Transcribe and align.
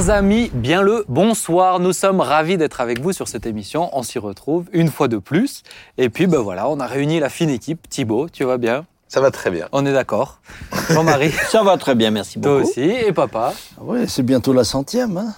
Chers 0.00 0.08
amis, 0.08 0.50
bien 0.54 0.80
le 0.80 1.04
bonsoir. 1.08 1.78
Nous 1.78 1.92
sommes 1.92 2.20
ravis 2.20 2.56
d'être 2.56 2.80
avec 2.80 3.02
vous 3.02 3.12
sur 3.12 3.28
cette 3.28 3.44
émission. 3.44 3.90
On 3.92 4.02
s'y 4.02 4.18
retrouve 4.18 4.64
une 4.72 4.88
fois 4.88 5.08
de 5.08 5.18
plus. 5.18 5.62
Et 5.98 6.08
puis, 6.08 6.26
ben 6.26 6.38
voilà, 6.38 6.70
on 6.70 6.80
a 6.80 6.86
réuni 6.86 7.20
la 7.20 7.28
fine 7.28 7.50
équipe. 7.50 7.86
Thibaut, 7.86 8.26
tu 8.30 8.44
vas 8.44 8.56
bien? 8.56 8.86
Ça 9.08 9.20
va 9.20 9.30
très 9.30 9.50
bien. 9.50 9.68
On 9.72 9.84
est 9.84 9.92
d'accord. 9.92 10.40
Jean-Marie, 10.88 11.32
Ça 11.50 11.62
va 11.62 11.76
très 11.76 11.94
bien, 11.94 12.10
merci 12.10 12.40
toi 12.40 12.54
beaucoup. 12.54 12.66
aussi. 12.70 12.80
Et 12.80 13.12
papa? 13.12 13.52
Oui, 13.78 14.08
c'est 14.08 14.22
bientôt 14.22 14.54
la 14.54 14.64
centième. 14.64 15.18
Hein 15.18 15.34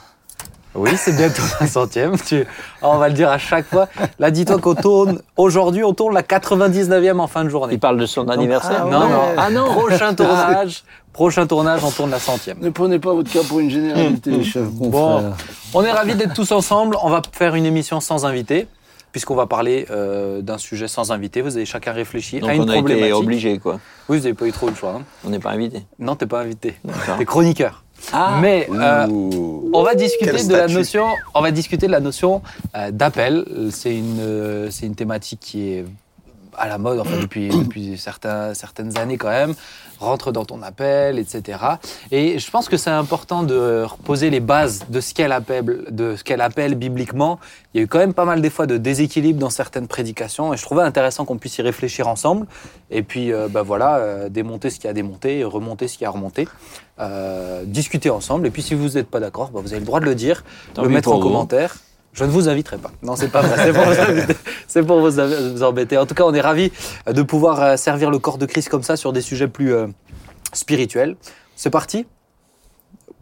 Oui, 0.75 0.91
c'est 0.96 1.14
bientôt 1.16 1.43
la 1.61 1.66
centième. 1.66 2.16
Tu... 2.18 2.46
Ah, 2.80 2.89
on 2.91 2.96
va 2.98 3.09
le 3.09 3.14
dire 3.14 3.29
à 3.30 3.36
chaque 3.39 3.66
fois. 3.66 3.89
Là, 4.18 4.30
dis-toi 4.30 4.59
qu'on 4.59 4.75
tourne, 4.75 5.21
aujourd'hui, 5.36 5.84
on 5.84 5.93
tourne 5.93 6.14
la 6.14 6.22
99e 6.22 7.18
en 7.18 7.27
fin 7.27 7.45
de 7.45 7.50
journée. 7.50 7.75
Il 7.75 7.80
parle 7.80 7.98
de 7.98 8.07
son 8.07 8.29
anniversaire 8.29 8.85
ah 8.86 8.90
Non, 8.90 9.00
ouais. 9.03 9.08
non. 9.11 9.21
Ah 9.36 9.50
non 9.50 9.66
Prochain 9.66 10.14
tournage, 10.16 10.85
prochain 11.13 11.46
tournage, 11.46 11.85
on 11.85 11.90
tourne 11.90 12.11
la 12.11 12.18
centième. 12.18 12.58
ne 12.61 12.71
prenez 12.71 12.99
pas 12.99 13.13
votre 13.13 13.30
cas 13.30 13.43
pour 13.46 13.61
une 13.61 13.68
généralité, 13.71 14.43
chef 14.44 14.64
Bon, 14.64 15.35
on 15.75 15.85
est 15.85 15.93
ravis 15.93 16.14
d'être 16.14 16.35
tous 16.35 16.50
ensemble. 16.53 16.96
On 17.02 17.11
va 17.11 17.21
faire 17.32 17.54
une 17.54 17.66
émission 17.66 18.00
sans 18.00 18.25
invité, 18.25 18.66
puisqu'on 19.13 19.35
va 19.35 19.44
parler 19.46 19.86
euh, 19.91 20.41
d'un 20.41 20.57
sujet 20.57 20.89
sans 20.89 21.13
invité. 21.13 21.43
Vous 21.43 21.54
avez 21.57 21.66
chacun 21.66 21.93
réfléchi 21.93 22.41
Donc 22.41 22.49
à 22.49 22.54
une 22.54 22.63
on 22.63 22.68
a 22.68 22.72
été 22.72 22.79
problématique. 22.79 23.14
obligé, 23.14 23.58
quoi. 23.58 23.79
Oui, 24.08 24.16
vous 24.16 24.22
n'avez 24.25 24.35
pas 24.35 24.46
eu 24.46 24.52
trop 24.52 24.68
le 24.71 24.75
choix. 24.75 24.94
hein. 24.99 25.02
On 25.27 25.29
n'est 25.29 25.39
pas 25.39 25.50
invité. 25.50 25.85
Non, 25.99 26.16
t'es 26.16 26.27
pas 26.27 26.41
invité. 26.41 26.77
D'accord. 26.82 27.18
T'es 27.18 27.27
chroniqueur. 27.27 27.82
Ah, 28.13 28.39
Mais 28.41 28.69
euh, 28.71 29.07
on 29.73 29.83
va 29.83 29.95
discuter 29.95 30.33
Quel 30.33 30.47
de 30.47 30.53
la 30.53 30.59
statut. 30.61 30.75
notion. 30.75 31.07
On 31.35 31.41
va 31.41 31.51
discuter 31.51 31.87
de 31.87 31.93
la 31.93 32.01
notion 32.01 32.42
euh, 32.77 32.91
d'appel. 32.91 33.45
C'est 33.70 33.97
une, 33.97 34.20
euh, 34.20 34.70
c'est 34.70 34.87
une 34.87 34.95
thématique 34.95 35.41
qui 35.41 35.69
est 35.73 35.84
à 36.56 36.69
la 36.69 36.78
mode 36.78 37.01
enfin, 37.01 37.17
depuis, 37.20 37.48
depuis 37.65 37.97
certains, 37.98 38.55
certaines 38.55 38.98
années 38.98 39.17
quand 39.17 39.31
même. 39.31 39.55
Rentre 39.98 40.33
dans 40.33 40.45
ton 40.45 40.62
appel, 40.62 41.20
etc. 41.20 41.59
Et 42.11 42.41
je 42.41 42.50
pense 42.50 42.69
que 42.69 42.77
c'est 42.77 42.91
important 42.91 43.44
de 43.44 43.84
reposer 43.84 44.31
les 44.31 44.41
bases 44.41 44.87
de 44.89 45.00
ce 45.00 45.14
qu'elle 45.14 45.31
appelle, 45.31 45.84
de 45.91 46.16
ce 46.16 46.25
qu'elle 46.25 46.41
appelle 46.41 46.75
bibliquement. 46.75 47.39
Il 47.72 47.78
y 47.78 47.81
a 47.81 47.84
eu 47.84 47.87
quand 47.87 48.00
même 48.00 48.12
pas 48.12 48.25
mal 48.25 48.42
des 48.42 48.50
fois 48.50 48.66
de 48.66 48.78
déséquilibre 48.78 49.39
dans 49.39 49.48
certaines 49.48 49.87
prédications 49.87 50.53
et 50.53 50.56
je 50.56 50.62
trouvais 50.62 50.83
intéressant 50.83 51.25
qu'on 51.25 51.39
puisse 51.39 51.56
y 51.59 51.62
réfléchir 51.62 52.09
ensemble 52.09 52.47
et 52.91 53.05
puis 53.05 53.33
euh, 53.33 53.47
bah 53.48 53.62
voilà 53.62 53.98
euh, 53.98 54.28
démonter 54.28 54.70
ce 54.70 54.81
qui 54.81 54.89
a 54.89 54.92
démonté 54.92 55.39
et 55.39 55.44
remonter 55.44 55.87
ce 55.87 55.98
qui 55.98 56.05
a 56.05 56.11
remonté, 56.11 56.48
euh, 57.00 57.64
discuter 57.64 58.10
ensemble 58.10 58.46
et 58.46 58.50
puis 58.50 58.62
si 58.62 58.74
vous 58.74 58.90
n'êtes 58.90 59.08
pas 59.08 59.20
d'accord, 59.20 59.50
bah, 59.50 59.60
vous 59.62 59.70
avez 59.72 59.80
le 59.80 59.86
droit 59.86 60.00
de 60.00 60.04
le 60.04 60.14
dire, 60.14 60.44
Tant 60.74 60.82
le 60.82 60.88
mettre 60.88 61.10
en 61.10 61.16
vous. 61.16 61.22
commentaire. 61.22 61.76
Je 62.12 62.24
ne 62.24 62.30
vous 62.30 62.50
inviterai 62.50 62.76
pas. 62.76 62.90
Non, 63.02 63.16
c'est 63.16 63.28
pas 63.28 63.40
vrai. 63.40 63.56
C'est 63.56 63.72
pour, 63.72 63.84
vous 63.86 64.00
inviter. 64.00 64.34
C'est 64.68 64.82
pour 64.82 65.00
vous, 65.00 65.52
vous 65.54 65.62
embêter. 65.62 65.96
En 65.96 66.04
tout 66.04 66.14
cas, 66.14 66.24
on 66.24 66.34
est 66.34 66.42
ravis 66.42 66.70
de 67.06 67.22
pouvoir 67.22 67.62
euh, 67.62 67.76
servir 67.78 68.10
le 68.10 68.18
corps 68.18 68.36
de 68.36 68.44
Christ 68.44 68.68
comme 68.68 68.82
ça 68.82 68.96
sur 68.96 69.14
des 69.14 69.22
sujets 69.22 69.48
plus 69.48 69.72
euh, 69.72 69.86
spirituels. 70.52 71.16
C'est 71.56 71.70
parti? 71.70 72.04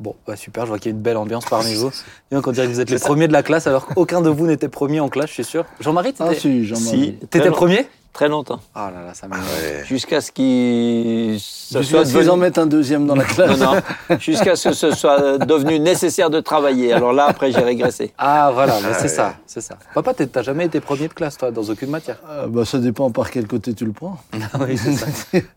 Bon, 0.01 0.17
bah 0.27 0.35
super, 0.35 0.65
je 0.65 0.71
vois 0.71 0.79
qu'il 0.79 0.91
y 0.91 0.95
a 0.95 0.97
une 0.97 1.03
belle 1.03 1.19
ambiance 1.19 1.45
parmi 1.45 1.75
vous. 1.75 1.93
Donc, 2.33 2.47
on 2.47 2.53
dirait 2.53 2.67
que 2.67 2.73
vous 2.73 2.81
êtes 2.81 2.91
les 2.91 2.99
premiers 2.99 3.29
de 3.29 3.33
la 3.35 3.43
classe, 3.43 3.67
alors 3.67 3.87
qu'aucun 3.87 4.23
de 4.23 4.31
vous 4.31 4.47
n'était 4.47 4.69
premier 4.69 4.99
en 4.99 5.09
classe, 5.11 5.29
je 5.29 5.35
suis 5.35 5.45
sûr. 5.45 5.67
Jean-Marie, 5.79 6.15
Ah 6.19 6.29
t'étais 6.31 6.41
si, 6.41 6.65
Jean-Marie. 6.65 7.19
si, 7.21 7.27
t'étais 7.29 7.49
long- 7.49 7.55
premier? 7.55 7.87
Très 8.13 8.29
longtemps. 8.29 8.61
Ah 8.75 8.91
là 8.95 9.05
là, 9.07 9.15
ça 9.15 9.27
m'énerve. 9.29 9.47
Ouais. 9.63 9.85
Jusqu'à 9.87 10.21
ce 10.21 10.33
qu'il 10.33 11.39
se 11.41 11.79
Jusqu'à 11.79 11.83
soit 11.99 12.05
ce 12.05 12.19
qu'ils 12.19 12.31
en 12.31 12.37
mettent 12.37 12.59
un 12.59 12.67
deuxième 12.67 13.07
dans 13.07 13.15
la 13.15 13.25
classe. 13.35 13.59
Non, 13.59 13.75
non. 13.75 14.19
Jusqu'à 14.19 14.57
ce 14.57 14.71
que 14.71 14.75
ce 14.75 14.91
soit 14.93 15.39
devenu 15.39 15.79
nécessaire 15.79 16.31
de 16.31 16.41
travailler. 16.41 16.93
Alors 16.93 17.13
là, 17.13 17.27
après, 17.29 17.53
j'ai 17.53 17.61
régressé. 17.61 18.13
Ah 18.19 18.51
voilà, 18.53 18.75
mais 18.81 18.89
Ah 18.91 18.95
c'est 18.95 19.03
ouais. 19.03 19.09
ça, 19.09 19.35
c'est 19.47 19.61
ça. 19.61 19.77
Papa, 19.95 20.13
t'as 20.15 20.43
jamais 20.43 20.67
été 20.67 20.81
premier 20.81 21.09
de 21.09 21.13
classe, 21.15 21.37
toi, 21.39 21.51
dans 21.51 21.63
aucune 21.63 21.91
matière? 21.91 22.19
Ah, 22.29 22.47
bah, 22.49 22.65
ça 22.65 22.79
dépend 22.79 23.11
par 23.11 23.31
quel 23.31 23.47
côté 23.47 23.75
tu 23.75 23.85
le 23.85 23.93
prends. 23.93 24.19
Ah 24.33 24.59
oui, 24.61 24.77
c'est 24.77 24.93
ça. 24.93 25.07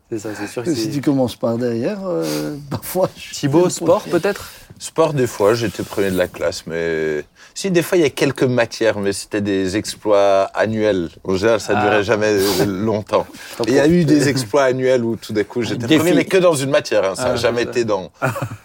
C'est 0.09 0.20
ça, 0.20 0.30
c'est 0.40 0.48
sûr 0.48 0.64
que 0.64 0.74
si 0.74 0.90
tu 0.92 1.02
commences 1.02 1.36
par 1.36 1.58
derrière, 1.58 2.00
euh, 2.06 2.56
parfois... 2.70 3.09
Thibaut, 3.34 3.70
sport 3.70 4.04
peut-être? 4.04 4.52
Sport, 4.80 5.14
des 5.14 5.28
fois, 5.28 5.54
j'étais 5.54 5.84
premier 5.84 6.12
de 6.12 6.18
la 6.18 6.28
classe, 6.28 6.66
mais. 6.68 7.24
Si, 7.56 7.70
des 7.70 7.84
fois, 7.84 7.97
il 7.97 8.02
y 8.02 8.06
a 8.06 8.09
quelques 8.09 8.44
matières, 8.44 9.00
mais 9.00 9.14
c'était 9.14 9.40
des 9.42 9.78
exploits 9.78 10.46
annuels. 10.56 11.09
En 11.24 11.36
général, 11.36 11.59
ça 11.62 11.74
Ah. 11.78 11.84
durait 11.84 12.03
jamais 12.03 12.36
longtemps. 12.66 13.28
Il 13.68 13.74
y 13.75 13.80
a 13.80 13.88
eu 13.88 14.06
des 14.06 14.28
exploits 14.28 14.64
annuels 14.64 15.03
où 15.03 15.16
tout 15.16 15.34
d'un 15.34 15.44
coup, 15.44 15.62
j'étais 15.62 15.97
premier, 15.97 16.14
mais 16.14 16.25
que 16.25 16.38
dans 16.38 16.56
une 16.56 16.72
matière. 16.72 17.03
hein. 17.06 17.16
Ça 17.16 17.25
n'a 17.25 17.30
Ah, 17.34 17.36
jamais 17.36 17.62
été 17.64 17.86
dans. 17.86 18.12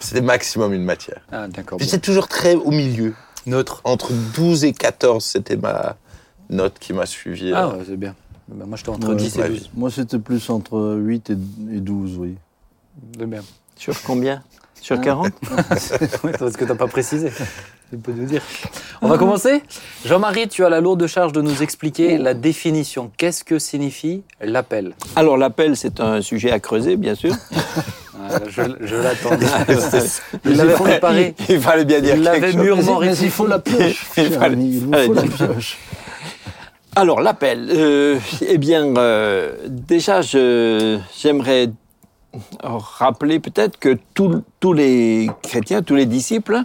C'était 0.00 0.22
maximum 0.22 0.72
une 0.72 0.84
matière. 0.84 1.20
Ah 1.30 1.46
d'accord. 1.48 1.78
C'est 1.82 2.00
toujours 2.00 2.28
très 2.28 2.54
au 2.54 2.70
milieu. 2.70 3.14
Neutre. 3.46 3.82
Entre 3.84 4.12
12 4.34 4.64
et 4.64 4.72
14, 4.72 5.22
c'était 5.22 5.56
ma 5.56 5.96
note 6.48 6.78
qui 6.80 6.94
m'a 6.94 7.04
suivi. 7.06 7.52
Ah 7.54 7.66
euh. 7.66 7.72
ouais, 7.78 7.84
c'est 7.86 7.96
bien. 7.98 8.14
Ben, 8.48 8.64
moi, 8.64 8.78
j'étais 8.78 8.88
entre 8.88 9.10
Ouais, 9.10 9.16
10 9.16 9.36
et 9.36 9.40
ouais. 9.42 9.48
12. 9.50 9.70
Moi, 9.74 9.90
c'était 9.90 10.18
plus 10.18 10.48
entre 10.48 10.94
8 10.98 11.28
et, 11.28 11.32
et 11.34 11.80
12, 11.80 12.16
oui. 12.16 12.36
C'est 13.18 13.26
bien. 13.26 13.42
Sur 13.76 14.00
combien? 14.02 14.42
Sur 14.80 14.96
Ah. 14.98 15.02
40 15.04 15.32
Ouais, 16.24 16.32
parce 16.38 16.56
que 16.56 16.64
t'as 16.64 16.74
pas 16.74 16.86
précisé. 16.86 17.30
Tu 17.90 17.96
peux 17.96 18.12
nous 18.12 18.26
dire. 18.26 18.42
On 19.00 19.08
va 19.08 19.16
commencer 19.18 19.62
Jean-Marie, 20.04 20.48
tu 20.48 20.64
as 20.64 20.68
la 20.68 20.80
lourde 20.80 21.06
charge 21.06 21.32
de 21.32 21.40
nous 21.40 21.62
expliquer 21.62 22.18
la 22.18 22.34
définition. 22.34 23.10
Qu'est-ce 23.16 23.44
que 23.44 23.58
signifie 23.58 24.22
l'appel? 24.42 24.92
Alors, 25.16 25.36
l'appel, 25.38 25.76
c'est 25.76 26.00
un 26.00 26.20
sujet 26.20 26.50
à 26.50 26.58
creuser, 26.60 26.96
bien 26.96 27.14
sûr. 27.14 27.34
Ah, 28.30 28.40
Je, 28.48 28.62
je 28.84 28.96
l'attendais. 28.96 29.46
Il 30.44 30.56
l'avait 30.56 30.74
préparé. 30.74 31.34
Il 31.48 31.60
fallait 31.60 31.84
bien 31.86 32.00
dire 32.00 32.16
Il 32.16 32.24
quelque 32.24 32.46
chose. 32.48 32.56
mûrement 32.56 32.98
Mais 32.98 33.06
il 33.06 33.10
réfléchi. 33.10 33.30
faut 33.30 33.46
la 33.46 33.58
pioche, 33.60 34.06
Il 34.18 34.30
fallait- 34.32 34.56
il 34.58 34.80
faut 34.82 35.14
la 35.14 35.22
dire. 35.22 35.32
pioche. 35.36 35.78
Alors, 36.96 37.20
l'appel. 37.22 37.68
euh, 37.70 38.18
eh 38.46 38.58
bien, 38.58 38.84
euh, 38.96 39.52
déjà, 39.68 40.20
je- 40.20 40.98
j'aimerais 41.16 41.70
rappeler 42.62 43.40
peut-être 43.40 43.78
que 43.78 43.98
tous- 44.14 44.42
les 44.72 45.30
chrétiens, 45.42 45.82
tous 45.82 45.94
les 45.94 46.06
disciples 46.06 46.62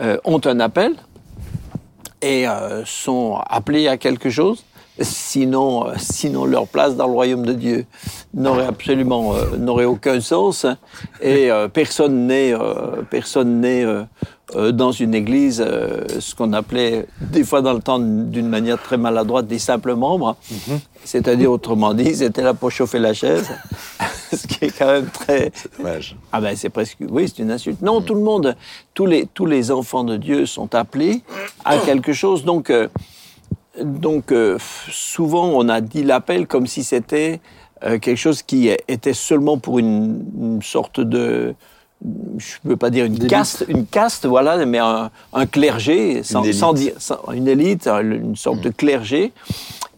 euh, 0.00 0.18
ont 0.24 0.40
un 0.44 0.60
appel 0.60 0.94
et 2.22 2.48
euh, 2.48 2.84
sont 2.84 3.40
appelés 3.48 3.88
à 3.88 3.96
quelque 3.96 4.30
chose. 4.30 4.64
Sinon, 5.00 5.88
euh, 5.88 5.94
sinon, 5.98 6.46
leur 6.46 6.66
place 6.66 6.96
dans 6.96 7.06
le 7.06 7.12
royaume 7.12 7.44
de 7.44 7.52
Dieu 7.52 7.84
n'aurait 8.32 8.66
absolument 8.66 9.34
euh, 9.34 9.56
n'aurait 9.58 9.84
aucun 9.84 10.20
sens. 10.20 10.64
Et 11.20 11.50
euh, 11.50 11.68
personne 11.68 12.26
n'est 12.26 12.54
euh, 12.54 13.02
personne 13.10 13.60
n'est 13.60 13.84
euh, 13.84 14.04
euh, 14.54 14.72
dans 14.72 14.92
une 14.92 15.14
église 15.14 15.62
euh, 15.64 16.04
ce 16.20 16.34
qu'on 16.34 16.52
appelait 16.52 17.06
des 17.20 17.44
fois 17.44 17.60
dans 17.62 17.72
le 17.74 17.80
temps 17.80 17.98
d'une 17.98 18.48
manière 18.48 18.80
très 18.80 18.96
maladroite 18.96 19.46
des 19.46 19.58
simples 19.58 19.94
membres. 19.94 20.36
C'est-à-dire 21.04 21.50
autrement 21.52 21.92
dit, 21.94 22.14
c'était 22.14 22.42
là 22.42 22.54
pour 22.54 22.70
chauffer 22.70 22.98
la 22.98 23.12
chaise, 23.12 23.50
ce 24.32 24.46
qui 24.46 24.64
est 24.64 24.76
quand 24.76 24.86
même 24.86 25.06
très 25.06 25.52
dommage. 25.76 26.16
ah 26.32 26.40
ben 26.40 26.56
c'est 26.56 26.70
presque 26.70 26.96
oui 27.00 27.26
c'est 27.28 27.42
une 27.42 27.50
insulte. 27.50 27.82
Non 27.82 28.00
tout 28.00 28.14
le 28.14 28.22
monde 28.22 28.56
tous 28.94 29.04
les 29.06 29.26
tous 29.26 29.46
les 29.46 29.70
enfants 29.70 30.04
de 30.04 30.16
Dieu 30.16 30.46
sont 30.46 30.74
appelés 30.74 31.22
à 31.64 31.76
quelque 31.84 32.12
chose 32.12 32.44
donc 32.44 32.70
euh, 32.70 32.88
donc 33.82 34.32
euh, 34.32 34.58
souvent 34.90 35.46
on 35.48 35.68
a 35.68 35.80
dit 35.80 36.02
l'appel 36.02 36.46
comme 36.46 36.66
si 36.66 36.82
c'était 36.84 37.40
euh, 37.84 37.98
quelque 37.98 38.16
chose 38.16 38.42
qui 38.42 38.68
était 38.88 39.12
seulement 39.12 39.58
pour 39.58 39.78
une, 39.78 40.24
une 40.40 40.62
sorte 40.62 41.00
de 41.00 41.54
je 42.38 42.56
ne 42.64 42.70
peux 42.70 42.76
pas 42.76 42.90
dire 42.90 43.06
une 43.06 43.14
D'élite. 43.14 43.30
caste, 43.30 43.64
une 43.68 43.86
caste, 43.86 44.26
voilà, 44.26 44.64
mais 44.66 44.78
un, 44.78 45.10
un 45.32 45.46
clergé, 45.46 46.22
sans, 46.22 46.44
sans 46.52 46.74
dire, 46.74 46.92
sans- 46.98 47.18
une 47.32 47.48
élite, 47.48 47.86
une 47.88 48.36
sorte 48.36 48.60
de 48.60 48.68
clergé. 48.68 49.32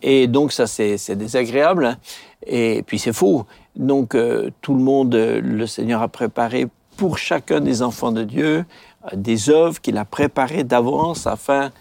Et 0.01 0.29
donc 0.29 0.53
ça, 0.53 0.69
c'est 0.69 1.17
désagréable. 1.17 1.99
Et 2.47 2.85
puis 2.87 3.01
c'est 3.01 3.13
faux. 3.13 3.47
Donc 3.75 4.15
euh, 4.15 4.51
tout 4.63 4.75
le 4.75 4.81
monde, 4.81 5.13
le 5.15 5.67
Seigneur 5.67 6.01
a 6.01 6.07
préparé 6.09 6.69
pour 6.97 7.19
chacun 7.19 7.61
des 7.61 7.83
enfants 7.83 8.13
de 8.13 8.23
Dieu 8.23 8.65
euh, 9.13 9.17
des 9.17 9.51
œuvres 9.51 9.81
qu'il 9.81 9.99
a 9.99 10.05
préparées 10.05 10.63
d'avance 10.63 11.27
afin 11.27 11.73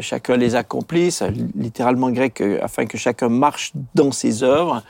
chacun 0.00 0.36
les 0.36 0.54
accomplisse, 0.54 1.22
littéralement 1.56 2.10
grec, 2.10 2.40
euh, 2.40 2.58
afin 2.62 2.86
que 2.86 2.96
chacun 2.98 3.28
marche 3.28 3.72
dans 3.94 4.12
ses 4.12 4.42
œuvres. 4.42 4.82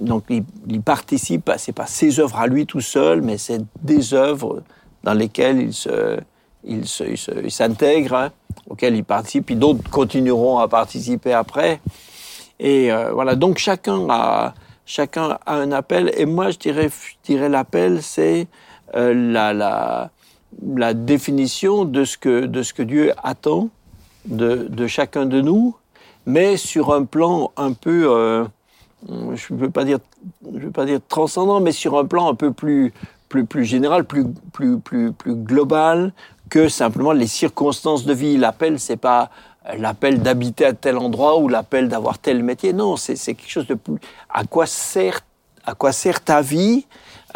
Donc 0.00 0.24
il, 0.30 0.44
il 0.68 0.80
participe, 0.82 1.50
c'est 1.58 1.72
pas 1.72 1.86
ses 1.86 2.20
œuvres 2.20 2.38
à 2.38 2.46
lui 2.46 2.66
tout 2.66 2.80
seul, 2.80 3.22
mais 3.22 3.38
c'est 3.38 3.60
des 3.82 4.14
œuvres 4.14 4.62
dans 5.02 5.14
lesquelles 5.14 5.60
il 5.60 5.72
se, 5.74 6.18
il 6.64 6.86
se- 6.86 7.04
il 7.04 7.18
se- 7.18 7.44
il 7.44 7.50
s'intègre, 7.50 8.14
hein, 8.14 8.30
auxquelles 8.70 8.96
il 8.96 9.04
participe, 9.04 9.46
puis 9.46 9.56
d'autres 9.56 9.88
continueront 9.90 10.58
à 10.58 10.68
participer 10.68 11.32
après. 11.32 11.80
Et 12.60 12.92
euh, 12.92 13.10
voilà, 13.12 13.34
donc 13.34 13.58
chacun 13.58 14.06
a, 14.08 14.54
chacun 14.86 15.38
a 15.44 15.54
un 15.56 15.72
appel. 15.72 16.12
Et 16.16 16.24
moi, 16.24 16.50
je 16.50 16.58
dirais, 16.58 16.88
je 16.88 17.32
dirais 17.32 17.48
l'appel, 17.48 18.02
c'est 18.02 18.46
euh, 18.94 19.12
la, 19.32 19.52
la, 19.52 20.10
la 20.76 20.94
définition 20.94 21.84
de 21.84 22.04
ce 22.04 22.16
que, 22.16 22.46
de 22.46 22.62
ce 22.62 22.72
que 22.72 22.82
Dieu 22.82 23.12
attend 23.22 23.68
de, 24.26 24.86
chacun 24.86 25.26
de 25.26 25.40
nous, 25.40 25.76
mais 26.26 26.56
sur 26.56 26.92
un 26.92 27.04
plan 27.04 27.52
un 27.56 27.72
peu, 27.72 28.06
euh, 28.08 28.44
je 29.08 29.52
ne 29.52 29.58
veux 29.58 29.70
pas 29.70 29.84
dire, 29.84 29.98
je 30.54 30.60
veux 30.60 30.70
pas 30.70 30.84
dire 30.84 31.00
transcendant, 31.08 31.60
mais 31.60 31.72
sur 31.72 31.98
un 31.98 32.06
plan 32.06 32.28
un 32.30 32.34
peu 32.34 32.52
plus, 32.52 32.92
plus, 33.28 33.44
plus 33.44 33.64
général, 33.64 34.04
plus, 34.04 34.26
plus, 34.52 34.78
plus, 34.78 35.12
plus 35.12 35.34
global 35.34 36.12
que 36.50 36.68
simplement 36.68 37.12
les 37.12 37.26
circonstances 37.26 38.04
de 38.04 38.12
vie. 38.12 38.36
L'appel, 38.36 38.78
c'est 38.78 38.96
pas 38.96 39.30
l'appel 39.78 40.20
d'habiter 40.20 40.66
à 40.66 40.72
tel 40.72 40.98
endroit 40.98 41.38
ou 41.38 41.48
l'appel 41.48 41.88
d'avoir 41.88 42.18
tel 42.18 42.42
métier. 42.42 42.72
Non, 42.72 42.96
c'est 42.96 43.16
quelque 43.16 43.48
chose 43.48 43.66
de 43.66 43.74
plus. 43.74 43.96
À 44.32 44.44
quoi 44.44 44.66
sert, 44.66 45.20
à 45.64 45.74
quoi 45.74 45.92
sert 45.92 46.20
ta 46.20 46.42
vie 46.42 46.86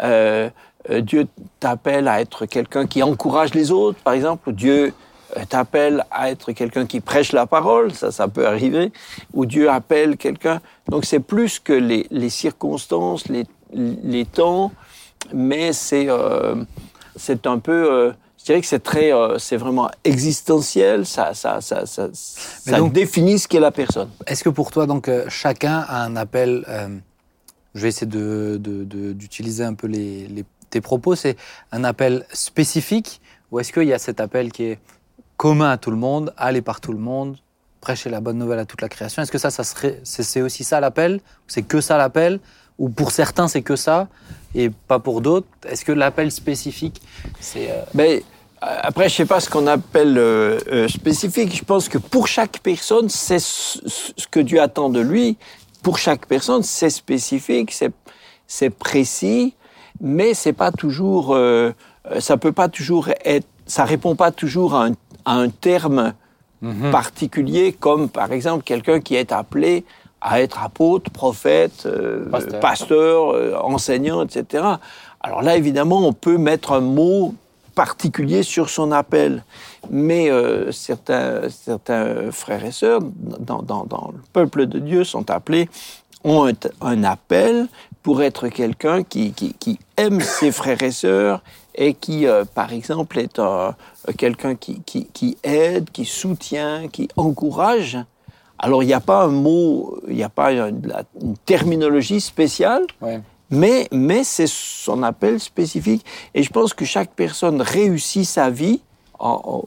euh, 0.01 0.49
euh, 0.89 1.01
Dieu 1.01 1.27
t'appelle 1.59 2.07
à 2.07 2.21
être 2.21 2.45
quelqu'un 2.45 2.87
qui 2.87 3.03
encourage 3.03 3.53
les 3.53 3.71
autres, 3.71 3.99
par 4.01 4.13
exemple? 4.13 4.53
Dieu 4.53 4.93
t'appelle 5.49 6.05
à 6.11 6.29
être 6.31 6.51
quelqu'un 6.51 6.85
qui 6.85 6.99
prêche 7.01 7.31
la 7.31 7.45
parole, 7.45 7.93
ça, 7.93 8.11
ça 8.11 8.27
peut 8.27 8.47
arriver. 8.47 8.91
Ou 9.33 9.45
Dieu 9.45 9.69
appelle 9.69 10.17
quelqu'un. 10.17 10.61
Donc 10.87 11.05
c'est 11.05 11.19
plus 11.19 11.59
que 11.59 11.73
les, 11.73 12.07
les 12.11 12.29
circonstances, 12.29 13.27
les, 13.27 13.45
les 13.73 14.25
temps, 14.25 14.71
mais 15.33 15.73
c'est 15.73 16.07
euh, 16.09 16.55
c'est 17.15 17.45
un 17.47 17.59
peu. 17.59 17.91
euh, 17.91 18.11
je 18.39 18.45
dirais 18.45 18.61
que 18.61 18.67
c'est 18.67 18.79
très, 18.79 19.13
euh, 19.13 19.37
c'est 19.37 19.57
vraiment 19.57 19.91
existentiel. 20.05 21.05
Ça, 21.05 21.33
ça, 21.33 21.59
ça, 21.61 21.85
ça, 21.85 22.07
ça 22.13 22.77
donc- 22.77 22.93
définit 22.93 23.37
ce 23.37 23.47
qu'est 23.49 23.59
la 23.59 23.71
personne. 23.71 24.09
Est-ce 24.25 24.43
que 24.45 24.49
pour 24.49 24.71
toi, 24.71 24.85
donc, 24.87 25.09
euh, 25.09 25.25
chacun 25.29 25.85
a 25.87 26.03
un 26.05 26.15
appel 26.15 26.63
euh, 26.69 26.87
Je 27.75 27.81
vais 27.81 27.89
essayer 27.89 28.07
de- 28.07 28.57
de- 28.59 28.83
de- 28.85 29.13
d'utiliser 29.13 29.63
un 29.65 29.73
peu 29.75 29.87
les, 29.87 30.27
les- 30.27 30.45
tes 30.71 30.81
propos. 30.81 31.15
C'est 31.15 31.35
un 31.71 31.83
appel 31.83 32.25
spécifique 32.33 33.21
ou 33.51 33.59
est-ce 33.59 33.71
qu'il 33.73 33.83
y 33.83 33.93
a 33.93 33.99
cet 33.99 34.19
appel 34.19 34.51
qui 34.51 34.63
est 34.63 34.79
commun 35.39 35.69
à 35.69 35.77
tout 35.77 35.89
le 35.89 35.95
monde, 35.97 36.33
aller 36.35 36.61
par 36.61 36.81
tout 36.81 36.91
le 36.91 36.99
monde, 36.99 37.37
prêcher 37.79 38.09
la 38.09 38.19
bonne 38.19 38.37
nouvelle 38.37 38.59
à 38.59 38.65
toute 38.65 38.81
la 38.81 38.89
création 38.89 39.21
Est-ce 39.21 39.31
que 39.31 39.37
ça, 39.37 39.51
ça 39.51 39.63
serait, 39.63 40.01
c'est, 40.03 40.41
aussi 40.41 40.65
ça 40.65 40.81
l'appel? 40.81 41.21
C'est 41.47 41.61
que 41.61 41.79
ça 41.79 41.97
l'appel? 41.97 42.41
Ou 42.77 42.89
pour 42.89 43.11
certains, 43.11 43.47
c'est 43.47 43.61
que 43.61 43.77
ça 43.77 44.09
et 44.53 44.69
pas 44.69 44.99
pour 44.99 45.21
d'autres? 45.21 45.47
Est-ce 45.65 45.85
que 45.85 45.93
l'appel 45.93 46.29
spécifique, 46.31 47.01
c'est. 47.39 47.71
euh, 47.71 47.81
Mais 47.93 48.11
euh, 48.63 48.89
après, 48.89 49.07
je 49.07 49.15
sais 49.15 49.25
pas 49.25 49.39
ce 49.39 49.49
qu'on 49.49 49.67
appelle 49.67 50.17
euh, 50.17 50.59
euh, 50.73 50.87
spécifique. 50.89 51.55
Je 51.55 51.63
pense 51.63 51.87
que 51.87 51.97
pour 51.97 52.27
chaque 52.27 52.59
personne, 52.59 53.07
c'est 53.07 53.39
ce 53.39 54.27
que 54.29 54.41
Dieu 54.41 54.61
attend 54.61 54.89
de 54.89 54.99
lui. 54.99 55.37
Pour 55.83 55.97
chaque 55.99 56.25
personne, 56.25 56.63
c'est 56.63 56.89
spécifique, 56.89 57.73
c'est 58.47 58.69
précis, 58.71 59.55
mais 60.01 60.33
c'est 60.33 60.57
pas 60.63 60.73
toujours. 60.73 61.33
euh, 61.33 61.71
ça 62.19 62.35
peut 62.35 62.51
pas 62.51 62.67
toujours 62.67 63.07
être. 63.23 63.47
Ça 63.67 63.85
répond 63.85 64.15
pas 64.15 64.31
toujours 64.31 64.73
à 64.73 64.87
un, 64.87 64.93
à 65.29 65.33
un 65.35 65.49
terme 65.49 66.13
particulier, 66.91 67.71
comme 67.73 68.09
par 68.09 68.31
exemple 68.31 68.63
quelqu'un 68.63 68.99
qui 68.99 69.15
est 69.15 69.31
appelé 69.31 69.85
à 70.21 70.41
être 70.41 70.61
apôtre, 70.61 71.09
prophète, 71.11 71.83
euh, 71.85 72.25
Pasteur. 72.29 72.59
pasteur, 72.59 73.31
euh, 73.33 73.55
enseignant, 73.61 74.23
etc. 74.25 74.63
Alors 75.21 75.41
là, 75.41 75.55
évidemment, 75.55 75.99
on 76.05 76.11
peut 76.13 76.37
mettre 76.37 76.73
un 76.73 76.81
mot 76.81 77.33
particulier 77.75 78.43
sur 78.43 78.69
son 78.69 78.91
appel. 78.91 79.43
Mais 79.89 80.29
euh, 80.29 80.71
certains, 80.73 81.47
certains 81.49 82.31
frères 82.31 82.65
et 82.65 82.73
sœurs 82.73 82.99
dans, 83.39 83.61
dans- 83.61 83.85
dans 83.85 84.11
le 84.13 84.19
peuple 84.33 84.65
de 84.65 84.79
Dieu 84.79 85.05
sont 85.05 85.29
appelés, 85.31 85.69
ont 86.25 86.45
un, 86.49 86.53
un 86.81 87.03
appel 87.05 87.67
pour 88.03 88.21
être 88.21 88.49
quelqu'un 88.49 89.03
qui, 89.03 89.31
qui, 89.31 89.53
qui 89.53 89.79
aime 89.95 90.19
ses 90.19 90.51
frères 90.51 90.83
et 90.83 90.91
sœurs 90.91 91.41
et 91.81 91.93
qui, 91.93 92.27
euh, 92.27 92.43
par 92.45 92.73
exemple, 92.73 93.17
est 93.17 93.39
un- 93.39 93.73
quelqu'un 94.17 94.53
qui, 94.55 94.81
qui, 94.85 95.05
qui 95.13 95.37
aide, 95.43 95.89
qui 95.91 96.03
soutient, 96.05 96.89
qui 96.89 97.07
encourage. 97.15 97.97
Alors, 98.59 98.83
il 98.83 98.87
n'y 98.87 98.93
a 98.93 98.99
pas 98.99 99.23
un 99.23 99.29
mot, 99.29 99.97
il 100.09 100.15
n'y 100.15 100.23
a 100.23 100.29
pas 100.29 100.51
une, 100.51 100.91
terminologie 101.45 102.19
spéciale, 102.19 102.83
ouais. 103.01 103.21
mais, 103.49 103.87
mais 103.93 104.25
c'est 104.25 104.47
son 104.49 105.01
appel 105.03 105.39
spécifique. 105.39 106.05
Et 106.35 106.43
je 106.43 106.49
pense 106.49 106.73
que 106.73 106.83
chaque 106.83 107.11
personne 107.15 107.61
réussit 107.61 108.25
sa 108.25 108.49
vie, 108.49 108.81
en- 109.17 109.41
en- 109.45 109.63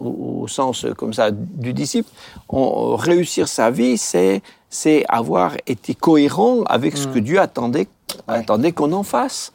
au, 0.00 0.46
sens 0.48 0.84
euh, 0.84 0.92
comme 0.94 1.12
ça 1.12 1.30
du 1.32 1.72
disciple. 1.72 2.08
En- 2.48 2.94
réussir 2.96 3.48
sa 3.48 3.70
vie, 3.70 3.98
c'est 3.98 4.42
c'est 4.68 5.04
avoir 5.08 5.52
été 5.66 5.94
cohérent 5.94 6.62
avec 6.64 6.96
ce 6.96 7.06
que 7.06 7.18
Dieu 7.20 7.38
attendait, 7.40 7.86
attendait 8.28 8.72
qu'on 8.72 8.92
en 8.92 9.04
fasse. 9.04 9.52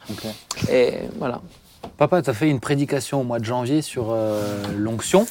Et 0.70 0.94
voilà. 1.18 1.40
Papa, 1.96 2.22
tu 2.22 2.30
as 2.30 2.34
fait 2.34 2.48
une 2.48 2.60
prédication 2.60 3.20
au 3.20 3.24
mois 3.24 3.38
de 3.38 3.44
janvier 3.44 3.82
sur 3.82 4.08
euh, 4.10 4.62
l'onction. 4.76 5.26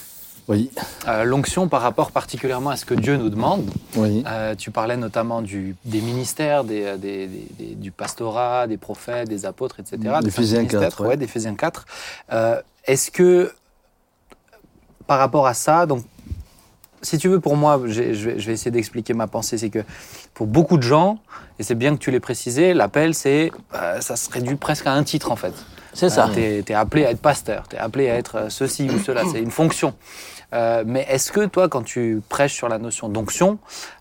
Oui, 0.48 0.72
Euh, 1.08 1.24
l'onction 1.24 1.68
par 1.68 1.82
rapport 1.82 2.12
particulièrement 2.12 2.72
à 2.72 2.76
ce 2.76 2.84
que 2.86 2.94
Dieu 2.94 3.16
nous 3.16 3.30
demande. 3.30 3.70
oui. 3.96 4.24
Euh, 4.28 4.56
tu 4.56 4.72
parlais 4.72 4.98
notamment 4.98 5.42
du, 5.42 5.76
des 5.86 6.02
ministères, 6.02 6.64
des, 6.64 6.98
des- 6.98 7.28
des- 7.28 7.48
des- 7.60 7.76
du 7.76 7.92
pastorat, 7.92 8.68
des 8.68 8.78
prophètes, 8.78 9.30
des 9.30 9.46
apôtres, 9.46 9.80
etc. 9.80 9.98
D'Éphésiens 10.22 10.58
cinq 10.58 10.62
ministères, 10.64 10.82
4, 10.82 11.02
ouais. 11.02 11.08
ouais, 11.10 11.18
d'Éphésiens 11.18 11.56
4. 11.56 11.86
Euh, 12.34 12.62
Est-ce 12.86 13.12
que, 13.12 13.54
par 15.08 15.20
rapport 15.20 15.46
à 15.48 15.54
ça, 15.54 15.86
donc, 15.86 16.04
si 17.04 17.18
tu 17.18 17.30
veux, 17.30 17.40
pour 17.40 17.56
moi, 17.56 17.80
je 17.86 18.02
vais, 18.02 18.14
je 18.40 18.48
vais 18.48 18.54
essayer 18.54 18.72
d'expliquer 18.72 19.14
ma 19.14 19.28
pensée, 19.28 19.58
c'est 19.58 19.70
que 19.70 19.84
pour 20.34 20.48
beaucoup 20.48 20.78
de 20.78 20.84
gens, 20.84 21.20
et 21.60 21.64
c'est 21.64 21.76
bien 21.76 21.94
que 21.96 22.00
tu 22.02 22.12
l'aies 22.12 22.20
précisé, 22.20 22.74
l'appel, 22.74 23.14
c'est, 23.14 23.52
ça 24.02 24.16
se 24.16 24.30
réduit 24.32 24.56
presque 24.56 24.88
à 24.88 24.94
un 24.94 25.04
titre 25.04 25.32
en 25.32 25.36
fait. 25.36 25.54
C'est 25.94 26.10
ça. 26.10 26.30
tu 26.34 26.40
es, 26.40 26.74
appelé 26.74 27.06
à 27.06 27.12
être 27.12 27.22
pasteur, 27.22 27.68
tu 27.68 27.76
es 27.76 27.80
appelé 27.80 28.10
à 28.10 28.16
être 28.16 28.36
euh, 28.36 28.50
ceci 28.50 28.90
ou 28.90 29.00
cela, 29.00 29.24
c'est 29.32 29.42
une 29.42 29.52
fonction. 29.52 29.94
Euh, 30.54 30.84
mais 30.86 31.06
est-ce 31.10 31.32
que 31.32 31.46
toi, 31.46 31.70
quand 31.70 31.84
tu 31.84 32.22
prêches 32.28 32.54
sur 32.54 32.70
la 32.70 32.78
notion 32.78 33.10
d'onction, 33.10 33.60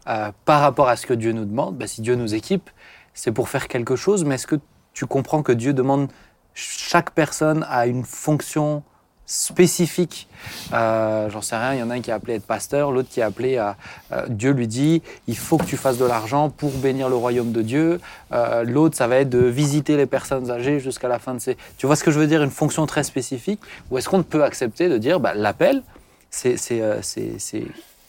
euh, 0.08 0.30
par 0.44 0.60
rapport 0.60 0.88
à 0.88 0.96
ce 0.96 1.06
que 1.06 1.14
Dieu 1.14 1.32
nous 1.32 1.44
demande, 1.44 1.76
bah, 1.76 1.86
si 1.86 2.00
Dieu 2.00 2.16
nous 2.16 2.34
équipe, 2.34 2.70
c'est 3.14 3.32
pour 3.32 3.48
faire 3.48 3.68
quelque 3.68 3.96
chose, 3.96 4.24
mais 4.24 4.36
est-ce 4.36 4.46
que 4.46 4.56
tu 4.92 5.06
comprends 5.06 5.42
que 5.42 5.52
Dieu 5.52 5.72
demande 5.72 6.08
chaque 6.54 7.12
personne 7.12 7.64
à 7.68 7.86
une 7.86 8.04
fonction 8.04 8.82
spécifique 9.30 10.26
Euh, 10.72 11.30
J'en 11.30 11.40
sais 11.40 11.56
rien, 11.56 11.74
il 11.74 11.80
y 11.80 11.82
en 11.82 11.90
a 11.90 11.94
un 11.94 12.00
qui 12.00 12.10
est 12.10 12.12
appelé 12.12 12.32
à 12.32 12.36
être 12.36 12.46
pasteur, 12.46 12.90
l'autre 12.90 13.08
qui 13.08 13.20
est 13.20 13.22
appelé 13.22 13.58
à... 13.58 13.76
euh, 14.12 14.26
Dieu 14.28 14.50
lui 14.50 14.66
dit, 14.66 15.02
il 15.28 15.36
faut 15.36 15.56
que 15.56 15.64
tu 15.64 15.76
fasses 15.76 15.98
de 15.98 16.04
l'argent 16.04 16.50
pour 16.50 16.70
bénir 16.70 17.08
le 17.08 17.14
royaume 17.14 17.52
de 17.52 17.62
Dieu. 17.62 18.00
Euh, 18.32 18.64
l'autre, 18.64 18.96
ça 18.96 19.06
va 19.06 19.16
être 19.16 19.28
de 19.28 19.38
visiter 19.38 19.96
les 19.96 20.06
personnes 20.06 20.50
âgées 20.50 20.80
jusqu'à 20.80 21.06
la 21.06 21.18
fin 21.20 21.34
de 21.34 21.38
ses... 21.38 21.56
Tu 21.78 21.86
vois 21.86 21.94
ce 21.94 22.02
que 22.02 22.10
je 22.10 22.18
veux 22.18 22.26
dire 22.26 22.42
Une 22.42 22.50
fonction 22.50 22.86
très 22.86 23.04
spécifique 23.04 23.60
Ou 23.90 23.98
est-ce 23.98 24.08
qu'on 24.08 24.22
peut 24.24 24.42
accepter 24.42 24.88
de 24.88 24.98
dire, 24.98 25.20
bah, 25.20 25.34
l'appel, 25.34 25.82
c'est, 26.30 26.56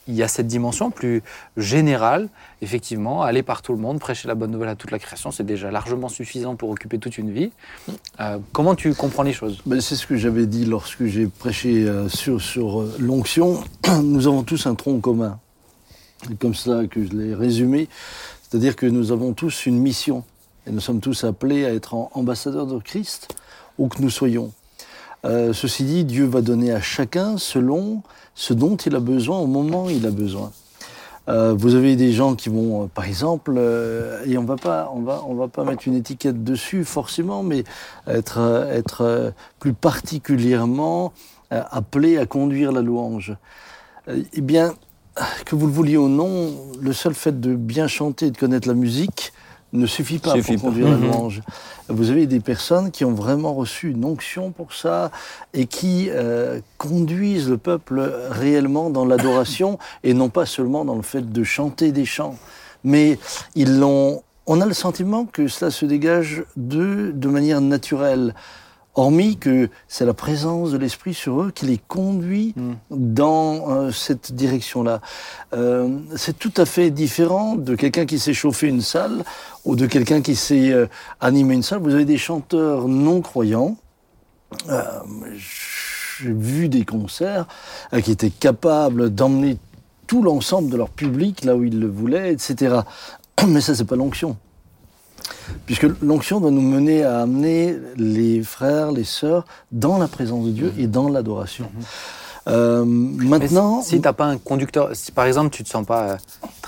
il 0.08 0.16
y 0.16 0.24
a 0.24 0.28
cette 0.28 0.48
dimension 0.48 0.90
plus 0.90 1.22
générale, 1.58 2.28
effectivement, 2.62 3.22
aller 3.22 3.44
par 3.44 3.62
tout 3.62 3.74
le 3.74 3.78
monde, 3.78 4.00
prêcher 4.00 4.28
la 4.28 4.36
bonne 4.36 4.52
nouvelle 4.52 4.70
à 4.70 4.76
toute 4.76 4.92
la 4.92 5.00
création, 5.00 5.32
c'est 5.32 5.46
déjà 5.46 5.70
largement 5.72 6.10
suffisant 6.10 6.56
pour 6.56 6.70
occuper 6.70 6.98
toute 6.98 7.18
une 7.18 7.32
vie. 7.32 7.52
Euh, 8.20 8.40
comment 8.52 8.76
tu 8.76 8.94
comprends 8.94 9.24
les 9.24 9.34
choses? 9.34 9.62
Ben, 9.66 9.80
c'est 9.80 9.96
ce 9.96 10.08
que 10.08 10.18
j'avais 10.18 10.48
dit 10.48 10.66
lorsque 10.66 11.06
j'ai 11.06 11.28
prêché 11.28 11.88
euh, 11.88 12.10
sur, 12.10 12.42
sur 12.42 12.82
euh, 12.82 12.96
l'onction. 13.00 13.64
Nous 14.04 14.28
avons 14.28 14.44
tous 14.44 14.66
un 14.66 14.76
tronc 14.76 15.00
commun. 15.00 15.40
C'est 16.28 16.38
comme 16.38 16.56
ça 16.56 16.86
que 16.90 17.06
je 17.06 17.14
l'ai 17.14 17.36
résumé. 17.36 17.88
C'est-à-dire 18.44 18.76
que 18.76 18.86
nous 18.86 19.12
avons 19.12 19.34
tous 19.34 19.66
une 19.66 19.80
mission. 19.80 20.24
Et 20.68 20.72
nous 20.72 20.82
sommes 20.82 21.00
tous 21.00 21.24
appelés 21.24 21.66
à 21.66 21.74
être 21.74 21.96
ambassadeurs 22.14 22.68
de 22.68 22.78
Christ, 22.78 23.36
où 23.80 23.88
que 23.88 24.02
nous 24.02 24.12
soyons. 24.12 24.52
Euh, 25.24 25.54
ceci 25.54 25.84
dit, 25.84 26.04
Dieu 26.04 26.26
va 26.26 26.42
donner 26.42 26.72
à 26.72 26.82
chacun 26.82 27.38
selon 27.38 28.02
ce 28.34 28.54
dont 28.54 28.76
il 28.76 28.96
a 28.96 29.00
besoin 29.00 29.38
au 29.40 29.48
moment 29.48 29.86
où 29.86 29.90
il 29.90 30.06
a 30.06 30.12
besoin. 30.12 30.52
Euh, 31.30 31.54
vous 31.54 31.76
avez 31.76 31.96
des 31.96 32.12
gens 32.12 32.34
qui 32.34 32.50
vont, 32.50 32.84
euh, 32.84 32.88
par 32.88 33.06
exemple, 33.06 33.60
et 34.26 34.38
on 34.38 34.44
va 34.44 34.56
pas, 34.56 34.92
va, 35.04 35.48
pas 35.48 35.64
mettre 35.64 35.88
une 35.88 35.96
étiquette 35.96 36.44
dessus 36.44 36.84
forcément, 36.84 37.44
mais 37.44 37.64
être, 38.08 38.40
être 38.72 39.34
plus 39.60 39.74
particulièrement 39.74 41.14
appelés 41.52 42.18
à 42.18 42.26
conduire 42.26 42.72
la 42.72 42.82
louange. 42.82 43.36
Eh 44.08 44.42
bien, 44.42 44.74
que 45.46 45.56
vous 45.56 45.68
le 45.68 45.74
vouliez 45.74 45.98
ou 45.98 46.08
non, 46.08 46.54
le 46.82 46.94
seul 46.94 47.14
fait 47.14 47.40
de 47.40 47.56
bien 47.56 47.88
chanter 47.88 48.28
et 48.28 48.32
de 48.32 48.38
connaître 48.38 48.68
la 48.68 48.74
musique 48.74 49.34
ne 49.74 49.86
suffit 49.86 50.20
pas 50.20 50.34
Suffit 50.34 50.56
pour 50.58 50.70
conduire 50.70 50.90
la 50.90 50.98
Mhm. 50.98 51.04
louange. 51.12 51.42
Vous 51.88 52.10
avez 52.10 52.26
des 52.28 52.40
personnes 52.40 52.92
qui 52.92 53.06
ont 53.06 53.14
vraiment 53.14 53.54
reçu 53.54 53.92
une 53.92 54.04
onction 54.06 54.52
pour 54.52 54.74
ça 54.74 55.12
et 55.54 55.66
qui 55.66 56.08
euh, 56.10 56.60
conduisent 56.78 57.50
le 57.50 57.58
peuple 57.58 58.12
réellement 58.30 58.90
dans 58.90 59.06
l'adoration 59.06 59.80
et 60.04 60.14
non 60.14 60.30
pas 60.30 60.46
seulement 60.46 60.84
dans 60.86 60.96
le 60.96 61.02
fait 61.02 61.32
de 61.32 61.44
chanter 61.44 61.92
des 61.92 62.06
chants. 62.06 62.36
Mais 62.84 63.18
ils 63.56 63.80
l'ont. 63.80 64.24
On 64.48 64.60
a 64.60 64.66
le 64.66 64.74
sentiment 64.74 65.26
que 65.26 65.48
cela 65.48 65.70
se 65.72 65.86
dégage 65.86 66.44
d'eux 66.58 67.14
de 67.14 67.28
manière 67.30 67.62
naturelle. 67.62 68.34
Hormis 68.96 69.38
que 69.38 69.70
c'est 69.88 70.06
la 70.06 70.14
présence 70.14 70.72
de 70.72 70.78
l'Esprit 70.78 71.14
sur 71.14 71.42
eux 71.42 71.52
qui 71.52 71.66
les 71.66 71.78
conduit 71.78 72.54
Mm. 72.56 72.74
dans 72.90 73.70
euh, 73.70 73.92
cette 73.92 74.34
direction-là. 74.34 75.02
Euh, 75.54 76.00
c'est 76.16 76.38
tout 76.38 76.54
à 76.58 76.66
fait 76.66 76.90
différent 76.92 77.56
de 77.56 77.76
quelqu'un 77.76 78.06
qui 78.06 78.20
s'est 78.20 78.34
chauffé 78.34 78.68
une 78.68 78.82
salle 78.82 79.24
ou 79.66 79.76
de 79.76 79.86
quelqu'un 79.86 80.22
qui 80.22 80.36
s'est 80.36 80.72
euh, 80.72 80.88
animé 81.20 81.56
une 81.56 81.64
salle. 81.64 81.80
Vous 81.80 81.94
avez 81.94 82.06
des 82.06 82.18
chanteurs 82.18 82.88
non 82.88 83.22
croyants. 83.22 83.78
J'ai 85.38 86.34
vu 86.34 86.68
des 86.68 86.84
concerts 86.84 87.48
qui 88.04 88.12
étaient 88.12 88.30
capables 88.30 89.10
d'emmener 89.10 89.58
tout 90.08 90.22
l'ensemble 90.22 90.70
de 90.70 90.76
leur 90.76 90.90
public 90.90 91.46
là 91.46 91.56
où 91.56 91.64
ils 91.64 91.80
le 91.80 91.88
voulaient, 91.88 92.34
etc. 92.34 92.82
Mais 93.48 93.62
ça, 93.62 93.74
c'est 93.74 93.86
pas 93.86 93.96
l'onction. 93.96 94.38
Puisque 95.66 95.88
l'onction 96.02 96.40
doit 96.40 96.52
nous 96.52 96.62
mener 96.62 97.04
à 97.04 97.22
amener 97.22 97.78
les 97.98 98.44
frères, 98.44 98.92
les 98.92 99.04
sœurs 99.04 99.46
dans 99.72 99.98
la 99.98 100.08
présence 100.08 100.46
de 100.46 100.52
Dieu 100.52 100.74
et 100.78 100.88
dans 100.88 101.10
l'adoration. 101.10 101.72
Euh, 102.48 102.84
Mais 102.86 103.26
maintenant, 103.26 103.82
si, 103.82 103.96
tu 103.96 104.02
n'as 104.02 104.14
pas 104.14 104.26
un 104.26 104.38
conducteur, 104.38 104.90
si 104.94 105.12
par 105.12 105.26
exemple 105.26 105.52
tu 105.52 105.64
te 105.64 105.70
sens 105.70 105.86
pas 105.86 106.18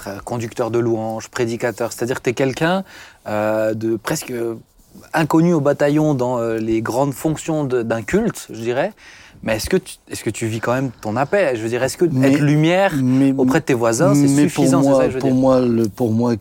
euh, 0.08 0.20
conducteur 0.24 0.70
de 0.70 0.78
louange, 0.80 1.30
prédicateur, 1.30 1.92
c'est-à-dire 1.92 2.18
que 2.18 2.24
tu 2.24 2.30
es 2.30 2.34
quelqu'un 2.34 2.84
euh, 3.28 3.74
de 3.74 3.96
presque 3.96 4.32
inconnu 5.14 5.54
au 5.54 5.62
bataillon 5.62 6.14
dans 6.14 6.38
euh, 6.38 6.58
les 6.58 6.82
grandes 6.82 7.14
fonctions 7.14 7.64
d'un 7.64 8.02
culte, 8.02 8.48
je 8.50 8.60
dirais. 8.60 8.94
Mais 9.46 9.58
est-ce 9.58 9.70
que, 9.70 9.76
tu, 9.76 9.96
est-ce 10.10 10.24
que 10.24 10.30
tu 10.30 10.48
vis 10.48 10.62
quand 10.62 10.72
même 10.74 10.92
ton 11.02 11.18
appel? 11.18 11.58
Je 11.58 11.62
veux 11.64 11.68
dire, 11.68 11.84
est-ce 11.84 11.98
que 11.98 12.06
Mais- 12.06 12.32
être 12.34 12.40
lumière 12.40 12.94
Mais- 12.96 13.34
auprès 13.38 13.60
de 13.60 13.66
tes 13.66 13.74
voisins, 13.74 14.16
c'est 14.16 14.28
suffisant 14.30 14.80
pour 14.80 14.90
moi, 14.92 15.00
ça 15.00 15.04
que 15.06 15.10
je 15.10 15.14
veux 15.16 15.20
pour 15.20 15.32
dire? 15.32 15.40
moi, 15.40 15.60
le- 15.60 15.90
pour 15.90 16.12
moi, 16.14 16.34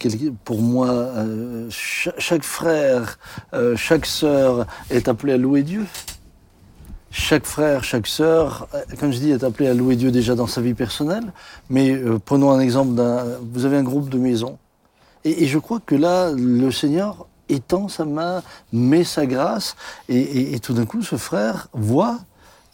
pour 0.45 0.63
moi, 0.63 0.89
euh, 0.89 1.67
cha- 1.69 2.15
chaque 2.19 2.45
frère, 2.45 3.19
euh, 3.55 3.75
chaque 3.77 4.07
sœur 4.07 4.67
est 4.89 5.09
appelé 5.09 5.33
à 5.33 5.37
louer 5.37 5.65
Dieu. 5.65 5.85
Chaque 7.11 7.45
frère, 7.45 7.83
chaque 7.85 8.07
sœur, 8.07 8.69
euh, 8.73 8.79
comme 9.01 9.13
je 9.13 9.19
dis, 9.19 9.31
est 9.33 9.43
appelé 9.45 9.69
à 9.69 9.75
louer 9.75 9.97
Dieu 9.97 10.11
déjà 10.13 10.35
dans 10.37 10.47
sa 10.47 10.61
vie 10.61 10.73
personnelle. 10.75 11.33
Mais 11.69 11.91
euh, 11.91 12.19
prenons 12.25 12.53
un 12.53 12.61
exemple 12.61 12.95
d'un. 12.95 13.25
Vous 13.53 13.65
avez 13.67 13.77
un 13.79 13.83
groupe 13.83 14.09
de 14.11 14.17
maisons, 14.19 14.59
et, 15.25 15.43
et 15.43 15.47
je 15.47 15.59
crois 15.59 15.81
que 15.85 15.95
là, 15.97 16.31
le 16.31 16.71
Seigneur 16.71 17.27
étend 17.49 17.89
sa 17.89 18.05
main, 18.05 18.43
met 18.73 19.03
sa 19.05 19.27
grâce, 19.27 19.75
et, 20.09 20.17
et- 20.21 20.55
et 20.55 20.59
tout 20.61 20.73
d'un 20.73 20.87
coup, 20.87 21.03
ce 21.03 21.17
frère 21.17 21.69
voit 21.75 22.19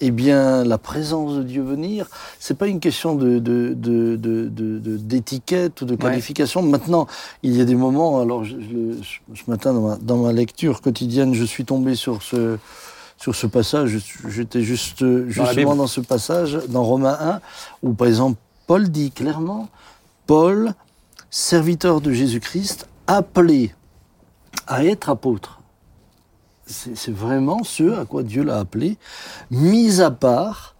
eh 0.00 0.10
bien, 0.12 0.62
la 0.64 0.78
présence 0.78 1.34
de 1.36 1.42
Dieu 1.42 1.62
venir, 1.62 2.06
c'est 2.38 2.56
pas 2.56 2.68
une 2.68 2.78
question 2.80 3.14
de, 3.16 3.38
d'étiquette 4.96 5.82
ou 5.82 5.84
de 5.84 5.94
qualification. 5.96 6.62
Maintenant, 6.62 7.06
il 7.42 7.56
y 7.56 7.60
a 7.60 7.64
des 7.64 7.74
moments, 7.74 8.20
alors 8.20 8.44
je- 8.44 8.60
je 8.60 8.74
le- 8.74 8.96
ce 9.34 9.50
matin 9.50 9.72
dans 9.74 9.80
ma, 9.80 9.96
dans 9.96 10.16
ma 10.18 10.32
lecture 10.32 10.80
quotidienne, 10.80 11.34
je 11.34 11.44
suis 11.44 11.64
tombé 11.64 11.94
sur 11.94 12.22
ce, 12.22 12.58
sur 13.16 13.34
ce 13.34 13.46
passage, 13.48 13.98
j'étais 14.28 14.62
juste 14.62 15.04
justement 15.26 15.48
Bible. 15.72 15.76
dans 15.76 15.86
ce 15.88 16.00
passage, 16.00 16.58
dans 16.68 16.84
Romains 16.84 17.16
1, 17.20 17.40
où 17.82 17.92
par 17.92 18.06
exemple 18.06 18.38
Paul 18.66 18.88
dit 18.90 19.10
clairement, 19.10 19.68
Paul, 20.26 20.74
serviteur 21.30 22.00
de 22.00 22.12
Jésus-Christ, 22.12 22.86
appelé 23.06 23.74
à 24.66 24.84
être 24.84 25.08
apôtre. 25.10 25.57
C'est 26.68 27.10
vraiment 27.14 27.64
ce 27.64 27.98
à 28.00 28.04
quoi 28.04 28.22
Dieu 28.22 28.42
l'a 28.44 28.58
appelé, 28.58 28.98
mis 29.50 30.00
à 30.00 30.10
part 30.10 30.74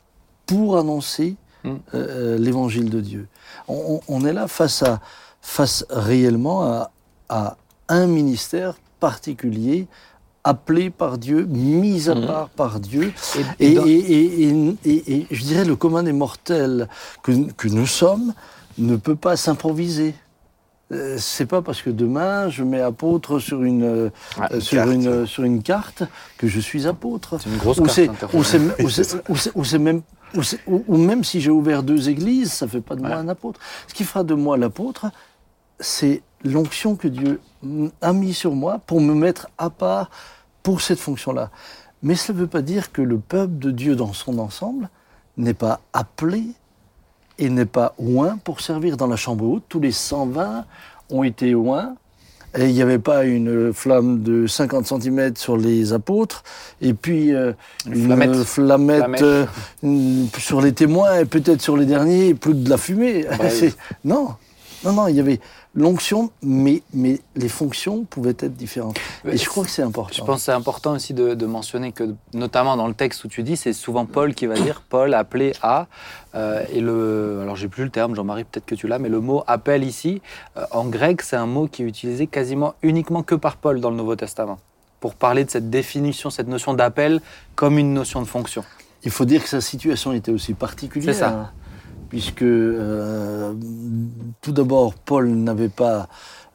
pour 0.47 0.77
annoncer 0.79 1.37
Mm. 1.65 1.71
euh, 1.95 2.39
l'évangile 2.39 2.89
de 2.89 3.01
Dieu. 3.01 3.27
On, 3.67 4.25
est 4.25 4.33
là 4.33 4.47
face, 4.47 4.85
à, 4.85 5.01
face 5.43 5.85
réellement 5.91 6.63
à, 6.63 6.93
à 7.29 7.57
un 7.89 8.07
ministère 8.07 8.75
particulier, 9.01 9.89
appelé 10.45 10.89
par 10.91 11.19
Dieu, 11.19 11.45
mis 11.47 12.09
à 12.09 12.15
Mm. 12.15 12.27
part 12.27 12.49
par 12.51 12.79
Dieu. 12.79 13.13
Et- 13.59 13.75
je 15.31 15.43
dirais 15.43 15.65
le 15.65 15.75
commun 15.75 16.05
des 16.05 16.13
mortels 16.13 16.89
que, 17.25 17.33
que 17.53 17.67
nous 17.69 17.87
sommes 17.89 18.33
ne 18.79 18.95
peut 18.97 19.17
pas 19.17 19.37
s'improviser. 19.37 20.15
Euh, 20.91 21.17
c'est 21.19 21.45
pas 21.45 21.61
parce 21.61 21.83
que 21.83 21.91
demain 21.91 22.49
je 22.49 22.65
mets 22.65 22.81
apôtre 22.81 23.39
sur 23.41 23.63
une, 23.63 23.83
euh, 23.83 24.11
Ouais, 24.39 24.61
sur, 24.61 24.79
carte. 24.79 24.91
une, 24.91 25.27
sur 25.27 25.45
une 25.45 25.63
carte 25.63 26.03
que 26.39 26.47
je 26.49 26.61
suis 26.61 26.87
apôtre. 26.87 27.37
C'est 27.39 27.51
une 27.51 27.59
grosse 27.59 27.79
Ou 27.79 27.83
carte. 27.85 28.33
ou 29.55 29.65
c'est, 29.65 29.79
même, 29.79 30.01
ou, 30.67 30.83
ou- 30.89 30.97
même 30.97 31.25
si 31.25 31.41
j'ai 31.43 31.51
ouvert 31.51 31.83
deux 31.83 32.09
églises, 32.09 32.53
ça 32.53 32.67
fait 32.67 32.81
pas 32.81 32.95
de 32.97 33.01
moi 33.03 33.11
Ouais. 33.11 33.17
un 33.17 33.29
apôtre. 33.29 33.61
Ce 33.87 33.93
qui 33.95 34.05
fera 34.05 34.25
de 34.25 34.33
moi 34.35 34.57
l'apôtre, 34.57 35.07
c'est 35.79 36.23
l'onction 36.45 36.97
que 36.97 37.09
Dieu 37.09 37.41
a 38.01 38.13
mis 38.15 38.33
sur 38.33 38.55
moi 38.55 38.81
pour 38.87 39.01
me 39.03 39.13
mettre 39.15 39.49
à 39.59 39.69
part 39.71 40.11
pour 40.63 40.81
cette 40.81 41.01
fonction-là. 41.01 41.51
Mais 42.03 42.15
ça 42.15 42.33
ne 42.33 42.39
veut 42.39 42.47
pas 42.47 42.63
dire 42.63 42.93
que 42.93 43.03
le 43.03 43.19
peuple 43.19 43.59
de 43.59 43.71
Dieu 43.73 43.95
dans 43.97 44.13
son 44.13 44.39
ensemble 44.39 44.89
n'est 45.37 45.53
pas 45.55 45.81
appelé 45.93 46.45
et 47.39 47.49
n'est 47.51 47.65
pas 47.65 47.95
oint 47.99 48.39
pour 48.45 48.61
servir 48.61 48.97
dans 48.97 49.07
la 49.07 49.17
chambre 49.17 49.45
haute. 49.47 49.63
Tous 49.69 49.81
les 49.81 49.93
120 49.93 50.65
ont 51.11 51.23
été 51.23 51.55
oints. 51.55 51.95
Et 52.57 52.65
il 52.67 52.73
n'y 52.73 52.81
avait 52.81 52.99
pas 52.99 53.25
une 53.25 53.75
flamme 53.75 54.23
de 54.23 54.47
50 54.47 54.87
cm 54.87 55.37
sur 55.37 55.59
les 55.59 55.93
apôtres, 55.93 56.43
et 56.81 56.95
puis 56.95 57.35
euh, 57.35 57.53
Une 57.87 58.07
Flamèche. 58.07 59.21
euh, 59.23 59.45
sur 60.39 60.63
les 60.63 60.73
témoins, 60.73 61.19
et 61.21 61.25
peut-être 61.27 61.61
sur 61.61 61.77
les 61.77 61.85
derniers, 61.85 62.33
plus 62.33 62.55
de 62.55 62.71
la 62.71 62.79
fumée. 62.79 63.27
C'est- 63.51 63.77
non, 64.03 64.29
non, 64.85 64.93
non, 64.93 65.09
il 65.09 65.17
y 65.17 65.21
avait 65.21 65.41
l'onction, 65.75 66.31
mais, 66.43 66.83
mais 66.95 67.21
les 67.37 67.49
fonctions 67.49 68.05
pouvaient 68.05 68.37
être 68.39 68.55
différentes. 68.57 68.99
Mais 69.25 69.35
Et 69.35 69.37
je 69.37 69.49
crois 69.49 69.65
que 69.65 69.71
c'est 69.71 69.83
important. 69.83 70.15
Je 70.15 70.23
pense 70.23 70.37
que 70.37 70.45
c'est 70.45 70.53
important 70.53 70.93
aussi 70.93 71.15
de, 71.15 71.35
de 71.35 71.47
mentionner 71.47 71.93
que, 71.93 72.15
notamment 72.33 72.77
dans 72.77 72.87
le 72.87 72.95
texte 72.95 73.25
où 73.25 73.29
tu 73.29 73.43
dis, 73.43 73.57
c'est 73.57 73.73
souvent 73.73 74.07
Paul 74.07 74.35
qui 74.35 74.47
va 74.47 74.55
dire 74.55 74.83
Paul 74.89 75.15
appelé 75.15 75.53
à. 75.63 75.87
euh, 76.35 76.65
et 76.73 76.81
le. 76.81 77.41
Alors, 77.43 77.57
j'ai 77.57 77.69
plus 77.69 77.85
le 77.85 77.91
terme, 77.91 78.15
Jean-Marie, 78.15 78.45
peut-être 78.45 78.67
que 78.67 78.75
tu 78.75 78.87
l'as, 78.89 78.99
mais 78.99 79.09
le 79.09 79.21
mot 79.21 79.43
appel 79.47 79.85
ici, 79.85 80.21
euh, 80.57 80.65
en 80.71 80.85
grec, 80.85 81.23
c'est 81.23 81.37
un 81.37 81.47
mot 81.47 81.67
qui 81.67 81.83
est 81.83 81.87
utilisé 81.87 82.27
quasiment 82.27 82.75
uniquement 82.83 83.23
que 83.23 83.35
par 83.35 83.57
Paul 83.57 83.81
dans 83.81 83.91
le 83.91 83.97
Nouveau 83.97 84.17
Testament. 84.17 84.59
Pour 85.01 85.15
parler 85.15 85.45
de 85.45 85.51
cette 85.51 85.71
définition, 85.71 86.31
cette 86.31 86.49
notion 86.49 86.75
d'appel 86.75 87.21
comme 87.55 87.79
une 87.79 87.95
notion 87.95 88.21
de 88.21 88.27
fonction. 88.27 88.65
Il 89.05 89.11
faut 89.13 89.25
dire 89.25 89.43
que 89.43 89.49
sa 89.49 89.61
situation 89.61 90.13
était 90.13 90.33
aussi 90.33 90.55
particulière. 90.55 91.15
C'est 91.15 91.21
ça. 91.21 91.53
Puisque, 92.11 92.43
euh, 92.43 93.53
tout 94.41 94.53
d'abord, 94.53 94.95
Paul 94.95 95.29
n'avait 95.29 95.69
pas. 95.69 96.09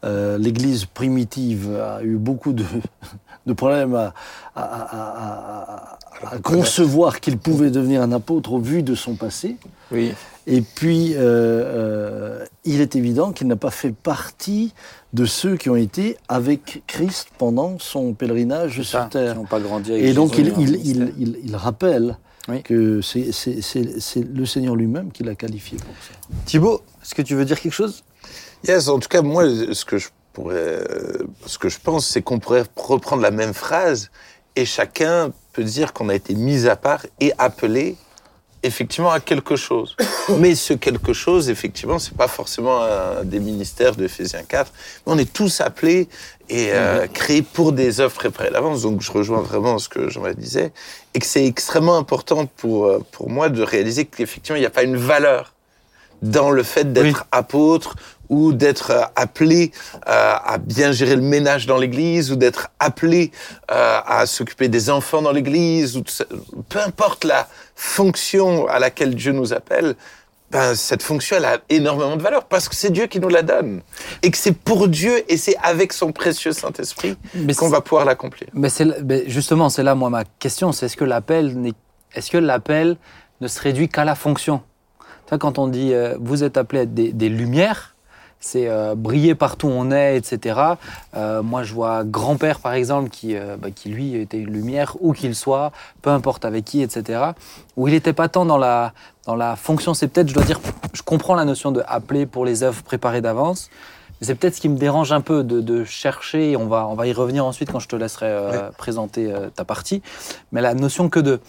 euh, 0.03 0.37
L'Église 0.37 0.85
primitive 0.85 1.71
a 1.79 2.03
eu 2.03 2.17
beaucoup 2.17 2.51
de, 2.53 2.65
de 3.45 3.53
problèmes 3.53 3.95
à, 3.95 4.13
à- 4.55 4.63
à- 4.63 5.97
à- 6.25 6.35
à 6.35 6.39
concevoir 6.39 7.19
qu'il 7.19 7.37
pouvait 7.37 7.69
devenir 7.71 8.01
un 8.01 8.11
apôtre 8.11 8.53
au 8.53 8.59
vu 8.59 8.81
de 8.83 8.95
son 8.95 9.15
passé. 9.15 9.57
Oui. 9.91 10.13
Et 10.47 10.61
puis, 10.61 11.13
euh, 11.15 12.43
il 12.65 12.81
est 12.81 12.95
évident 12.97 13.31
qu'il 13.31 13.47
n'a 13.47 13.55
pas 13.55 13.71
fait 13.71 13.93
partie 13.93 14.73
de 15.13 15.25
ceux 15.25 15.55
qui 15.55 15.69
ont 15.69 15.75
été 15.77 16.17
avec 16.27 16.83
Christ 16.87 17.27
pendant 17.37 17.77
son 17.79 18.13
pèlerinage 18.13 18.73
sur 18.81 18.85
Ça, 18.85 19.07
terre. 19.09 19.33
Qui 19.33 19.39
n'ont 19.39 19.45
pas 19.45 19.59
grandi 19.61 19.91
avec 19.93 20.03
Et 20.03 20.13
donc, 20.13 20.37
il, 20.37 20.53
il, 20.59 21.13
il- 21.17 21.37
il 21.45 21.55
rappelle 21.55 22.17
Oui. 22.49 22.61
que 22.63 23.01
c'est- 23.01 23.31
c'est 23.31 23.61
c'est- 23.61 23.99
c'est 23.99 24.21
le 24.21 24.45
Seigneur 24.45 24.75
lui-même 24.75 25.11
qui 25.11 25.23
l'a 25.23 25.33
qualifié 25.35 25.77
pour 25.77 25.95
ça. 26.01 26.13
Thibaut, 26.45 26.81
est-ce 27.01 27.15
que 27.15 27.21
tu 27.21 27.35
veux 27.35 27.45
dire 27.45 27.59
quelque 27.59 27.71
chose? 27.73 28.03
Yes, 28.67 28.87
en 28.89 28.99
tout 28.99 29.07
cas, 29.09 29.21
moi, 29.21 29.43
ce 29.71 29.85
que 29.85 29.97
je 29.97 30.09
pourrais, 30.33 30.83
ce 31.45 31.57
que 31.57 31.69
je 31.69 31.79
pense, 31.79 32.05
c'est 32.07 32.21
qu'on 32.21 32.39
pourrait 32.39 32.63
reprendre 32.75 33.21
la 33.21 33.31
même 33.31 33.53
phrase 33.53 34.09
et 34.55 34.65
chacun 34.65 35.31
peut 35.53 35.63
dire 35.63 35.93
qu'on 35.93 36.09
a 36.09 36.15
été 36.15 36.35
mis 36.35 36.67
à 36.67 36.75
part 36.75 37.05
et 37.19 37.31
appelé 37.37 37.95
effectivement 38.63 39.11
à 39.11 39.19
quelque 39.19 39.55
chose. 39.55 39.95
Mais 40.39 40.55
ce 40.55 40.73
quelque 40.73 41.13
chose, 41.13 41.49
effectivement, 41.49 41.99
c'est 41.99 42.15
pas 42.15 42.27
forcément 42.27 42.81
un 42.81 43.23
des 43.23 43.39
ministères 43.39 43.95
de 43.95 44.05
Ephésiens 44.05 44.43
4. 44.43 44.71
Mais 45.05 45.13
on 45.13 45.17
est 45.17 45.31
tous 45.31 45.61
appelés 45.61 46.07
et 46.49 46.69
euh, 46.71 47.07
créés 47.07 47.41
pour 47.41 47.73
des 47.73 47.99
œuvres 47.99 48.15
préparées 48.15 48.51
d'avance. 48.51 48.81
Donc, 48.81 49.01
je 49.01 49.11
rejoins 49.11 49.41
vraiment 49.41 49.77
ce 49.77 49.89
que 49.89 50.09
Jean-Marie 50.09 50.35
disait 50.35 50.71
et 51.13 51.19
que 51.19 51.25
c'est 51.25 51.45
extrêmement 51.45 51.97
important 51.97 52.45
pour, 52.45 52.85
euh, 52.85 52.99
pour 53.11 53.29
moi 53.29 53.49
de 53.49 53.61
réaliser 53.61 54.05
qu'effectivement, 54.05 54.57
il 54.57 54.61
n'y 54.61 54.65
a 54.65 54.71
pas 54.71 54.83
une 54.83 54.97
valeur 54.97 55.53
dans 56.21 56.51
le 56.51 56.63
fait 56.63 56.93
d'être 56.93 57.25
apôtre 57.31 57.95
ou 58.33 58.53
d'être 58.53 58.91
euh, 58.91 59.03
appelé 59.15 59.71
euh, 60.07 60.33
à 60.43 60.57
bien 60.57 60.91
gérer 60.91 61.15
le 61.15 61.21
ménage 61.21 61.67
dans 61.67 61.77
l'église 61.77 62.31
ou 62.31 62.35
d'être 62.35 62.69
appelé 62.79 63.31
euh, 63.71 63.99
à 64.05 64.25
s'occuper 64.25 64.67
des 64.69 64.89
enfants 64.89 65.21
dans 65.21 65.31
l'église 65.31 65.95
ou 65.95 66.03
peu 66.69 66.79
importe 66.79 67.23
la 67.23 67.47
fonction 67.75 68.67
à 68.67 68.79
laquelle 68.79 69.13
Dieu 69.13 69.31
nous 69.31 69.53
appelle 69.53 69.95
ben, 70.49 70.75
cette 70.75 71.03
fonction 71.03 71.37
elle 71.37 71.45
a 71.45 71.59
énormément 71.69 72.15
de 72.15 72.21
valeur 72.21 72.45
parce 72.45 72.67
que 72.69 72.75
c'est 72.75 72.91
Dieu 72.91 73.05
qui 73.05 73.19
nous 73.19 73.29
la 73.29 73.43
donne 73.43 73.81
et 74.23 74.31
que 74.31 74.37
c'est 74.37 74.51
pour 74.51 74.87
Dieu 74.87 75.23
et 75.31 75.37
c'est 75.37 75.55
avec 75.61 75.93
son 75.93 76.11
précieux 76.11 76.51
Saint-Esprit 76.51 77.15
qu'on 77.57 77.69
va 77.69 77.81
pouvoir 77.81 78.05
l'accomplir. 78.05 78.49
Mais 78.53 78.69
justement, 79.27 79.69
c'est 79.69 79.83
là 79.83 79.95
moi 79.95 80.09
ma 80.09 80.23
question, 80.39 80.71
c'est 80.71 80.87
est-ce 80.87 80.97
que 80.97 81.05
l'appel 81.05 81.73
est-ce 82.15 82.29
que 82.29 82.37
l'appel 82.37 82.97
ne 83.41 83.47
se 83.47 83.59
réduit 83.59 83.89
qu'à 83.89 84.05
la 84.05 84.15
fonction? 84.15 84.61
Tu 84.99 85.29
vois, 85.29 85.37
quand 85.39 85.57
on 85.57 85.67
dit 85.67 85.93
euh, 85.93 86.15
vous 86.19 86.43
êtes 86.43 86.57
appelés 86.57 86.81
à 86.81 86.83
être 86.83 86.93
des, 86.93 87.11
des 87.11 87.29
lumières, 87.29 87.92
c'est 88.43 88.67
euh, 88.67 88.93
briller 88.93 89.35
partout 89.35 89.67
où 89.67 89.71
on 89.71 89.89
est, 89.89 90.17
etc. 90.17 90.59
Euh, 91.15 91.41
moi, 91.41 91.63
je 91.63 91.73
vois 91.73 92.03
grand-père 92.03 92.59
par 92.59 92.73
exemple 92.73 93.09
qui, 93.09 93.37
euh, 93.37 93.55
bah, 93.57 93.69
qui 93.71 93.87
lui 93.87 94.15
était 94.15 94.37
une 94.37 94.51
lumière 94.51 94.97
où 94.99 95.13
qu'il 95.13 95.33
soit, 95.33 95.71
peu 96.01 96.09
importe 96.09 96.43
avec 96.43 96.65
qui, 96.65 96.81
etc. 96.81 97.23
Où 97.77 97.87
il 97.87 97.93
n'était 97.93 98.11
pas 98.11 98.27
tant 98.27 98.45
dans 98.45 98.57
la 98.57 98.91
dans 99.25 99.35
la 99.35 99.55
fonction. 99.55 99.93
C'est 99.93 100.09
peut-être, 100.09 100.27
je 100.27 100.33
dois 100.33 100.43
dire, 100.43 100.59
je 100.91 101.01
comprends 101.01 101.35
la 101.35 101.45
notion 101.45 101.71
de 101.71 101.81
appeler 101.87 102.25
pour 102.25 102.43
les 102.43 102.63
œuvres 102.63 102.83
préparées 102.83 103.21
d'avance. 103.21 103.69
Mais 104.19 104.27
c'est 104.27 104.35
peut-être 104.35 104.55
ce 104.55 104.61
qui 104.61 104.67
me 104.67 104.77
dérange 104.77 105.13
un 105.13 105.21
peu 105.21 105.45
de, 105.45 105.61
de 105.61 105.85
chercher, 105.85 106.51
et 106.51 106.57
on 106.57 106.67
va, 106.67 106.85
on 106.87 106.95
va 106.95 107.07
y 107.07 107.13
revenir 107.13 107.45
ensuite 107.45 107.71
quand 107.71 107.79
je 107.79 107.87
te 107.87 107.95
laisserai 107.95 108.35
présenter 108.77 109.33
ta 109.55 109.63
partie, 109.63 110.01
mais 110.51 110.61
la 110.61 110.73
notion 110.73 111.07
que 111.07 111.19
de 111.19 111.39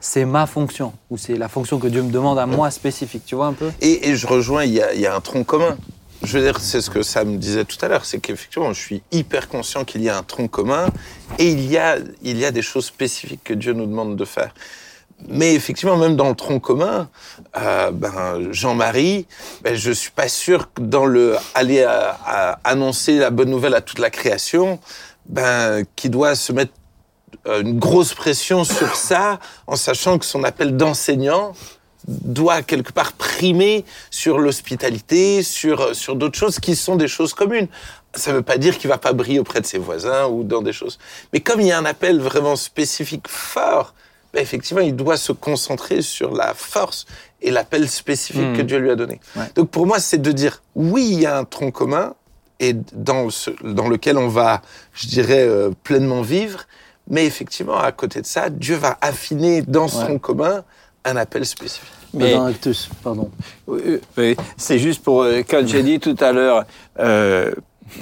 c'est 0.00 0.24
ma 0.24 0.46
fonction, 0.46 0.92
ou 1.10 1.18
c'est 1.18 1.36
la 1.36 1.48
fonction 1.48 1.78
que 1.78 1.86
Dieu 1.86 2.02
me 2.02 2.10
demande 2.10 2.38
à 2.38 2.46
moi 2.46 2.70
spécifique, 2.70 3.22
tu 3.26 3.34
vois 3.34 3.46
un 3.46 3.52
peu? 3.52 3.70
Et, 3.80 4.16
je 4.16 4.26
rejoins, 4.26 4.64
il 4.64 4.72
y, 4.72 5.06
a, 5.06 5.14
un 5.14 5.20
tronc 5.20 5.44
commun. 5.44 5.76
Je 6.22 6.38
veux 6.38 6.44
dire, 6.44 6.58
c'est 6.60 6.80
ce 6.80 6.90
que 6.90 7.02
Sam 7.02 7.38
disait 7.38 7.64
tout 7.64 7.78
à 7.82 7.88
l'heure, 7.88 8.04
c'est 8.04 8.18
qu'effectivement, 8.18 8.72
je 8.72 8.80
suis 8.80 9.02
hyper 9.12 9.48
conscient 9.48 9.84
qu'il 9.84 10.02
y 10.02 10.08
a 10.08 10.16
un 10.16 10.22
tronc 10.22 10.48
commun 10.48 10.88
et 11.38 11.50
il 11.50 11.70
y 11.70 11.78
a, 11.78 11.96
il 12.22 12.38
y 12.38 12.44
a 12.44 12.50
des 12.50 12.62
choses 12.62 12.86
spécifiques 12.86 13.44
que 13.44 13.54
Dieu 13.54 13.72
nous 13.72 13.86
demande 13.86 14.16
de 14.16 14.24
faire. 14.24 14.52
Mais 15.28 15.54
effectivement, 15.54 15.96
même 15.96 16.16
dans 16.16 16.28
le 16.28 16.34
tronc 16.34 16.60
commun, 16.60 17.08
euh, 17.56 17.90
ben, 17.90 18.52
Jean-Marie, 18.52 19.26
ben, 19.62 19.74
je 19.74 19.90
suis 19.92 20.10
pas 20.10 20.28
sûr 20.28 20.72
que 20.72 20.80
dans 20.80 21.06
le 21.06 21.36
aller 21.54 21.82
à, 21.82 22.58
annoncer 22.64 23.18
la 23.18 23.30
bonne 23.30 23.50
nouvelle 23.50 23.74
à 23.74 23.80
toute 23.80 23.98
la 23.98 24.10
création, 24.10 24.78
ben, 25.26 25.84
qui 25.96 26.08
doit 26.10 26.34
se 26.34 26.52
mettre 26.52 26.72
une 27.46 27.78
grosse 27.78 28.14
pression 28.14 28.64
sur 28.64 28.94
ça, 28.96 29.38
en 29.66 29.76
sachant 29.76 30.18
que 30.18 30.24
son 30.26 30.44
appel 30.44 30.76
d'enseignant 30.76 31.52
doit 32.08 32.62
quelque 32.62 32.92
part 32.92 33.12
primer 33.12 33.84
sur 34.10 34.38
l'hospitalité, 34.38 35.42
sur, 35.42 35.94
sur 35.94 36.16
d'autres 36.16 36.38
choses 36.38 36.58
qui 36.58 36.74
sont 36.76 36.96
des 36.96 37.08
choses 37.08 37.34
communes. 37.34 37.68
Ça 38.14 38.30
ne 38.32 38.36
veut 38.36 38.42
pas 38.42 38.58
dire 38.58 38.78
qu'il 38.78 38.88
va 38.88 38.98
pas 38.98 39.12
briller 39.12 39.38
auprès 39.38 39.60
de 39.60 39.66
ses 39.66 39.78
voisins 39.78 40.26
ou 40.26 40.42
dans 40.42 40.62
des 40.62 40.72
choses. 40.72 40.98
Mais 41.32 41.40
comme 41.40 41.60
il 41.60 41.66
y 41.68 41.72
a 41.72 41.78
un 41.78 41.84
appel 41.84 42.18
vraiment 42.20 42.56
spécifique 42.56 43.28
fort, 43.28 43.94
ben 44.32 44.40
effectivement, 44.42 44.80
il 44.82 44.96
doit 44.96 45.16
se 45.16 45.32
concentrer 45.32 46.02
sur 46.02 46.34
la 46.34 46.54
force 46.54 47.04
et 47.42 47.50
l'appel 47.50 47.88
spécifique 47.88 48.42
Mhm. 48.42 48.56
que 48.56 48.62
Dieu 48.62 48.78
lui 48.78 48.90
a 48.90 48.96
donné. 48.96 49.20
Ouais. 49.36 49.44
Donc 49.54 49.70
pour 49.70 49.86
moi, 49.86 49.98
c'est 49.98 50.20
de 50.22 50.32
dire, 50.32 50.62
oui, 50.74 51.08
il 51.12 51.20
y 51.20 51.26
a 51.26 51.36
un 51.38 51.44
tronc 51.44 51.70
commun 51.70 52.14
et 52.60 52.74
dans, 52.92 53.30
ce, 53.30 53.50
dans 53.62 53.88
lequel 53.88 54.18
on 54.18 54.28
va, 54.28 54.62
je 54.92 55.06
dirais, 55.06 55.46
euh, 55.46 55.70
pleinement 55.82 56.22
vivre. 56.22 56.60
Mais 57.10 57.26
effectivement, 57.26 57.76
à 57.78 57.92
côté 57.92 58.20
de 58.22 58.26
ça, 58.26 58.48
Dieu 58.48 58.76
va 58.76 58.96
affiner 59.00 59.62
dans 59.62 59.84
Ouais. 59.88 60.04
tronc 60.04 60.18
commun 60.18 60.62
un 61.04 61.16
appel 61.16 61.44
spécifique. 61.44 61.88
Mais- 62.14 62.34
Dans 62.34 62.46
Actus, 62.46 62.88
pardon. 63.04 63.30
C'est 64.56 64.78
juste 64.78 65.02
pour 65.02 65.22
euh, 65.22 65.42
quand 65.48 65.66
j'ai 65.66 65.82
dit 65.82 66.00
tout 66.00 66.16
à 66.20 66.32
l'heure 66.32 66.64
euh, 66.98 67.52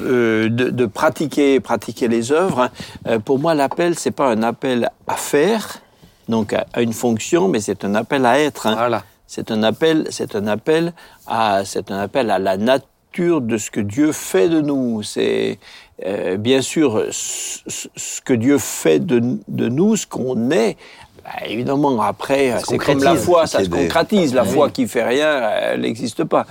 euh, 0.00 0.48
de, 0.48 0.70
de 0.70 0.86
pratiquer 0.86 1.60
pratiquer 1.60 2.08
les 2.08 2.32
œuvres. 2.32 2.60
hein, 2.62 2.70
euh, 3.06 3.18
pour 3.18 3.38
moi, 3.38 3.54
l'appel 3.54 3.98
c'est 3.98 4.10
pas 4.10 4.30
un 4.30 4.42
appel 4.42 4.90
à 5.06 5.14
faire, 5.16 5.78
donc 6.28 6.52
à, 6.52 6.66
à 6.72 6.80
une 6.82 6.92
fonction, 6.92 7.48
mais 7.48 7.60
c'est 7.60 7.84
un 7.84 7.94
appel 7.94 8.24
à 8.26 8.38
être. 8.40 8.66
hein. 8.66 8.74
Voilà. 8.76 9.04
C'est 9.26 9.50
un 9.50 9.62
appel, 9.62 10.06
c'est 10.10 10.34
un 10.36 10.46
appel 10.46 10.92
à, 11.26 11.62
c'est 11.66 11.90
un 11.90 11.98
appel 11.98 12.30
à 12.30 12.38
la 12.38 12.56
nature 12.56 12.86
de 13.22 13.56
ce 13.58 13.70
que 13.70 13.80
Dieu 13.80 14.12
fait 14.12 14.48
de 14.48 14.60
nous. 14.60 15.02
C'est 15.02 15.58
euh, 16.06 16.36
bien 16.36 16.62
sûr 16.62 17.04
ce, 17.10 18.20
que 18.24 18.32
Dieu 18.32 18.58
fait 18.58 19.00
de, 19.00 19.20
de 19.48 19.68
nous, 19.68 19.96
ce 19.96 20.06
qu'on 20.06 20.50
est. 20.50 20.76
Bah, 21.24 21.46
évidemment, 21.46 22.00
après, 22.00 22.54
c'est 22.66 22.78
comme 22.78 23.02
la 23.02 23.16
foi, 23.16 23.46
ça 23.46 23.58
se 23.58 23.64
des- 23.68 23.76
concrétise. 23.76 24.32
La 24.34 24.44
Oui. 24.44 24.48
foi 24.50 24.70
qui 24.70 24.86
fait 24.86 25.04
rien, 25.04 25.50
elle 25.62 25.80
n'existe 25.82 26.24
pas. 26.24 26.46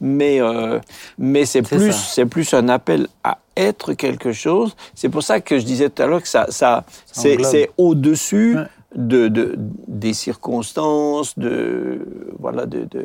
Mais, 0.00 0.40
euh, 0.40 0.78
mais 1.18 1.44
c'est 1.44 1.62
plus, 1.62 1.92
c'est 1.92 2.26
plus 2.26 2.54
un 2.54 2.68
appel 2.68 3.08
à 3.24 3.38
être 3.56 3.92
quelque 3.92 4.32
chose. 4.32 4.74
C'est 4.94 5.08
pour 5.10 5.22
ça 5.22 5.40
que 5.40 5.58
je 5.58 5.64
disais 5.64 5.90
tout 5.90 6.02
à 6.02 6.06
l'heure 6.06 6.22
que 6.22 6.28
ça, 6.28 6.46
ça, 6.48 6.84
c'est, 7.10 7.70
au-dessus 7.76 8.56
Ouais. 8.56 8.62
De, 8.94 9.28
de, 9.28 9.54
des 9.88 10.12
circonstances, 10.12 11.38
de 11.38 12.06
voilà, 12.38 12.66
de, 12.66 12.84
de, 12.90 13.04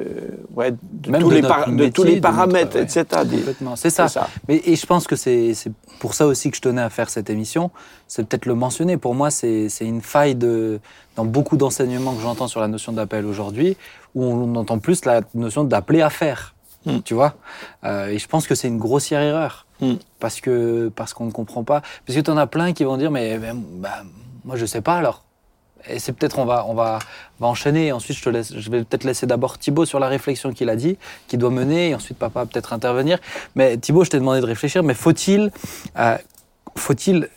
ouais, 0.56 0.72
de 0.72 1.18
tous 1.20 1.30
les, 1.30 1.42
de 1.42 1.88
tous 1.90 2.22
paramètres, 2.22 2.76
notre- 2.78 2.96
ouais. 2.96 3.02
etc. 3.02 3.06
Complètement. 3.38 3.76
C'est 3.76 3.90
ça. 3.90 4.08
Mais, 4.48 4.62
et 4.66 4.76
je 4.76 4.86
pense 4.86 5.08
que 5.08 5.16
c'est 5.16 5.54
pour 6.00 6.14
ça 6.14 6.28
aussi 6.28 6.50
que 6.52 6.58
je 6.58 6.62
tenais 6.62 6.82
à 6.82 6.90
faire 6.90 7.10
cette 7.10 7.30
émission. 7.30 7.72
C'est 8.08 8.28
peut-être 8.28 8.46
le 8.46 8.56
mentionner. 8.56 8.98
Pour 8.98 9.16
moi, 9.16 9.32
c'est 9.32 9.70
c'est 9.70 9.86
une 9.86 10.02
faille 10.02 10.36
de, 10.36 10.80
dans 11.16 11.26
beaucoup 11.26 11.58
d'enseignements 11.58 12.14
que 12.14 12.22
j'entends 12.22 12.48
sur 12.48 12.60
la 12.60 12.68
notion 12.68 12.92
d'appel 12.92 13.26
aujourd'hui, 13.26 13.78
où 14.16 14.24
on 14.26 14.56
entend 14.56 14.80
plus 14.80 15.06
la 15.06 15.22
notion 15.36 15.64
d'appeler 15.64 16.02
à 16.02 16.10
faire. 16.10 16.54
Mm. 16.86 17.00
Tu 17.06 17.14
vois? 17.14 17.36
Euh, 17.86 18.08
Et 18.08 18.18
je 18.20 18.28
pense 18.28 18.48
que 18.48 18.56
c'est 18.56 18.68
une 18.68 18.78
grossière 18.80 19.22
erreur. 19.22 19.66
Mm. 19.82 19.94
Parce 20.20 20.42
que 20.42 20.90
parce 20.96 21.14
qu'on 21.14 21.26
ne 21.26 21.32
comprend 21.32 21.64
pas. 21.64 21.82
Parce 22.06 22.18
que 22.18 22.22
tu 22.24 22.32
en 22.32 22.38
as 22.38 22.48
plein 22.48 22.74
qui 22.74 22.84
vont 22.84 22.98
dire 22.98 23.12
Mais, 23.12 23.38
mais, 23.40 23.52
bah, 23.54 24.04
moi, 24.44 24.56
je 24.58 24.66
sais 24.66 24.82
pas 24.82 24.96
alors. 24.96 25.24
Et 25.90 26.00
c'est 26.00 26.12
peut-être 26.14 26.40
on 26.40 26.46
va 26.46 26.66
on 26.68 26.74
va 26.74 27.00
on 27.40 27.44
va 27.46 27.48
enchaîner. 27.50 27.92
Ensuite, 27.92 28.18
je 28.18 28.24
te 28.24 28.30
laisse. 28.30 28.54
Je 28.58 28.70
vais 28.70 28.84
peut-être 28.84 29.04
laisser 29.04 29.26
d'abord 29.26 29.58
Thibaut 29.58 29.86
sur 29.86 30.00
la 30.00 30.08
réflexion 30.08 30.52
qu'il 30.54 30.70
a 30.70 30.76
dit, 30.76 30.98
qui 31.28 31.38
doit 31.38 31.50
mener, 31.50 31.90
et 31.90 31.96
ensuite 31.96 32.18
papa 32.18 32.46
peut-être 32.46 32.74
intervenir. 32.74 33.20
Mais 33.56 33.78
Thibaut, 33.78 34.04
je 34.04 34.10
t'ai 34.10 34.20
demandé 34.20 34.42
de 34.42 34.46
réfléchir. 34.46 34.84
Mais 34.84 34.94
faut-il 34.94 35.52
euh, 35.98 36.18
faut-il 36.76 37.30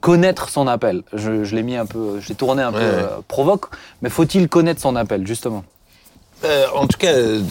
connaître 0.00 0.48
son 0.48 0.66
appel? 0.66 1.02
Je, 1.12 1.44
je 1.44 1.54
l'ai 1.56 1.62
mis 1.62 1.76
un 1.76 1.86
peu, 1.86 2.20
je 2.20 2.28
l'ai 2.28 2.34
tourné 2.34 2.62
un 2.62 2.72
peu 2.72 2.78
Ouais. 2.78 2.84
euh, 2.84 3.18
provoque. 3.26 3.66
Mais 4.02 4.10
faut-il 4.10 4.48
connaître 4.48 4.80
son 4.80 4.96
appel 4.96 5.26
justement? 5.26 5.64
Euh, 6.44 6.66
en 6.72 6.86
tout 6.86 6.98
cas, 6.98 7.12
euh, 7.14 7.42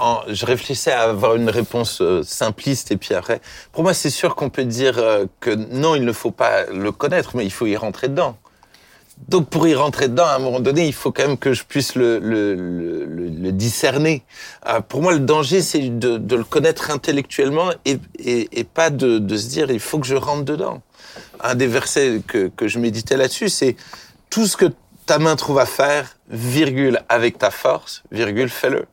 en- 0.00 0.20
je 0.28 0.44
réfléchissais 0.46 0.90
à 0.90 1.02
avoir 1.02 1.36
une 1.36 1.48
réponse 1.48 2.00
euh, 2.00 2.24
simpliste 2.24 2.90
et 2.90 2.96
puis 2.96 3.14
après, 3.14 3.40
pour 3.70 3.84
moi, 3.84 3.94
c'est 3.94 4.10
sûr 4.10 4.34
qu'on 4.34 4.50
peut 4.50 4.64
dire 4.64 5.00
que 5.38 5.50
non, 5.50 5.94
il 5.94 6.04
ne 6.04 6.12
faut 6.12 6.32
pas 6.32 6.64
le 6.66 6.90
connaître, 6.90 7.36
mais 7.36 7.44
il 7.44 7.52
faut 7.52 7.66
y 7.66 7.76
rentrer 7.76 8.08
dedans. 8.08 8.36
Donc, 9.28 9.48
pour 9.48 9.68
y 9.68 9.74
rentrer 9.74 10.08
dedans, 10.08 10.26
à 10.26 10.34
un 10.34 10.38
moment 10.38 10.60
donné, 10.60 10.86
il 10.86 10.92
faut 10.92 11.12
quand 11.12 11.26
même 11.26 11.38
que 11.38 11.52
je 11.52 11.64
puisse 11.64 11.94
le, 11.94 12.18
le, 12.18 12.54
le, 12.54 13.28
le- 13.28 13.52
discerner. 13.52 14.24
Euh, 14.68 14.80
pour 14.80 15.00
moi, 15.00 15.12
le 15.12 15.20
danger, 15.20 15.62
c'est 15.62 15.98
de, 15.98 16.18
de 16.18 16.36
le 16.36 16.44
connaître 16.44 16.90
intellectuellement 16.90 17.70
et, 17.84 17.98
et, 18.18 18.48
et 18.58 18.64
pas 18.64 18.90
de, 18.90 19.18
de 19.18 19.36
se 19.36 19.48
dire, 19.48 19.70
il 19.70 19.80
faut 19.80 19.98
que 19.98 20.06
je 20.06 20.16
rentre 20.16 20.44
dedans. 20.44 20.82
Un 21.40 21.54
des 21.54 21.66
versets 21.66 22.20
que, 22.26 22.48
que 22.48 22.68
je 22.68 22.78
méditais 22.78 23.16
là-dessus, 23.16 23.48
c'est 23.48 23.76
tout 24.28 24.46
ce 24.46 24.56
que 24.56 24.66
ta 25.06 25.18
main 25.18 25.36
trouve 25.36 25.58
à 25.58 25.66
faire, 25.66 26.16
virgule, 26.28 27.00
avec 27.08 27.38
ta 27.38 27.50
force, 27.50 28.02
virgule, 28.10 28.48
fais-le. 28.48 28.86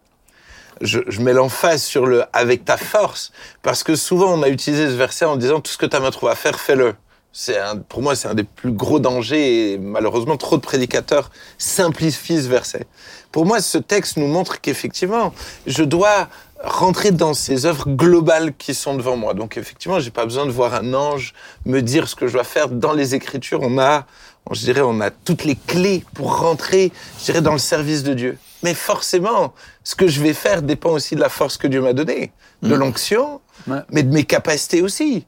Je, 0.82 0.99
je 1.08 1.21
mets 1.21 1.34
l'emphase 1.34 1.84
sur 1.84 2.05
le 2.05 2.23
avec 2.34 2.65
ta 2.65 2.77
force, 2.77 3.32
parce 3.62 3.84
que 3.84 3.95
souvent 3.95 4.34
on 4.34 4.43
a 4.43 4.49
utilisé 4.49 4.88
ce 4.88 4.93
verset 4.93 5.25
en 5.25 5.36
disant 5.38 5.60
tout 5.60 5.71
ce 5.71 5.77
que 5.77 5.86
ta 5.86 5.99
main 5.99 6.12
trouve 6.12 6.29
à 6.29 6.36
faire, 6.36 6.60
fais-le. 6.60 6.95
C'est 7.31 7.57
un- 7.59 7.77
pour 7.77 8.01
moi, 8.01 8.15
c'est 8.15 8.27
un 8.27 8.33
des 8.33 8.43
plus 8.43 8.71
gros 8.71 8.99
dangers 8.99 9.73
et 9.73 9.77
malheureusement, 9.77 10.35
trop 10.35 10.57
de 10.57 10.61
prédicateurs 10.61 11.29
simplifient 11.59 12.41
ce 12.41 12.47
verset. 12.47 12.85
Pour 13.31 13.45
moi, 13.45 13.61
ce 13.61 13.77
texte 13.77 14.17
nous 14.17 14.27
montre 14.27 14.59
qu'effectivement, 14.61 15.33
je 15.67 15.83
dois 15.83 16.27
rentrer 16.63 17.11
dans 17.11 17.33
ces 17.33 17.65
œuvres 17.65 17.87
globales 17.87 18.53
qui 18.57 18.73
sont 18.73 18.95
devant 18.95 19.15
moi. 19.15 19.33
Donc 19.33 19.57
effectivement, 19.57 19.99
j'ai 19.99 20.09
pas 20.11 20.25
besoin 20.25 20.45
de 20.45 20.51
voir 20.51 20.73
un 20.73 20.93
ange 20.93 21.33
me 21.65 21.81
dire 21.81 22.07
ce 22.09 22.15
que 22.15 22.27
je 22.27 22.33
dois 22.33 22.43
faire. 22.43 22.67
Dans 22.67 22.93
les 22.93 23.13
Écritures, 23.15 23.59
on 23.61 23.77
a, 23.77 24.05
je 24.51 24.59
dirais, 24.61 24.81
on 24.81 24.99
a 24.99 25.11
toutes 25.11 25.45
les 25.45 25.55
clés 25.55 26.03
pour 26.15 26.39
rentrer, 26.39 26.91
je 27.19 27.25
dirais, 27.25 27.41
dans 27.41 27.53
le 27.53 27.59
service 27.59 28.03
de 28.03 28.13
Dieu. 28.15 28.37
Mais 28.63 28.73
forcément, 28.73 29.53
ce 29.85 29.95
que 29.95 30.07
je 30.07 30.19
vais 30.21 30.33
faire 30.33 30.61
dépend 30.63 30.89
aussi 30.89 31.15
de 31.15 31.21
la 31.21 31.29
force 31.29 31.57
que 31.57 31.67
Dieu 31.67 31.79
m'a 31.81 31.93
donnée, 31.93 32.31
de 32.61 32.75
l'onction, 32.75 33.39
Ouais. 33.67 33.79
mais 33.91 34.03
de 34.03 34.13
mes 34.13 34.23
capacités 34.25 34.81
aussi. 34.81 35.25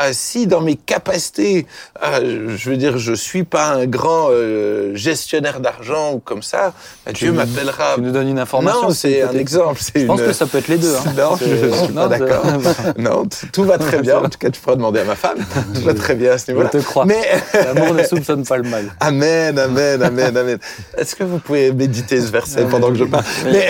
Euh, 0.00 0.10
si 0.12 0.46
dans 0.48 0.60
mes 0.60 0.74
capacités, 0.74 1.66
euh, 2.02 2.56
je 2.56 2.70
veux 2.70 2.76
dire, 2.76 2.98
je 2.98 3.12
suis 3.12 3.44
pas 3.44 3.66
un 3.74 3.86
grand 3.86 4.28
euh, 4.30 4.92
gestionnaire 4.96 5.60
d'argent 5.60 6.14
ou 6.14 6.18
comme 6.18 6.42
ça, 6.42 6.72
bah, 7.06 7.12
Dieu 7.12 7.30
m'appellera. 7.32 7.94
Tu 7.94 8.00
nous 8.00 8.10
donnes 8.10 8.28
une 8.28 8.38
information 8.40 8.88
Non, 8.88 8.90
c'est 8.90 9.22
un 9.22 9.30
exemple. 9.32 9.80
Je 9.94 10.04
pense 10.06 10.20
que 10.20 10.32
ça 10.32 10.46
peut 10.46 10.58
être 10.58 10.66
les 10.68 10.78
deux. 10.78 10.94
hein. 10.96 11.12
Non, 11.16 11.36
je 11.36 11.44
suis 11.84 11.92
non, 11.92 12.08
pas 12.08 12.18
d'accord. 12.18 12.44
Non, 12.98 13.22
tout 13.52 13.64
va 13.64 13.78
très 13.78 14.00
bien. 14.02 14.18
En 14.24 14.28
tout 14.28 14.38
cas, 14.38 14.50
tu 14.50 14.60
pourras 14.60 14.76
demander 14.76 15.00
à 15.00 15.04
ma 15.04 15.14
femme. 15.16 15.38
Tout 15.74 15.82
va 15.82 15.94
très 15.94 16.14
bien 16.14 16.32
à 16.32 16.38
ce 16.38 16.50
niveau-là. 16.50 16.70
Je 16.72 16.78
te 16.78 16.84
crois. 16.84 17.04
Mais 17.04 17.22
L'amour 17.52 17.94
ne 17.94 18.02
soupçonne 18.02 18.44
pas 18.44 18.56
le 18.56 18.62
mal. 18.68 18.86
Amen, 19.00 19.58
amen, 19.58 20.02
amen, 20.02 20.36
amen. 20.36 20.58
Est-ce 20.96 21.14
que 21.14 21.22
vous 21.24 21.38
pouvez 21.38 21.72
méditer 21.72 22.20
ce 22.20 22.30
verset 22.32 22.64
pendant 22.64 22.88
que 22.88 22.96
je 22.96 23.04
parle? 23.04 23.24
Mais, 23.44 23.68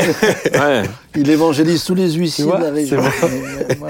Ouais. 0.58 0.82
Il 1.16 1.30
évangélise 1.30 1.84
tous 1.84 1.94
les 1.94 2.10
huissiers 2.12 2.44
vois, 2.44 2.58
de 2.58 2.64
la 2.64 2.70
région. 2.72 3.00
Mais, 3.00 3.74
bon. 3.76 3.86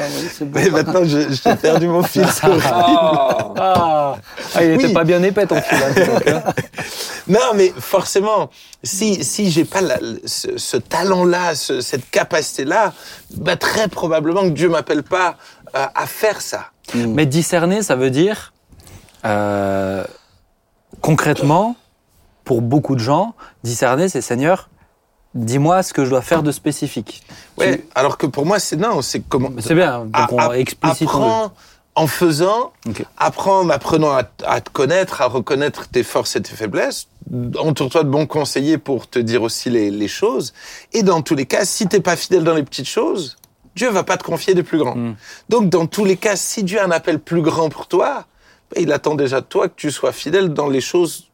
mais 0.52 0.70
maintenant, 0.70 1.00
t'ai 1.42 1.56
perdu 1.56 1.88
mon 1.88 2.02
fil. 2.02 2.26
Ah, 2.66 4.16
Ah, 4.54 4.62
il 4.64 4.72
était 4.72 4.87
Oui. 4.87 4.92
pas 4.92 5.04
bien 5.04 5.22
épais 5.22 5.46
ton 5.46 5.60
fil. 5.60 5.78
hein, 5.78 6.42
hein. 6.46 6.52
Non, 7.26 7.54
mais 7.54 7.72
forcément, 7.78 8.50
si 8.82 9.24
si 9.24 9.50
j'ai 9.50 9.64
pas 9.64 9.80
la- 9.80 9.98
ce, 10.26 10.58
ce 10.58 10.76
talent-là, 10.76 11.54
ce- 11.54 11.80
cette 11.80 12.10
capacité-là, 12.10 12.92
bah, 13.37 13.56
très 13.56 13.88
probablement 13.88 14.42
que 14.42 14.48
Dieu 14.50 14.68
m'appelle 14.68 15.02
pas 15.02 15.37
euh, 15.74 15.87
à 15.94 16.06
faire 16.06 16.42
ça. 16.42 16.66
Mais 16.94 17.24
discerner, 17.24 17.82
ça 17.82 17.96
veut 17.96 18.10
dire 18.10 18.52
euh, 19.24 20.04
concrètement, 21.00 21.76
pour 22.44 22.60
beaucoup 22.60 22.94
de 22.94 23.00
gens, 23.00 23.34
discerner, 23.62 24.10
c'est 24.10 24.20
Seigneur, 24.20 24.68
dis-moi 25.35 25.83
ce 25.83 25.92
que 25.92 26.05
je 26.05 26.11
dois 26.11 26.23
faire 26.23 26.42
de 26.42 26.53
spécifique. 26.53 27.23
Ouais. 27.57 27.85
Alors 27.94 28.18
que 28.18 28.27
pour 28.27 28.47
moi, 28.47 28.59
c'est 28.59 28.77
non, 28.77 29.03
c'est 29.03 29.20
comment. 29.20 29.51
C'est 29.61 29.75
bien, 29.75 30.05
donc 30.07 30.33
on 30.33 30.38
a- 30.38 30.55
explicite. 30.59 31.09
apprends 31.09 31.53
en 31.97 32.07
faisant, 32.09 32.73
Ok. 32.88 33.05
apprends 33.18 33.61
en 33.61 33.68
apprenant 33.70 34.11
à, 34.12 34.23
à 34.44 34.61
te 34.61 34.70
connaître, 34.70 35.23
à 35.23 35.27
reconnaître 35.27 35.88
tes 35.88 36.03
forces 36.03 36.35
et 36.35 36.42
tes 36.42 36.55
faiblesses. 36.55 37.07
Entoure-toi 37.57 38.03
de 38.03 38.09
bons 38.09 38.27
conseillers 38.27 38.79
pour 38.79 39.09
te 39.09 39.18
dire 39.20 39.42
aussi 39.42 39.70
les, 39.70 39.90
les 39.92 40.09
choses. 40.09 40.53
Et 40.92 41.03
dans 41.05 41.23
tous 41.23 41.37
les 41.37 41.47
cas, 41.47 41.64
si 41.64 41.87
t'es 41.87 42.01
pas 42.01 42.16
fidèle 42.16 42.42
dans 42.42 42.55
les 42.55 42.64
petites 42.64 42.88
choses, 42.88 43.37
Dieu 43.77 43.90
va 43.90 44.03
pas 44.03 44.16
te 44.16 44.25
confier 44.25 44.55
des 44.55 44.62
plus 44.64 44.79
grands. 44.79 44.97
Mm. 44.97 45.14
Donc, 45.49 45.68
dans 45.68 45.87
tous 45.87 46.05
les 46.05 46.16
cas, 46.16 46.35
si 46.37 46.64
Dieu 46.64 46.81
a 46.81 46.85
un 46.85 46.90
appel 46.90 47.18
plus 47.20 47.42
grand 47.42 47.68
pour 47.68 47.87
toi, 47.87 48.25
il 48.77 48.92
attend 48.92 49.14
déjà 49.14 49.40
de 49.40 49.47
toi 49.47 49.68
que 49.68 49.75
tu 49.77 49.90
sois 49.92 50.11
fidèle 50.12 50.49
dans 50.53 50.68
les 50.68 50.81
choses, 50.81 51.29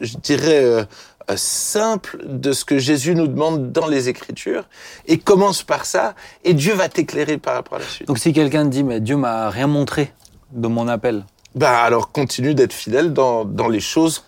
je 0.00 0.16
dirais, 0.16 0.64
euh, 0.64 0.84
euh, 1.30 1.34
simples 1.36 2.18
de 2.26 2.52
ce 2.52 2.64
que 2.64 2.78
Jésus 2.78 3.14
nous 3.14 3.26
demande 3.26 3.72
dans 3.72 3.86
les 3.86 4.08
Écritures. 4.08 4.64
Et 5.06 5.18
commence 5.18 5.62
par 5.62 5.84
ça, 5.86 6.14
et 6.44 6.54
Dieu 6.54 6.74
va 6.74 6.88
t'éclairer 6.88 7.38
par 7.38 7.54
rapport 7.54 7.76
à 7.76 7.80
la 7.80 7.86
suite. 7.86 8.08
Donc 8.08 8.18
si 8.18 8.32
quelqu'un 8.32 8.64
te 8.64 8.70
dit, 8.70 8.84
mais 8.84 9.00
Dieu 9.00 9.16
m'a 9.16 9.50
rien 9.50 9.66
montré 9.66 10.12
de 10.52 10.68
mon 10.68 10.88
appel, 10.88 11.24
Ben 11.54 11.70
alors 11.72 12.12
continue 12.12 12.54
d'être 12.54 12.72
fidèle 12.72 13.12
dans, 13.12 13.44
dans 13.44 13.68
les 13.68 13.80
choses 13.80 14.24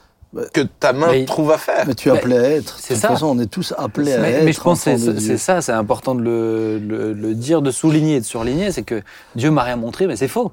que 0.54 0.62
ta 0.62 0.92
main 0.94 1.08
Mais- 1.10 1.24
trouve 1.26 1.52
à 1.52 1.58
faire. 1.58 1.84
Mais 1.86 1.94
tu 1.94 2.08
es 2.08 2.12
appelé 2.12 2.36
à 2.38 2.42
être. 2.42 2.78
c'est 2.78 2.94
de 2.94 2.98
toute 2.98 3.02
ça. 3.02 3.08
façon, 3.08 3.26
on 3.26 3.38
est 3.38 3.46
tous 3.50 3.74
appelés 3.76 4.14
à 4.14 4.18
mais, 4.18 4.30
être. 4.32 4.44
mais 4.44 4.52
je 4.52 4.60
pense 4.60 4.84
que 4.84 4.96
c'est 5.20 5.36
ça, 5.36 5.60
c'est 5.60 5.72
important 5.72 6.14
de 6.14 6.22
le, 6.22 6.78
le- 6.78 7.12
le 7.12 7.34
dire, 7.34 7.60
de 7.60 7.70
souligner 7.70 8.16
et 8.16 8.20
de 8.20 8.24
surligner, 8.24 8.72
c'est 8.72 8.82
que 8.82 9.02
Dieu 9.36 9.50
m'a 9.50 9.62
rien 9.62 9.76
montré, 9.76 10.06
mais 10.06 10.16
c'est 10.16 10.28
faux. 10.28 10.50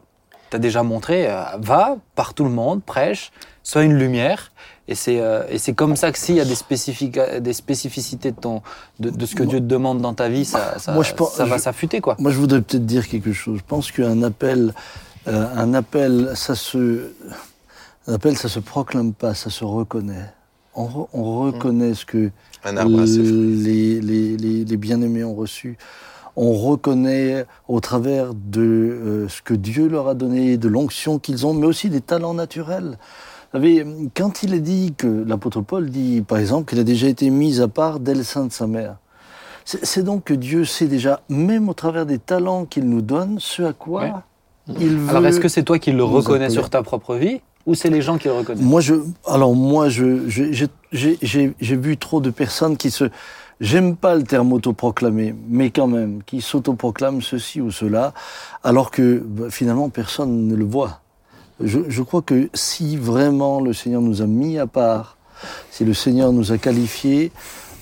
as 0.51 0.57
déjà 0.57 0.83
montré, 0.83 1.27
euh, 1.29 1.43
va 1.59 1.95
par 2.15 2.33
tout 2.33 2.43
le 2.43 2.49
monde, 2.49 2.83
prêche, 2.83 3.31
sois 3.63 3.83
une 3.83 3.93
lumière. 3.97 4.51
Et 4.91 4.95
c'est 4.95 5.21
euh, 5.21 5.43
et 5.49 5.59
c'est 5.59 5.73
comme 5.73 5.95
ça 5.95 6.11
que 6.11 6.17
s'il 6.17 6.35
y 6.35 6.39
a 6.41 6.45
des, 6.45 6.55
spécifica- 6.55 7.39
des 7.39 7.53
spécificités 7.53 8.31
de, 8.31 8.39
ton, 8.39 8.63
de, 8.99 9.11
de 9.11 9.25
ce 9.27 9.35
que 9.35 9.43
Dieu 9.43 9.59
te 9.59 9.65
demande 9.65 10.01
dans 10.01 10.15
ta 10.15 10.29
vie, 10.29 10.45
ça, 10.45 10.79
ça, 10.79 10.93
Moi, 10.93 11.03
je 11.03 11.13
pense- 11.13 11.33
ça 11.35 11.45
va 11.45 11.59
s'affûter. 11.59 12.01
quoi. 12.01 12.15
Moi, 12.17 12.31
je 12.31 12.37
voudrais 12.39 12.61
peut-être 12.61 12.87
dire 12.87 13.07
quelque 13.07 13.31
chose. 13.31 13.59
Je 13.59 13.63
pense 13.67 13.91
qu'un 13.91 14.23
appel, 14.23 14.73
euh, 15.27 15.45
un 15.55 15.75
appel, 15.75 16.31
ça 16.33 16.55
se, 16.55 17.11
un 18.07 18.13
appel, 18.13 18.35
ça 18.35 18.49
se 18.49 18.59
proclame 18.59 19.13
pas, 19.13 19.35
ça 19.35 19.51
se 19.51 19.63
reconnaît. 19.63 20.25
On, 20.73 20.85
re- 20.87 21.07
on 21.13 21.23
reconnaît 21.45 21.93
ce 21.93 22.05
que 22.05 22.31
les, 23.63 24.01
les, 24.01 24.37
les, 24.37 24.65
les 24.65 24.77
bien-aimés 24.77 25.23
ont 25.23 25.35
reçu. 25.35 25.77
On 26.35 26.53
reconnaît 26.53 27.45
au 27.67 27.79
travers 27.79 28.33
de 28.33 28.61
euh, 28.61 29.27
ce 29.29 29.41
que 29.43 29.53
Dieu 29.53 29.87
leur 29.87 30.07
a 30.07 30.13
donné, 30.15 30.57
de 30.57 30.67
l'onction 30.67 31.19
qu'ils 31.19 31.45
ont, 31.45 31.53
mais 31.53 31.67
aussi 31.67 31.89
des 31.89 32.01
talents 32.01 32.33
naturels. 32.33 32.97
Vous 33.51 33.57
savez, 33.59 33.85
quand 34.15 34.43
il 34.43 34.53
est 34.53 34.59
dit 34.59 34.93
que 34.95 35.07
l'apôtre 35.25 35.61
Paul 35.61 35.89
dit, 35.89 36.21
par 36.21 36.37
exemple, 36.37 36.69
qu'il 36.69 36.79
a 36.79 36.83
déjà 36.83 37.07
été 37.07 37.29
mis 37.31 37.61
à 37.61 37.67
part 37.67 37.99
dès 37.99 38.13
le 38.13 38.23
sein 38.23 38.45
de 38.45 38.51
sa 38.51 38.67
mère, 38.67 38.97
c'est 39.65 40.03
donc 40.03 40.23
que 40.25 40.33
Dieu 40.33 40.65
sait 40.65 40.87
déjà, 40.87 41.21
même 41.29 41.67
au 41.69 41.73
travers 41.73 42.05
des 42.05 42.19
talents 42.19 42.65
qu'il 42.65 42.87
nous 42.89 43.01
donne, 43.01 43.37
ce 43.39 43.63
à 43.63 43.73
quoi 43.73 44.01
Ouais. 44.01 44.75
il 44.79 44.97
veut. 44.97 45.09
Alors 45.09 45.25
est-ce 45.27 45.39
que 45.39 45.47
c'est 45.47 45.63
toi 45.63 45.79
qui 45.79 45.91
le 45.91 46.03
reconnais 46.03 46.45
appeler. 46.45 46.53
sur 46.53 46.69
ta 46.69 46.83
propre 46.83 47.15
vie 47.15 47.41
ou 47.65 47.75
c'est 47.75 47.89
les 47.89 48.01
gens 48.01 48.17
qui 48.17 48.27
le 48.27 48.35
reconnaissent? 48.35 48.63
Moi, 48.63 48.81
je, 48.81 48.95
alors 49.27 49.55
moi, 49.55 49.89
je, 49.89 50.27
j'ai 50.91 51.75
vu 51.75 51.97
trop 51.97 52.21
de 52.21 52.29
personnes 52.29 52.77
qui 52.77 52.89
se, 52.91 53.05
j'aime 53.59 53.95
pas 53.95 54.15
le 54.15 54.23
terme 54.23 54.53
autoproclamé, 54.53 55.35
mais 55.47 55.69
quand 55.71 55.87
même, 55.87 56.21
qui 56.23 56.41
s'autoproclament 56.41 57.21
ceci 57.21 57.61
ou 57.61 57.71
cela, 57.71 58.13
alors 58.63 58.91
que 58.91 59.23
bah, 59.25 59.45
finalement 59.49 59.89
personne 59.89 60.47
ne 60.47 60.55
le 60.55 60.65
voit. 60.65 61.01
Je, 61.61 61.79
je 61.87 62.01
crois 62.01 62.21
que 62.21 62.49
si 62.53 62.97
vraiment 62.97 63.59
le 63.59 63.73
Seigneur 63.73 64.01
nous 64.01 64.21
a 64.21 64.27
mis 64.27 64.57
à 64.57 64.67
part, 64.67 65.17
si 65.71 65.85
le 65.85 65.93
Seigneur 65.93 66.31
nous 66.31 66.51
a 66.51 66.57
qualifiés, 66.57 67.31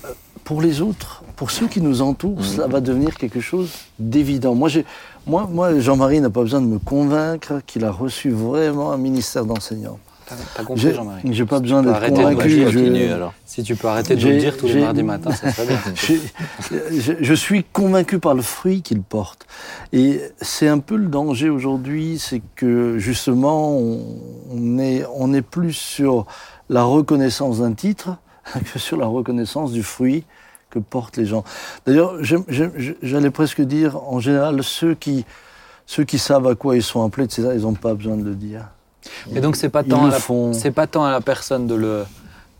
euh, 0.04 0.08
pour 0.44 0.62
les 0.62 0.80
autres, 0.80 1.22
pour 1.36 1.50
ceux 1.50 1.68
qui 1.68 1.80
nous 1.80 2.02
entourent, 2.02 2.44
ça 2.44 2.66
va 2.66 2.80
devenir 2.80 3.14
quelque 3.14 3.40
chose 3.40 3.70
d'évident. 3.98 4.54
Moi, 4.54 4.70
moi, 5.26 5.78
Jean-Marie 5.78 6.20
n'a 6.20 6.30
pas 6.30 6.42
besoin 6.42 6.60
de 6.60 6.66
me 6.66 6.78
convaincre 6.78 7.60
qu'il 7.66 7.84
a 7.84 7.92
reçu 7.92 8.30
vraiment 8.30 8.92
un 8.92 8.96
ministère 8.96 9.44
d'enseignant. 9.44 9.98
T'as 10.54 10.62
compris 10.62 10.82
J'ai 10.82 10.94
Jean-Marie 10.94 11.22
j'ai 11.32 11.44
pas 11.46 11.60
besoin 11.60 11.82
d'être 11.82 12.00
convaincu. 12.08 12.50
je- 12.70 13.12
alors. 13.12 13.32
Si 13.46 13.62
tu 13.62 13.76
peux 13.76 13.88
arrêter 13.88 14.14
de 14.16 14.26
le 14.28 14.38
dire 14.38 14.56
tous 14.56 14.66
les 14.66 14.80
mardis 14.80 15.02
matins, 15.02 15.32
ça 15.32 15.50
serait 15.52 15.66
bien. 15.66 15.78
Je, 16.92 17.12
je 17.20 17.34
suis 17.34 17.64
convaincu 17.64 18.18
par 18.18 18.34
le 18.34 18.42
fruit 18.42 18.82
qu'il 18.82 19.00
porte. 19.02 19.46
Et 19.92 20.20
c'est 20.40 20.68
un 20.68 20.78
peu 20.80 20.96
le 20.96 21.06
danger 21.06 21.48
aujourd'hui, 21.48 22.18
c'est 22.18 22.42
que 22.56 22.98
justement, 22.98 23.76
on, 23.78 24.00
on 24.50 24.78
est, 24.78 25.04
on 25.14 25.32
est 25.32 25.42
plus 25.42 25.72
sur 25.72 26.26
la 26.68 26.82
reconnaissance 26.82 27.60
d'un 27.60 27.72
titre 27.72 28.16
que 28.72 28.78
sur 28.78 28.96
la 28.96 29.06
reconnaissance 29.06 29.72
du 29.72 29.82
fruit 29.82 30.24
que 30.70 30.78
portent 30.78 31.16
les 31.16 31.24
gens. 31.24 31.44
D'ailleurs, 31.86 32.16
j'allais 33.02 33.30
presque 33.30 33.62
dire, 33.62 33.96
en 34.02 34.20
général, 34.20 34.62
ceux 34.62 34.94
qui, 34.94 35.24
ceux 35.86 36.04
qui 36.04 36.18
savent 36.18 36.46
à 36.46 36.54
quoi 36.54 36.76
ils 36.76 36.82
sont 36.82 37.02
appelés, 37.02 37.24
etc., 37.24 37.52
ils 37.54 37.62
n'ont 37.62 37.72
pas 37.72 37.94
besoin 37.94 38.16
de 38.16 38.24
le 38.24 38.34
dire. 38.34 38.64
Mais 39.30 39.40
donc 39.40 39.56
c'est 39.56 39.68
pas 39.68 39.82
tant 39.84 40.06
à 40.06 40.10
la, 40.10 40.18
font. 40.18 40.52
c'est 40.52 40.70
pas 40.70 40.86
tant 40.86 41.04
à 41.04 41.10
la 41.10 41.20
personne 41.20 41.66
de 41.66 41.74
le 41.74 42.04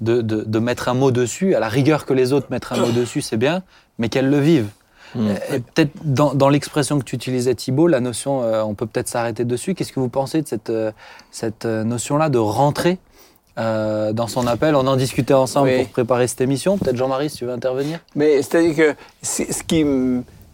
de, 0.01 0.22
de, 0.22 0.42
de 0.44 0.59
mettre 0.59 0.88
un 0.88 0.94
mot 0.94 1.11
dessus, 1.11 1.55
à 1.55 1.61
la 1.61 1.68
rigueur 1.68 2.07
que 2.07 2.14
les 2.14 2.33
autres 2.33 2.46
mettent 2.51 2.68
un 2.70 2.77
mot 2.77 2.92
dessus, 2.92 3.20
c'est 3.20 3.37
bien, 3.37 3.62
mais 3.98 4.09
qu'elles 4.09 4.31
le 4.31 4.38
vivent. 4.38 4.68
Mm. 5.14 5.31
Et 5.53 5.61
peut-être 5.61 5.90
dans, 6.05 6.35
dans 6.35 6.48
l'expression 6.48 6.98
que 6.98 7.05
tu 7.05 7.16
utilisais 7.16 7.55
Thibault, 7.55 7.88
la 7.88 8.01
notion, 8.01 8.42
euh, 8.42 8.62
on 8.62 8.74
peut 8.74 8.87
peut-être 8.87 9.09
s'arrêter 9.09 9.44
dessus. 9.44 9.74
Qu'est-ce 9.74 9.92
que 9.92 10.01
vous 10.01 10.09
pensez 10.09 10.42
de 10.42 10.46
cette, 10.46 10.70
euh, 10.70 10.92
cette 11.31 11.64
euh, 11.64 11.83
notion-là 11.83 12.29
de 12.29 12.38
rentrer 12.38 12.98
euh, 13.59 14.12
dans 14.12 14.27
son 14.29 14.46
appel? 14.46 14.77
On 14.77 14.87
en 14.87 14.96
discutait 14.96 15.35
ensemble 15.35 15.68
Oui. 15.70 15.79
pour 15.79 15.88
préparer 15.88 16.29
cette 16.29 16.42
émission. 16.42 16.79
Peut-être 16.79 16.96
Jean-Marie, 16.96 17.31
si 17.31 17.38
tu 17.38 17.46
veux 17.46 17.53
intervenir. 17.53 17.98
Mais 18.14 18.42
c'est-à-dire 18.42 18.77
que 18.77 18.94
ce 19.22 19.62
qui 19.64 19.85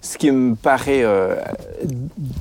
ce 0.04 0.18
qui 0.18 0.30
me 0.30 0.54
paraît 0.54 1.02
euh, 1.02 1.34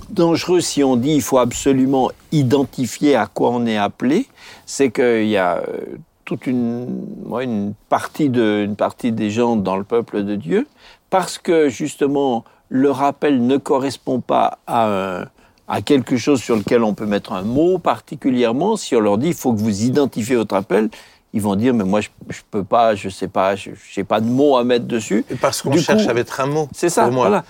dangereux 0.10 0.60
si 0.60 0.84
on 0.84 0.98
dit 0.98 1.14
il 1.14 1.22
faut 1.22 1.38
absolument 1.38 2.12
identifier 2.34 3.16
à 3.16 3.26
quoi 3.26 3.52
on 3.52 3.66
est 3.66 3.78
appelé, 3.78 4.28
c'est 4.66 4.92
qu'il 4.92 5.28
y 5.28 5.38
a 5.38 5.60
euh, 5.60 5.78
toute 6.26 6.46
une, 6.46 7.06
une, 7.40 7.74
partie 7.88 8.30
de, 8.30 8.64
une 8.66 8.76
partie 8.76 9.14
des 9.14 9.32
gens 9.32 9.56
dans 9.56 9.78
le 9.78 9.86
peuple 9.86 10.26
de 10.26 10.36
Dieu, 10.36 10.68
parce 11.10 11.38
que 11.38 11.70
justement 11.70 12.44
leur 12.70 13.02
appel 13.02 13.46
ne 13.48 13.56
correspond 13.56 14.20
pas 14.20 14.58
à, 14.68 15.26
à 15.70 15.82
quelque 15.82 16.18
chose 16.18 16.42
sur 16.42 16.58
lequel 16.58 16.84
on 16.84 16.94
peut 16.94 17.06
mettre 17.06 17.32
un 17.32 17.44
mot 17.44 17.78
particulièrement, 17.78 18.76
si 18.76 18.94
on 18.98 19.00
leur 19.00 19.18
dit 19.18 19.28
il 19.28 19.34
faut 19.34 19.54
que 19.54 19.60
vous 19.60 19.84
identifiez 19.84 20.36
votre 20.36 20.56
appel, 20.56 20.90
ils 21.34 21.42
vont 21.42 21.56
dire 21.56 21.74
mais 21.74 21.84
moi 21.84 22.00
je, 22.02 22.10
je 22.30 22.40
peux 22.50 22.64
pas, 22.64 22.96
je 22.96 23.10
sais 23.10 23.28
pas, 23.28 23.56
je 23.56 23.72
n'ai 23.98 24.04
pas 24.04 24.22
de 24.22 24.28
mots 24.28 24.56
à 24.58 24.64
mettre 24.64 24.86
dessus. 24.86 25.26
Et 25.30 25.36
Parce 25.36 25.62
qu'on 25.62 25.76
cherche 25.78 26.04
coup, 26.06 26.10
à 26.10 26.14
mettre 26.14 26.40
un 26.40 26.46
mot. 26.46 26.70
C'est 26.74 26.90
ça, 26.90 27.04
pour 27.04 27.14
moi. 27.14 27.28
voilà. 27.28 27.44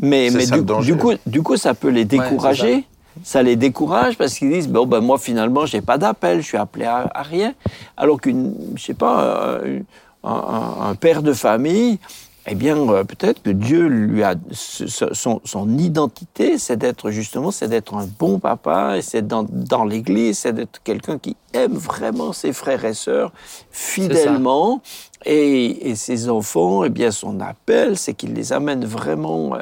Mais, 0.00 0.30
C'est 0.30 0.36
mais 0.38 0.46
ça 0.46 0.56
du, 0.60 0.96
coup, 0.96 1.12
du 1.26 1.42
coup, 1.42 1.56
ça 1.56 1.74
peut 1.74 1.88
les 1.88 2.04
décourager. 2.04 2.84
ça. 3.22 3.42
les 3.42 3.54
décourage 3.56 4.16
parce 4.16 4.34
qu'ils 4.34 4.50
disent 4.50 4.68
bon 4.68 4.86
ben 4.86 5.00
moi 5.00 5.18
finalement 5.18 5.66
j'ai 5.66 5.80
pas 5.80 5.98
d'appel, 5.98 6.40
je 6.40 6.46
suis 6.46 6.56
appelé 6.56 6.84
à, 6.84 7.10
à 7.14 7.22
rien. 7.22 7.54
Alors 7.96 8.20
qu'une, 8.20 8.54
je 8.76 8.82
sais 8.82 8.94
pas, 8.94 9.22
euh, 9.22 9.80
un, 10.24 10.30
un- 10.32 10.90
un 10.90 10.94
père 10.96 11.22
de 11.22 11.32
famille, 11.32 11.98
eh 12.46 12.54
bien 12.54 12.76
euh, 12.76 13.04
peut-être 13.04 13.42
que 13.42 13.50
Dieu 13.50 13.86
lui 13.86 14.22
a 14.22 14.34
son, 14.52 15.40
son 15.44 15.78
identité, 15.78 16.58
c'est 16.58 16.76
d'être 16.76 17.10
justement, 17.10 17.50
c'est 17.50 17.68
d'être 17.68 17.94
un 17.94 18.06
bon 18.18 18.38
papa, 18.38 18.98
et 18.98 19.02
c'est 19.02 19.26
dans, 19.26 19.46
dans 19.48 19.84
l'Église, 19.84 20.38
c'est 20.38 20.52
d'être 20.52 20.82
quelqu'un 20.82 21.18
qui 21.18 21.36
aime 21.54 21.74
vraiment 21.74 22.32
ses 22.32 22.52
frères 22.52 22.84
et 22.84 22.94
sœurs 22.94 23.32
fidèlement. 23.70 24.82
Et, 25.26 25.88
et 25.88 25.94
ses 25.94 26.28
enfants, 26.28 26.84
eh 26.84 26.90
bien, 26.90 27.10
son 27.10 27.40
appel, 27.40 27.96
c'est 27.96 28.12
qu'il 28.12 28.34
les 28.34 28.52
amène 28.52 28.84
vraiment 28.84 29.54
euh, 29.54 29.60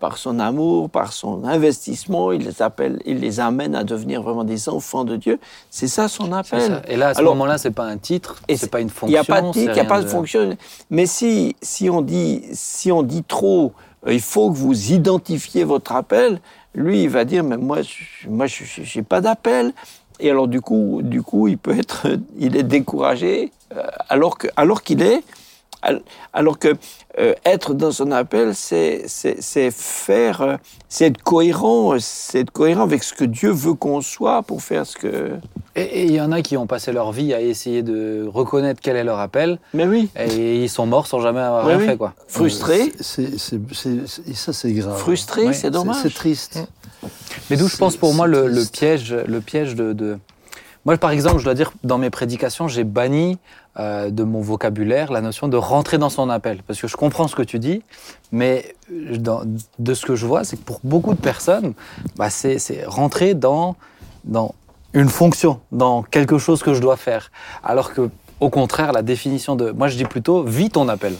par 0.00 0.16
son 0.16 0.38
amour, 0.38 0.88
par 0.88 1.12
son 1.12 1.44
investissement, 1.44 2.32
il 2.32 2.42
les 2.44 2.62
appelle, 2.62 3.00
il 3.04 3.20
les 3.20 3.40
amène 3.40 3.74
à 3.74 3.84
devenir 3.84 4.22
vraiment 4.22 4.44
des 4.44 4.68
enfants 4.68 5.04
de 5.04 5.16
Dieu. 5.16 5.38
C'est 5.70 5.88
ça 5.88 6.08
son 6.08 6.32
appel. 6.32 6.60
ça. 6.62 6.82
Et 6.88 6.96
là, 6.96 7.08
à 7.08 7.14
ce 7.14 7.22
moment-là, 7.22 7.58
c'est 7.58 7.70
pas 7.70 7.84
un 7.84 7.98
titre, 7.98 8.36
Et 8.48 8.56
c'est 8.56 8.70
pas 8.70 8.80
une 8.80 8.88
Il 8.88 8.92
fonction. 8.92 9.08
n'y 9.12 9.18
a 9.18 9.24
pas 9.24 9.42
de 9.42 9.50
titre, 9.52 9.70
il 9.72 9.74
n'y 9.74 9.80
a 9.80 9.84
pas 9.84 10.00
de 10.00 10.06
fonction. 10.08 10.56
Mais 10.90 11.06
si, 11.06 11.54
si, 11.60 11.90
on 11.90 12.00
dit, 12.00 12.42
si 12.52 12.90
on 12.90 13.02
dit 13.02 13.24
trop, 13.24 13.72
euh, 14.06 14.12
il 14.14 14.20
faut 14.20 14.50
que 14.50 14.56
vous 14.56 14.92
identifiez 14.92 15.64
votre 15.64 15.92
appel, 15.92 16.40
lui, 16.74 17.02
il 17.04 17.08
va 17.10 17.24
dire, 17.24 17.44
mais 17.44 17.56
moi, 17.56 17.82
je 17.82 18.28
moi, 18.28 18.46
je 18.46 18.64
n'ai 18.98 19.02
pas 19.04 19.20
d'appel. 19.20 19.72
Et 20.20 20.30
alors, 20.30 20.48
du 20.48 20.60
coup, 20.60 21.00
du 21.02 21.22
coup, 21.22 21.48
il 21.48 21.58
peut 21.58 21.76
être, 21.78 22.06
il 22.38 22.56
est 22.56 22.62
découragé, 22.62 23.52
euh, 23.76 23.82
alors 24.08 24.38
que, 24.38 24.48
alors 24.56 24.82
qu'il 24.82 25.02
est, 25.02 25.22
alors 26.32 26.58
que 26.58 26.74
euh, 27.18 27.34
être 27.44 27.74
dans 27.74 27.92
son 27.92 28.10
appel, 28.10 28.54
c'est 28.54 29.06
faire, 29.70 30.40
euh, 30.40 30.56
c'est 30.88 31.06
être 31.06 31.22
cohérent, 31.22 31.94
c'est 32.00 32.40
être 32.40 32.50
cohérent 32.50 32.82
avec 32.82 33.02
ce 33.02 33.14
que 33.14 33.24
Dieu 33.24 33.50
veut 33.50 33.74
qu'on 33.74 34.00
soit 34.00 34.42
pour 34.42 34.62
faire 34.62 34.84
ce 34.86 34.96
que. 34.96 35.32
Et 35.76 36.04
il 36.04 36.12
y 36.12 36.20
en 36.20 36.30
a 36.32 36.40
qui 36.42 36.56
ont 36.56 36.66
passé 36.66 36.92
leur 36.92 37.10
vie 37.12 37.34
à 37.34 37.40
essayer 37.40 37.82
de 37.82 38.26
reconnaître 38.32 38.80
quel 38.82 38.96
est 38.96 39.04
leur 39.04 39.18
appel, 39.18 39.58
Mais 39.74 39.86
oui, 39.86 40.08
et 40.16 40.62
ils 40.62 40.68
sont 40.70 40.86
morts 40.86 41.06
sans 41.08 41.20
jamais 41.20 41.40
avoir 41.40 41.66
rien 41.66 41.78
oui. 41.78 41.86
fait, 41.86 41.96
quoi. 41.96 42.14
frustré, 42.28 42.92
C'est- 43.00 43.38
c'est- 43.38 43.58
ça, 44.34 44.52
c'est 44.52 44.72
grave. 44.72 44.96
frustré, 44.98 45.46
Ouais, 45.46 45.52
c'est 45.52 45.70
dommage. 45.70 45.96
C'est 46.02 46.14
triste. 46.14 46.58
Mais 47.50 47.56
d'où 47.56 47.68
je 47.68 47.76
pense 47.76 47.96
pour 47.96 48.14
moi 48.14 48.26
le, 48.26 48.48
piège, 48.70 49.12
le 49.14 49.40
piège 49.40 49.74
de, 49.74 49.92
de- 49.92 50.18
Moi, 50.84 50.98
par 50.98 51.10
exemple, 51.10 51.38
je 51.38 51.44
dois 51.44 51.54
dire, 51.54 51.72
dans 51.82 51.96
mes 51.96 52.10
prédications, 52.10 52.68
j'ai 52.68 52.84
banni 52.84 53.38
euh, 53.78 54.10
de 54.10 54.22
mon 54.22 54.40
vocabulaire 54.40 55.10
la 55.12 55.22
notion 55.22 55.48
de 55.48 55.56
rentrer 55.56 55.96
dans 55.96 56.10
son 56.10 56.28
appel. 56.28 56.62
Parce 56.66 56.80
que 56.80 56.88
je 56.88 56.96
comprends 56.96 57.26
ce 57.26 57.34
que 57.34 57.42
tu 57.42 57.58
dis, 57.58 57.82
mais 58.32 58.74
euh, 58.92 59.16
de 59.78 59.94
ce 59.94 60.04
que 60.04 60.14
je 60.14 60.26
vois, 60.26 60.44
c'est 60.44 60.56
que 60.56 60.62
pour 60.62 60.80
beaucoup 60.84 61.14
de 61.14 61.20
personnes, 61.20 61.72
bah, 62.16 62.28
c'est 62.28 62.58
c'est 62.58 62.84
rentrer 62.84 63.34
dans, 63.34 63.76
dans 64.24 64.54
une 64.92 65.08
fonction, 65.08 65.60
dans 65.72 66.02
quelque 66.02 66.36
chose 66.36 66.62
que 66.62 66.74
je 66.74 66.80
dois 66.80 66.96
faire. 66.96 67.30
Alors 67.62 67.94
que, 67.94 68.10
au 68.40 68.50
contraire, 68.50 68.92
la 68.92 69.02
définition 69.02 69.56
de. 69.56 69.70
Moi, 69.70 69.88
je 69.88 69.96
dis 69.96 70.04
plutôt, 70.04 70.42
vis 70.42 70.68
ton 70.68 70.88
appel. 70.88 71.14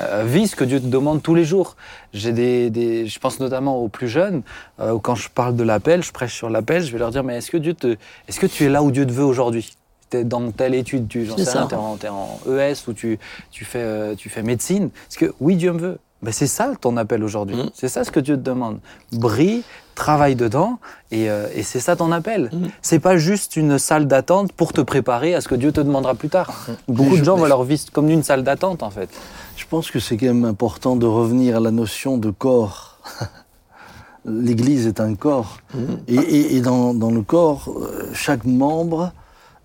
Euh, 0.00 0.24
vis 0.24 0.48
ce 0.48 0.56
que 0.56 0.64
Dieu 0.64 0.80
te 0.80 0.86
demande 0.86 1.22
tous 1.22 1.34
les 1.34 1.44
jours. 1.44 1.76
J'ai 2.14 2.32
des, 2.32 2.70
des- 2.70 3.06
je 3.06 3.18
pense 3.18 3.40
notamment 3.40 3.78
aux 3.78 3.88
plus 3.88 4.08
jeunes, 4.08 4.42
euh, 4.80 4.98
quand 4.98 5.14
je 5.14 5.28
parle 5.28 5.56
de 5.56 5.64
l'appel, 5.64 6.02
je 6.02 6.12
prêche 6.12 6.34
sur 6.34 6.48
l'appel, 6.48 6.82
je 6.82 6.92
vais 6.92 6.98
leur 6.98 7.10
dire, 7.10 7.24
mais 7.24 7.36
est-ce 7.38 7.50
que 7.50 7.56
Dieu 7.56 7.74
te, 7.74 7.96
est-ce 8.28 8.38
que 8.40 8.46
tu 8.46 8.64
es 8.64 8.68
là 8.68 8.82
où 8.82 8.90
Dieu 8.90 9.04
te 9.06 9.12
veut 9.12 9.24
aujourd'hui? 9.24 9.76
T'es 10.08 10.24
dans 10.24 10.50
telle 10.50 10.74
étude, 10.74 11.06
tu, 11.08 11.24
j'en 11.26 11.36
sais 11.44 11.50
rien, 11.58 11.66
t'es 11.68 11.76
en, 11.76 11.96
t'es 11.96 12.08
en 12.08 12.40
ES 12.58 12.88
ou 12.88 12.92
tu, 12.92 13.18
tu 13.50 13.64
fais, 13.64 13.78
euh, 13.80 14.14
tu 14.16 14.28
fais 14.28 14.42
médecine. 14.42 14.90
Parce 14.90 15.16
que 15.16 15.32
oui, 15.40 15.56
Dieu 15.56 15.72
me 15.72 15.78
veut. 15.78 15.98
Ben, 16.22 16.32
c'est 16.32 16.46
ça 16.46 16.72
ton 16.80 16.96
appel 16.98 17.24
aujourd'hui. 17.24 17.56
Mm. 17.56 17.70
C'est 17.74 17.88
ça 17.88 18.04
ce 18.04 18.10
que 18.10 18.20
Dieu 18.20 18.36
te 18.36 18.42
demande. 18.42 18.78
Brille, 19.12 19.62
travaille 19.94 20.34
dedans, 20.36 20.78
et, 21.10 21.30
euh, 21.30 21.46
et 21.54 21.62
c'est 21.62 21.80
ça 21.80 21.96
ton 21.96 22.12
appel. 22.12 22.50
Mm. 22.52 22.66
C'est 22.82 22.98
pas 22.98 23.16
juste 23.16 23.56
une 23.56 23.78
salle 23.78 24.06
d'attente 24.06 24.52
pour 24.52 24.72
te 24.74 24.80
préparer 24.82 25.34
à 25.34 25.40
ce 25.40 25.48
que 25.48 25.54
Dieu 25.54 25.72
te 25.72 25.80
demandera 25.80 26.14
plus 26.14 26.28
tard. 26.28 26.52
Beaucoup 26.88 27.10
Mais 27.14 27.20
de 27.20 27.24
gens 27.24 27.36
voient 27.36 27.46
je- 27.46 27.50
leur 27.50 27.64
vie 27.64 27.82
comme 27.92 28.10
une 28.10 28.22
salle 28.22 28.44
d'attente 28.44 28.82
en 28.82 28.90
fait. 28.90 29.08
Je 29.56 29.64
pense 29.66 29.90
que 29.90 29.98
c'est 29.98 30.16
quand 30.18 30.26
même 30.26 30.44
important 30.44 30.94
de 30.96 31.06
revenir 31.06 31.56
à 31.56 31.60
la 31.60 31.70
notion 31.70 32.18
de 32.18 32.30
corps. 32.30 32.98
l'Église 34.26 34.86
est 34.86 35.00
un 35.00 35.14
corps. 35.14 35.58
Et, 36.06 36.14
et- 36.16 36.56
et 36.56 36.60
dans, 36.60 36.92
dans 36.94 37.10
le 37.10 37.22
corps, 37.22 37.70
euh, 37.74 38.10
chaque 38.12 38.44
membre 38.44 39.12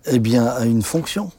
eh 0.07 0.19
bien, 0.19 0.45
a 0.45 0.65
une 0.65 0.81
fonction. 0.83 1.31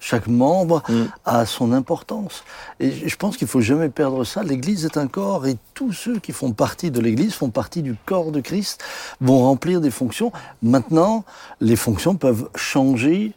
Chaque 0.00 0.26
membre 0.26 0.82
Mm. 0.88 1.04
a 1.24 1.46
son 1.46 1.72
importance. 1.72 2.44
Et 2.80 3.08
je 3.08 3.16
pense 3.16 3.36
qu'il 3.36 3.48
faut 3.48 3.60
jamais 3.60 3.88
perdre 3.88 4.24
ça. 4.24 4.42
L'Église 4.42 4.84
est 4.84 4.96
un 4.96 5.08
corps 5.08 5.46
et 5.46 5.56
tous 5.74 5.92
ceux 5.92 6.18
qui 6.18 6.32
font 6.32 6.52
partie 6.52 6.90
de 6.90 7.00
l'Église 7.00 7.34
font 7.34 7.50
partie 7.50 7.82
du 7.82 7.96
corps 8.06 8.30
de 8.30 8.40
Christ, 8.40 8.82
vont 9.20 9.40
remplir 9.40 9.80
des 9.80 9.90
fonctions. 9.90 10.32
Maintenant, 10.62 11.24
les 11.60 11.76
fonctions 11.76 12.14
peuvent 12.14 12.48
changer 12.54 13.32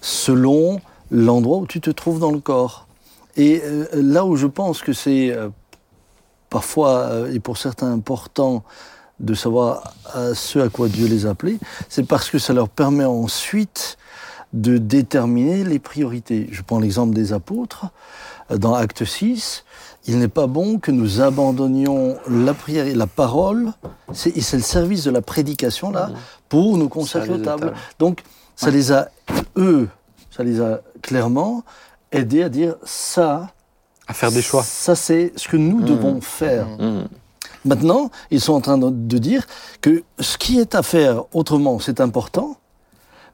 selon 0.00 0.80
l'endroit 1.10 1.58
où 1.58 1.66
tu 1.66 1.80
te 1.80 1.90
trouves 1.90 2.18
dans 2.18 2.32
le 2.32 2.40
corps. 2.40 2.86
Et 3.36 3.62
euh, 3.64 3.86
là 3.92 4.24
où 4.24 4.36
je 4.36 4.46
pense 4.46 4.80
que 4.80 4.92
c'est 4.92 5.30
euh, 5.30 5.48
parfois, 6.50 6.98
euh, 6.98 7.32
et 7.32 7.40
pour 7.40 7.58
certains 7.58 7.92
important, 7.92 8.64
de 9.18 9.34
savoir 9.34 9.94
à 10.12 10.34
ce 10.34 10.58
à 10.58 10.68
quoi 10.68 10.88
Dieu 10.88 11.06
les 11.06 11.26
a 11.26 11.30
appelés, 11.30 11.58
c'est 11.88 12.06
parce 12.06 12.28
que 12.28 12.38
ça 12.38 12.52
leur 12.52 12.68
permet 12.68 13.04
ensuite 13.04 13.96
de 14.52 14.78
déterminer 14.78 15.64
les 15.64 15.78
priorités. 15.78 16.48
Je 16.50 16.62
prends 16.62 16.78
l'exemple 16.80 17.14
des 17.14 17.32
apôtres. 17.32 17.86
Euh, 18.50 18.58
Dans 18.58 18.74
Acte 18.74 19.04
6, 19.04 19.64
il 20.06 20.18
n'est 20.18 20.28
pas 20.28 20.46
bon 20.46 20.78
que 20.78 20.90
nous 20.90 21.20
abandonnions 21.20 22.16
la 22.28 22.54
prière 22.54 22.86
et 22.86 22.94
la 22.94 23.06
parole, 23.08 23.72
c'est 24.12 24.36
et 24.36 24.40
c'est 24.40 24.56
le 24.56 24.62
service 24.62 25.02
de 25.04 25.10
la 25.10 25.20
prédication 25.20 25.90
là, 25.90 26.10
pour 26.48 26.78
nous 26.78 26.88
consacrer 26.88 27.30
aux 27.30 27.38
tables. 27.38 27.66
table. 27.66 27.74
Donc, 27.98 28.22
ça 28.54 28.70
les 28.70 28.92
a, 28.92 29.08
eux, 29.56 29.88
ça 30.30 30.44
les 30.44 30.60
a 30.60 30.80
clairement 31.02 31.64
aidés 32.12 32.44
à 32.44 32.48
dire 32.48 32.76
ça, 32.84 33.50
À 34.06 34.14
faire 34.14 34.30
des 34.30 34.42
choix. 34.42 34.62
ça 34.62 34.94
c'est 34.94 35.32
ce 35.36 35.48
que 35.48 35.56
nous 35.56 35.82
devons 35.82 36.20
faire. 36.20 36.66
Mm. 36.78 37.08
Maintenant, 37.64 38.10
ils 38.30 38.40
sont 38.40 38.52
en 38.52 38.60
train 38.60 38.78
de, 38.78 38.90
de 38.90 39.18
dire 39.18 39.44
que 39.80 40.04
ce 40.20 40.38
qui 40.38 40.60
est 40.60 40.76
à 40.76 40.82
faire 40.84 41.24
autrement, 41.34 41.80
c'est 41.80 42.00
important, 42.00 42.56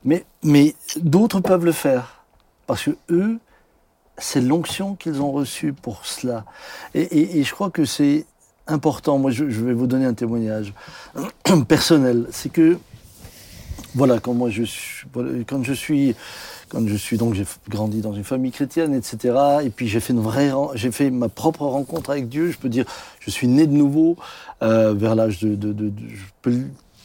mais, 0.05 0.75
d'autres 0.97 1.41
peuvent 1.41 1.65
le 1.65 1.73
faire. 1.73 2.25
Parce 2.67 2.85
que 2.85 2.91
eux, 3.11 3.39
c'est 4.19 4.41
l'onction 4.41 4.95
qu'ils 4.95 5.21
ont 5.21 5.33
reçue 5.33 5.73
pour 5.73 6.07
cela. 6.07 6.45
Et, 6.95 7.43
je 7.43 7.53
crois 7.53 7.71
que 7.71 7.85
c'est 7.85 8.27
important. 8.67 9.19
Moi, 9.19 9.31
je, 9.31 9.45
vais 9.45 9.73
vous 9.73 9.87
donner 9.87 10.07
un 10.07 10.15
témoignage 10.15 10.73
personnel. 11.69 12.27
C'est 12.31 12.51
que, 12.51 12.79
voilà, 13.95 14.19
quand 14.19 14.33
moi 14.33 14.49
je 14.49 14.63
suis, 14.63 15.07
quand 15.47 15.63
je 15.63 15.73
suis, 15.73 16.15
quand 16.69 16.87
je 16.87 16.97
suis 16.97 17.19
donc 17.19 17.35
j'ai 17.35 17.45
grandi 17.69 18.01
dans 18.01 18.15
une 18.15 18.25
famille 18.25 18.51
chrétienne, 18.51 18.95
etc. 18.95 19.35
Et 19.65 19.71
puis 19.71 19.89
j'ai 19.89 20.01
fait 20.01 20.13
une 20.15 20.21
vraie, 20.21 20.51
j'ai 20.75 20.91
fait 20.91 21.11
ma 21.11 21.29
propre 21.29 21.67
rencontre 21.67 22.11
avec 22.11 22.29
Dieu. 22.29 22.51
Je 22.51 22.59
peux 22.59 22.71
dire, 22.71 22.85
je 23.21 23.31
suis 23.31 23.49
né 23.49 23.67
de 23.67 23.73
nouveau 23.73 24.17
euh, 24.63 24.95
vers 24.95 25.15
l'âge 25.15 25.41
de, 25.41 25.55
de- 25.55 25.93
je 26.09 26.25
peux 26.41 26.53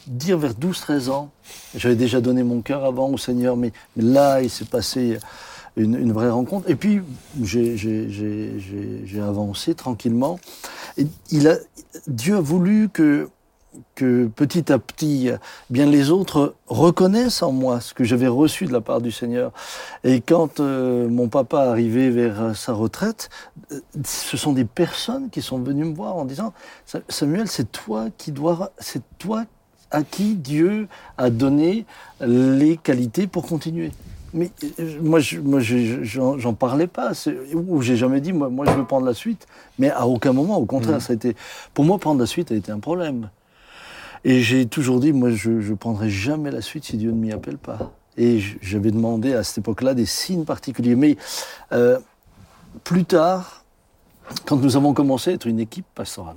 dire 0.08 0.38
vers 0.38 0.54
12-13 0.54 1.10
ans. 1.10 1.30
J'avais 1.76 1.96
déjà 1.96 2.20
donné 2.20 2.42
mon 2.42 2.60
cœur 2.60 2.84
avant 2.84 3.08
au 3.08 3.18
Seigneur, 3.18 3.56
mais, 3.56 3.72
là 3.96 4.42
il 4.42 4.50
s'est 4.50 4.64
passé 4.64 5.18
une, 5.76 6.12
vraie 6.12 6.30
rencontre. 6.30 6.68
Et 6.70 6.74
puis 6.74 7.02
j'ai- 7.42 7.76
avancé 9.20 9.74
tranquillement. 9.74 10.38
Il 11.30 11.48
a, 11.48 11.56
Dieu 12.06 12.36
a 12.36 12.40
voulu 12.40 12.88
que 12.88 13.28
que 13.94 14.26
petit 14.26 14.72
à 14.72 14.78
petit, 14.78 15.30
bien 15.70 15.86
les 15.86 16.10
autres 16.10 16.54
reconnaissent 16.66 17.42
en 17.42 17.52
moi 17.52 17.80
ce 17.80 17.94
que 17.94 18.04
j'avais 18.04 18.26
reçu 18.26 18.66
de 18.66 18.72
la 18.72 18.80
part 18.80 19.00
du 19.00 19.12
Seigneur. 19.12 19.52
Et 20.04 20.20
quand 20.20 20.60
euh, 20.60 21.08
mon 21.08 21.28
papa 21.28 21.60
arrivait 21.62 22.10
vers 22.10 22.56
sa 22.56 22.72
retraite, 22.72 23.28
euh, 23.72 23.80
ce 24.04 24.36
sont 24.36 24.52
des 24.52 24.64
personnes 24.64 25.30
qui 25.30 25.42
sont 25.42 25.58
venues 25.58 25.84
me 25.84 25.94
voir 25.94 26.16
en 26.16 26.24
disant 26.24 26.52
Sa- 26.86 27.00
Samuel, 27.08 27.48
c'est 27.48 27.70
toi 27.70 28.06
qui 28.16 28.32
dois, 28.32 28.72
c'est 28.78 29.02
toi 29.18 29.44
à 29.90 30.02
qui 30.02 30.34
Dieu 30.34 30.88
a 31.16 31.30
donné 31.30 31.86
les 32.20 32.76
qualités 32.76 33.26
pour 33.26 33.46
continuer. 33.46 33.90
Mais 34.34 34.50
euh, 34.78 34.98
moi, 35.02 35.20
je, 35.20 35.40
moi, 35.40 35.60
je- 35.60 36.02
j'en, 36.04 36.52
parlais 36.54 36.86
pas. 36.86 37.12
Ou 37.54 37.80
j'ai 37.80 37.96
jamais 37.96 38.20
dit, 38.20 38.32
moi, 38.32 38.48
moi, 38.50 38.66
je 38.66 38.72
veux 38.72 38.84
prendre 38.84 39.06
la 39.06 39.14
suite. 39.14 39.46
Mais 39.78 39.90
à 39.90 40.06
aucun 40.06 40.32
moment, 40.32 40.58
au 40.58 40.66
contraire, 40.66 41.00
ça 41.00 41.12
a 41.12 41.16
été, 41.16 41.34
pour 41.72 41.84
moi, 41.84 41.98
prendre 41.98 42.20
la 42.20 42.26
suite 42.26 42.52
a 42.52 42.54
été 42.54 42.70
un 42.70 42.78
problème. 42.80 43.30
Et 44.24 44.40
j'ai 44.42 44.66
toujours 44.66 45.00
dit, 45.00 45.12
moi, 45.12 45.30
je 45.30 45.50
ne 45.50 45.74
prendrai 45.74 46.10
jamais 46.10 46.50
la 46.50 46.60
suite 46.60 46.84
si 46.84 46.96
Dieu 46.96 47.10
ne 47.10 47.16
m'y 47.16 47.32
appelle 47.32 47.56
pas. 47.58 47.92
Et 48.18 48.40
j'avais 48.60 48.90
demandé 48.90 49.32
à 49.32 49.44
cette 49.44 49.58
époque-là 49.58 49.94
des 49.94 50.04
signes 50.06 50.44
particuliers. 50.44 50.96
Mais 50.96 51.16
euh, 51.72 51.98
plus 52.84 53.04
tard, 53.04 53.64
quand 54.44 54.56
nous 54.56 54.76
avons 54.76 54.92
commencé 54.92 55.30
à 55.30 55.34
être 55.34 55.46
une 55.46 55.60
équipe 55.60 55.86
pastorale, 55.94 56.36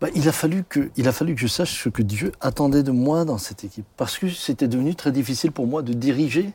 bah, 0.00 0.08
il, 0.14 0.28
a 0.28 0.32
fallu 0.32 0.64
que, 0.68 0.90
il 0.96 1.08
a 1.08 1.12
fallu 1.12 1.34
que 1.34 1.40
je 1.40 1.46
sache 1.46 1.82
ce 1.82 1.88
que 1.88 2.02
Dieu 2.02 2.32
attendait 2.40 2.82
de 2.82 2.90
moi 2.90 3.24
dans 3.24 3.38
cette 3.38 3.64
équipe. 3.64 3.86
Parce 3.96 4.18
que 4.18 4.28
c'était 4.28 4.68
devenu 4.68 4.94
très 4.94 5.12
difficile 5.12 5.52
pour 5.52 5.66
moi 5.66 5.82
de 5.82 5.92
diriger. 5.92 6.52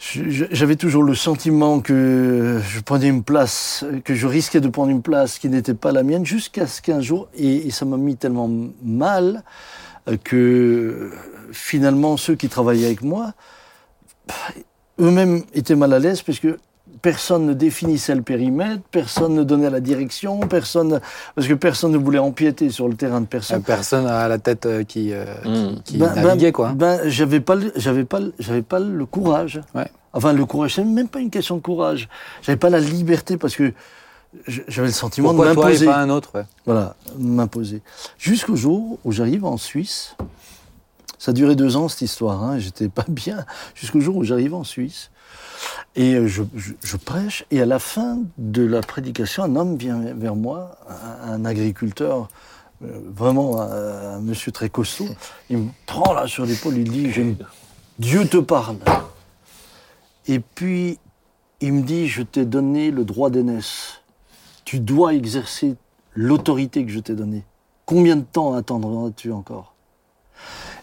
J'avais 0.00 0.76
toujours 0.76 1.02
le 1.02 1.14
sentiment 1.14 1.80
que 1.80 2.58
je 2.66 2.80
prenais 2.80 3.08
une 3.08 3.22
place, 3.22 3.84
que 4.02 4.14
je 4.14 4.26
risquais 4.26 4.60
de 4.60 4.68
prendre 4.68 4.90
une 4.90 5.02
place 5.02 5.38
qui 5.38 5.50
n'était 5.50 5.74
pas 5.74 5.92
la 5.92 6.02
mienne, 6.02 6.24
jusqu'à 6.24 6.66
ce 6.66 6.80
qu'un 6.80 7.02
jour, 7.02 7.28
et, 7.34 7.70
ça 7.70 7.84
m'a 7.84 7.98
mis 7.98 8.16
tellement 8.16 8.48
mal, 8.82 9.44
euh, 10.08 10.16
que 10.24 11.10
finalement 11.52 12.16
ceux 12.16 12.34
qui 12.34 12.48
travaillaient 12.48 12.86
avec 12.86 13.02
moi, 13.02 13.34
eux-mêmes 14.98 15.42
étaient 15.52 15.76
mal 15.76 15.92
à 15.92 15.98
l'aise, 15.98 16.22
puisque 16.22 16.48
personne 17.02 17.46
ne 17.46 17.54
définissait 17.54 18.14
le 18.14 18.22
périmètre, 18.22 18.82
personne 18.90 19.34
ne 19.34 19.42
donnait 19.44 19.70
la 19.70 19.80
direction, 19.80 20.38
personne, 20.40 21.00
parce 21.34 21.46
que 21.46 21.54
personne 21.54 21.92
ne 21.92 21.98
voulait 21.98 22.18
empiéter 22.18 22.70
sur 22.70 22.88
le 22.88 22.94
terrain 22.94 23.20
de 23.20 23.24
Euh, 23.26 23.28
personne. 23.30 23.62
Personne 23.62 24.06
à 24.06 24.28
la 24.28 24.38
tête 24.38 24.66
euh, 24.66 24.84
qui, 24.84 25.12
euh, 25.12 25.24
Mm. 25.44 25.74
qui, 25.76 25.92
qui 25.92 25.98
Ben- 25.98 26.12
ben- 26.14 26.22
naviguait, 26.22 26.52
quoi. 26.52 26.72
Ben, 26.72 27.00
j'avais 27.06 27.40
pas, 27.40 27.54
le- 27.54 27.72
j'avais 27.76 28.04
pas, 28.04 28.20
j'avais 28.38 28.62
pas 28.62 28.78
le 28.80 29.06
courage. 29.06 29.60
Ouais. 29.74 29.88
Enfin, 30.12 30.32
le 30.32 30.44
courage, 30.44 30.74
c'est 30.74 30.84
même 30.84 31.08
pas 31.08 31.20
une 31.20 31.30
question 31.30 31.56
de 31.56 31.62
courage. 31.62 32.08
J'avais 32.42 32.58
pas 32.58 32.70
la 32.70 32.80
liberté 32.80 33.36
parce 33.36 33.54
que 33.56 33.72
j'avais 34.46 34.88
le 34.88 34.92
sentiment 34.92 35.28
Pourquoi 35.30 35.50
de 35.50 35.54
m'imposer. 35.56 35.86
pas 35.86 35.96
un 35.98 36.10
autre 36.10 36.30
ouais. 36.34 36.44
Voilà, 36.66 36.94
m'imposer. 37.18 37.82
Jusqu'au 38.18 38.56
jour 38.56 38.98
où 39.04 39.12
j'arrive 39.12 39.44
en 39.44 39.56
Suisse. 39.56 40.16
Ça 41.18 41.30
a 41.32 41.34
duré 41.34 41.54
deux 41.54 41.76
ans 41.76 41.88
cette 41.88 42.00
histoire. 42.02 42.42
Hein, 42.42 42.58
J'étais 42.58 42.88
pas 42.88 43.04
bien. 43.08 43.44
Jusqu'au 43.74 44.00
jour 44.00 44.16
où 44.16 44.24
j'arrive 44.24 44.54
en 44.54 44.64
Suisse 44.64 45.10
et 45.96 46.14
euh, 46.14 46.26
je, 46.26 46.96
prêche. 46.96 47.44
Et 47.50 47.60
à 47.60 47.66
la 47.66 47.78
fin 47.78 48.18
de 48.38 48.62
la 48.62 48.80
prédication, 48.80 49.42
un 49.42 49.56
homme 49.56 49.76
vient 49.76 50.00
vers 50.14 50.36
moi, 50.36 50.76
un, 51.24 51.44
agriculteur. 51.44 52.28
euh, 52.84 53.00
Vraiment 53.14 53.60
un, 53.60 54.16
un 54.16 54.20
monsieur 54.20 54.52
très 54.52 54.70
costaud, 54.70 55.08
il 55.48 55.58
me 55.58 55.68
prend 55.86 56.12
là 56.12 56.26
sur 56.26 56.46
l'épaule, 56.46 56.76
il 56.78 56.90
dit 56.90 57.10
Dieu 57.98 58.26
te 58.26 58.38
parle. 58.38 58.78
Et 60.26 60.40
puis 60.40 60.98
il 61.60 61.72
me 61.72 61.82
dit 61.82 62.08
Je 62.08 62.22
t'ai 62.22 62.44
donné 62.44 62.90
le 62.90 63.04
droit 63.04 63.30
d'aînesse. 63.30 64.00
Tu 64.64 64.78
dois 64.80 65.14
exercer 65.14 65.76
l'autorité 66.14 66.84
que 66.84 66.92
je 66.92 67.00
t'ai 67.00 67.14
donnée. 67.14 67.44
Combien 67.86 68.16
de 68.16 68.22
temps 68.22 68.54
attendras-tu 68.54 69.32
encore? 69.32 69.74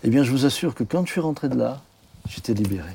Eh 0.04 0.10
bien, 0.10 0.24
je 0.24 0.32
vous 0.32 0.46
assure 0.46 0.76
que 0.76 0.84
quand 0.84 1.06
je 1.06 1.12
suis 1.12 1.22
rentré 1.22 1.50
de 1.50 1.56
là, 1.56 1.82
j'étais 2.28 2.54
libéré. 2.54 2.92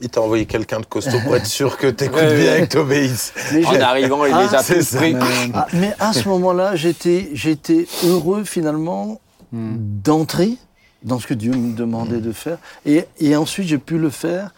Il 0.00 0.08
t'a 0.08 0.20
envoyé 0.20 0.46
quelqu'un 0.46 0.80
de 0.80 0.86
costaud 0.86 1.18
pour 1.24 1.36
être 1.36 1.46
sûr 1.46 1.76
que 1.76 1.86
t'écoutes 1.86 2.16
Ouais, 2.22 2.36
bien 2.36 2.52
ouais. 2.52 2.58
et 2.62 2.66
que 2.66 2.72
t'obéisses. 2.72 3.32
Mais, 3.52 3.64
En 3.66 3.80
arrivant, 3.80 4.24
il 4.24 4.32
Ah, 4.34 4.42
les 4.50 4.54
a 4.56 4.62
tous 4.62 4.96
pris. 4.96 5.16
Ah, 5.54 5.66
mais 5.74 5.94
à 6.00 6.12
ce 6.12 6.28
moment-là, 6.28 6.74
j'étais, 6.76 7.30
j'étais 7.34 7.86
heureux 8.04 8.44
finalement 8.44 9.20
Hmm. 9.54 9.74
d'entrer 10.02 10.56
dans 11.02 11.18
ce 11.18 11.26
que 11.26 11.34
Dieu 11.34 11.52
me 11.52 11.76
demandait 11.76 12.22
de 12.22 12.32
faire. 12.32 12.56
Et, 12.86 13.04
et 13.20 13.36
ensuite, 13.36 13.68
j'ai 13.68 13.76
pu 13.76 13.98
le 13.98 14.08
faire 14.08 14.54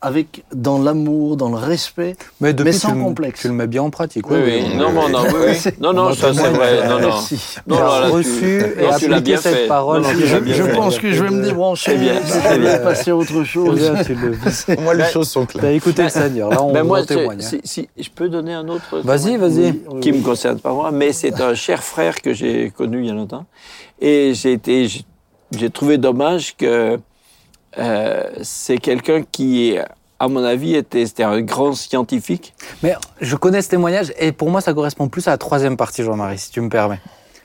avec, 0.00 0.44
dans 0.54 0.78
l'amour, 0.78 1.36
dans 1.36 1.48
le 1.50 1.56
respect. 1.56 2.16
Mais 2.40 2.52
depuis, 2.52 2.72
sans 2.72 2.90
tu, 2.92 2.94
le- 2.98 3.02
complexe. 3.04 3.40
tu 3.40 3.48
le 3.48 3.54
mets 3.54 3.66
bien 3.66 3.82
en 3.82 3.90
pratique. 3.90 4.30
Oui, 4.30 4.38
oui. 4.44 4.50
ouais. 4.70 4.76
Non, 4.76 4.92
non, 4.92 5.08
non, 5.08 5.24
oui, 5.28 5.50
oui. 5.64 5.72
Non, 5.80 5.92
non, 5.92 6.12
ça 6.14 6.32
c'est 6.34 6.48
vrai. 6.50 6.86
Non, 6.88 7.00
non. 7.00 7.08
Merci. 7.08 7.40
Non, 7.66 7.76
Tu 7.76 7.82
non, 7.82 7.88
as 7.88 8.00
là, 8.00 8.06
tu- 8.06 8.12
reçu 8.12 8.60
et 8.78 8.82
non, 8.82 8.96
tu 8.98 9.08
l'as 9.08 9.20
bien 9.20 9.36
cette 9.36 9.54
fait. 9.54 9.66
parole. 9.66 10.02
Non, 10.02 10.08
Tu 10.10 10.16
tu 10.16 10.26
Je, 10.26 10.36
je 10.52 10.62
fait. 10.62 10.72
pense 10.72 10.98
que 10.98 11.10
je 11.12 11.22
vais 11.24 11.30
me 11.30 11.42
débrancher. 11.42 11.92
C'est 11.92 11.98
bien, 11.98 12.22
Ça 12.24 12.40
c'est 12.50 12.58
bien. 12.58 12.70
va 12.72 12.78
passer 12.78 13.10
à 13.10 13.16
autre 13.16 13.44
chose. 13.44 13.78
bien, 13.78 14.02
tu 14.04 14.14
le. 14.14 14.36
Moi, 14.82 14.94
les 14.94 15.04
choses 15.04 15.28
sont 15.28 15.46
T'as 15.46 15.58
claires. 15.58 15.70
écouté 15.72 16.02
le 16.02 16.08
Seigneur. 16.08 16.50
Là, 16.50 16.62
on, 16.62 16.72
Ben 16.72 16.82
moi, 16.82 17.04
témoigne. 17.04 17.40
si, 17.40 17.56
hein. 17.56 17.60
si- 17.64 17.88
je 17.98 18.08
peux 18.14 18.28
donner 18.28 18.52
un 18.54 18.66
autre 18.68 19.00
Vas-y, 19.02 19.36
vas-y. 19.36 19.70
Oui, 19.70 19.82
oui, 19.90 20.00
qui 20.00 20.12
oui. 20.12 20.18
me 20.18 20.24
concerne 20.24 20.58
pas 20.58 20.72
moi, 20.72 20.90
mais 20.92 21.12
c'est 21.12 21.40
un 21.40 21.54
cher 21.54 21.82
frère 21.82 22.20
que 22.20 22.32
j'ai 22.32 22.70
connu 22.76 23.00
il 23.00 23.06
y 23.06 23.10
a 23.10 23.14
longtemps. 23.14 23.44
Et 24.00 24.32
j'ai 24.34 24.52
été, 24.52 24.88
j'ai 25.56 25.70
trouvé 25.70 25.98
dommage 25.98 26.56
que 26.56 26.98
euh, 27.78 28.24
c'est 28.42 28.78
quelqu'un 28.78 29.22
qui, 29.30 29.76
à 30.18 30.28
mon 30.28 30.44
avis, 30.44 30.74
était, 30.74 31.06
un 31.22 31.40
grand 31.40 31.74
scientifique. 31.74 32.54
Mais 32.82 32.94
je 33.20 33.36
connais 33.36 33.62
ce 33.62 33.68
témoignage 33.68 34.12
et 34.18 34.32
pour 34.32 34.50
moi, 34.50 34.60
ça 34.60 34.72
correspond 34.74 35.08
plus 35.08 35.26
à 35.28 35.32
la 35.32 35.38
troisième 35.38 35.76
partie, 35.76 36.02
Jean-Marie, 36.02 36.38
si 36.38 36.50
tu 36.50 36.60
me 36.60 36.68
permets. 36.68 37.00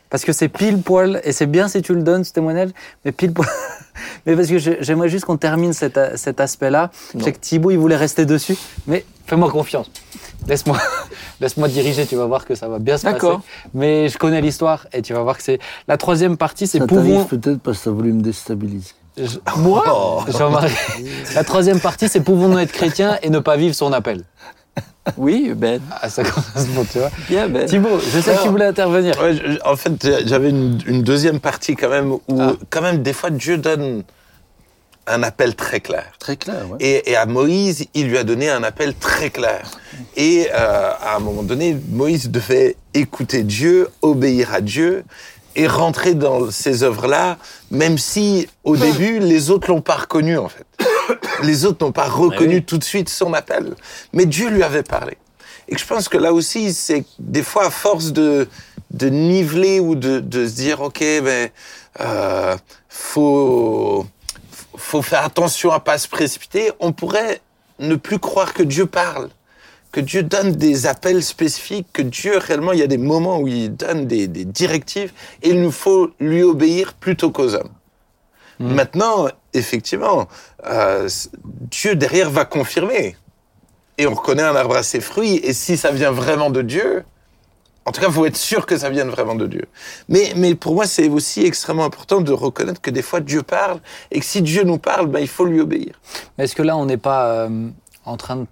Parce 0.10 0.26
que 0.26 0.34
c'est 0.34 0.50
pile 0.50 0.82
poil, 0.82 1.22
et 1.24 1.32
c'est 1.32 1.46
bien 1.46 1.68
si 1.68 1.84
tu 1.84 1.94
le 1.94 2.02
donnes, 2.02 2.24
ce 2.24 2.34
témoignage, 2.34 2.70
mais 3.06 3.12
pile 3.12 3.32
poil. 3.34 3.48
Mais 4.26 4.36
parce 4.36 4.48
que 4.48 4.58
j'aimerais 4.58 5.10
juste 5.10 5.26
qu'on 5.26 5.38
termine 5.38 5.74
cet, 5.74 5.98
aspect-là. 5.98 6.92
Je 7.18 7.24
sais 7.24 7.32
que 7.32 7.40
Thibaut, 7.40 7.72
il 7.72 7.78
voulait 7.78 7.96
rester 7.96 8.26
dessus, 8.26 8.58
mais 8.88 9.06
fais-moi 9.26 9.50
confiance. 9.50 9.90
Laisse-moi 10.48 10.78
laisse 11.42 11.58
diriger, 11.58 12.06
tu 12.06 12.16
vas 12.16 12.26
voir 12.26 12.46
que 12.46 12.56
ça 12.56 12.68
va 12.68 12.80
bien 12.80 12.98
se 12.98 13.04
passer. 13.04 13.14
D'accord. 13.14 13.42
Mais 13.74 14.10
je 14.10 14.18
connais 14.18 14.42
l'histoire 14.42 14.88
et 14.94 15.02
tu 15.02 15.14
vas 15.14 15.22
voir 15.22 15.38
que 15.38 15.44
c'est. 15.44 15.60
La 15.88 15.98
troisième 15.98 16.38
partie, 16.38 16.68
c'est 16.68 16.80
Ça 16.80 16.88
pouvons. 16.88 17.26
peut-être 17.26 17.60
parce 17.60 17.80
que 17.80 17.86
t'as 17.86 17.92
voulu 17.92 18.14
me 18.14 18.22
déstabiliser. 18.22 18.92
Je- 19.20 19.60
Moi 19.60 19.84
Oh. 19.88 20.24
Jean-Marie. 20.32 20.72
La 21.36 21.44
troisième 21.44 21.80
partie, 21.80 22.08
c'est 22.10 22.22
pouvons-nous 22.22 22.60
être 22.60 22.72
chrétiens 22.72 23.18
et 23.22 23.30
ne 23.30 23.40
pas 23.40 23.58
vivre 23.58 23.76
son 23.76 23.92
appel? 23.94 24.24
Oui, 25.18 25.54
Ben. 25.56 25.82
Ah, 26.02 26.10
ça 26.10 26.24
correspond, 26.24 26.86
tu 26.92 27.00
vois. 27.00 27.10
Bien, 27.28 27.48
Ben. 27.50 27.66
Thibaut, 27.66 28.00
je 28.00 28.20
sais 28.20 28.36
que 28.36 28.44
tu 28.44 28.50
voulais 28.50 28.66
intervenir. 28.66 29.20
Ouais, 29.20 29.34
je- 29.36 29.58
en 29.66 29.76
fait, 29.76 30.08
j'avais 30.28 30.50
une, 30.52 30.80
une 30.86 31.02
deuxième 31.04 31.40
partie 31.40 31.76
quand 31.76 31.90
même 31.90 32.12
où, 32.12 32.22
Ah. 32.40 32.54
quand 32.70 32.82
même, 32.82 33.02
des 33.02 33.14
fois, 33.14 33.30
Dieu 33.32 33.58
donne 33.58 34.04
un 35.08 35.24
appel 35.24 35.56
très 35.56 35.80
clair. 35.80 36.06
Très 36.20 36.38
clair. 36.38 36.64
Et, 36.80 37.10
et 37.12 37.16
à 37.16 37.26
Moïse, 37.26 37.86
il 37.96 38.08
lui 38.10 38.18
a 38.20 38.24
donné 38.24 38.50
un 38.52 38.62
appel 38.62 38.94
très 38.94 39.32
clair. 39.32 39.64
Et 40.16 40.48
euh, 40.54 40.92
à 41.02 41.16
un 41.16 41.20
moment 41.20 41.42
donné, 41.42 41.76
Moïse 41.90 42.30
devait 42.30 42.76
écouter 42.94 43.42
Dieu, 43.42 43.88
obéir 44.04 44.54
à 44.54 44.62
Dieu 44.62 45.04
et 45.60 45.68
rentrer 45.68 46.14
dans 46.14 46.50
ces 46.52 46.84
œuvres-là, 46.84 47.38
même 47.70 47.98
si 47.98 48.48
au 48.64 48.78
début, 48.78 49.20
les 49.20 49.50
autres 49.50 49.68
l'ont 49.68 49.82
pas 49.82 49.98
reconnu 49.98 50.38
en 50.38 50.48
fait. 50.48 50.66
Les 51.44 51.66
autres 51.66 51.86
n'ont 51.86 51.92
pas 51.92 52.08
reconnu 52.08 52.56
oui. 52.56 52.64
tout 52.64 52.78
de 52.78 52.84
suite 52.84 53.10
son 53.10 53.34
appel. 53.34 53.76
Mais 54.14 54.26
Dieu 54.26 54.48
lui 54.50 54.64
avait 54.64 54.84
parlé. 54.84 55.18
Et 55.68 55.78
je 55.78 55.86
pense 55.86 56.08
que 56.08 56.18
là 56.18 56.32
aussi, 56.32 56.74
c'est 56.74 57.04
des 57.20 57.44
fois, 57.44 57.66
à 57.66 57.70
force 57.72 58.14
de, 58.14 58.48
de 58.92 59.10
niveler 59.10 59.82
ou 59.82 59.96
de, 59.96 60.22
de 60.22 60.48
se 60.48 60.56
dire, 60.56 60.80
OK, 60.80 61.00
ben, 61.00 61.50
euh, 62.00 62.56
faut, 62.88 64.06
faut 64.78 65.02
faire 65.02 65.26
attention 65.26 65.72
à 65.72 65.82
pas 65.82 65.98
se 65.98 66.08
précipiter, 66.08 66.72
on 66.80 66.94
pourrait 66.94 67.42
ne 67.80 67.96
plus 67.96 68.20
croire 68.20 68.54
que 68.54 68.64
Dieu 68.64 68.86
parle, 68.86 69.28
que 69.92 70.00
Dieu 70.00 70.24
donne 70.24 70.52
des 70.52 70.86
appels 70.86 71.24
spécifiques, 71.24 71.88
que 71.94 72.02
Dieu, 72.02 72.38
réellement, 72.38 72.74
il 72.74 72.80
y 72.80 72.84
a 72.84 72.88
des 72.88 72.98
moments 72.98 73.40
où 73.40 73.48
il 73.48 73.76
donne 73.76 74.06
des, 74.06 74.28
des 74.28 74.46
directives 74.46 75.12
et 75.42 75.50
il 75.50 75.62
nous 75.62 75.72
faut 75.72 76.12
lui 76.20 76.44
obéir 76.44 76.94
plutôt 76.94 77.32
qu'aux 77.32 77.56
hommes. 77.56 77.72
Maintenant, 78.60 79.30
effectivement, 79.54 80.28
euh, 80.66 81.08
Dieu 81.44 81.96
derrière 81.96 82.30
va 82.30 82.44
confirmer. 82.44 83.16
Et 83.98 84.06
on 84.06 84.14
reconnaît 84.14 84.44
un 84.44 84.56
arbre 84.56 84.76
à 84.76 84.84
ses 84.84 85.00
fruits. 85.00 85.40
Et 85.44 85.54
si 85.54 85.78
ça 85.78 85.92
vient 85.92 86.12
vraiment 86.12 86.50
de 86.50 86.62
Dieu, 86.62 87.04
en 87.86 87.92
tout 87.92 88.02
cas, 88.02 88.08
il 88.08 88.14
faut 88.14 88.26
être 88.26 88.38
sûr 88.38 88.66
que 88.66 88.78
ça 88.78 88.90
vienne 88.90 89.10
vraiment 89.10 89.36
de 89.36 89.48
Dieu. 89.48 89.66
Mais, 90.10 90.34
mais 90.36 90.56
pour 90.56 90.76
moi, 90.76 90.86
c'est 90.86 91.08
aussi 91.08 91.46
extrêmement 91.46 91.86
important 91.86 92.20
de 92.20 92.32
reconnaître 92.34 92.82
que 92.82 92.92
des 92.92 93.02
fois, 93.02 93.22
Dieu 93.22 93.44
parle. 93.44 93.80
Et 94.12 94.20
que 94.20 94.26
si 94.26 94.42
Dieu 94.42 94.64
nous 94.64 94.78
parle, 94.78 95.08
ben, 95.08 95.20
il 95.20 95.28
faut 95.28 95.46
lui 95.46 95.62
obéir. 95.62 96.00
Mais 96.38 96.44
est-ce 96.44 96.56
que 96.56 96.62
là, 96.62 96.76
on 96.76 96.86
n'est 96.86 96.98
pas 96.98 97.28
euh, 97.28 97.70
en 98.10 98.18
train 98.18 98.36
de. 98.38 98.46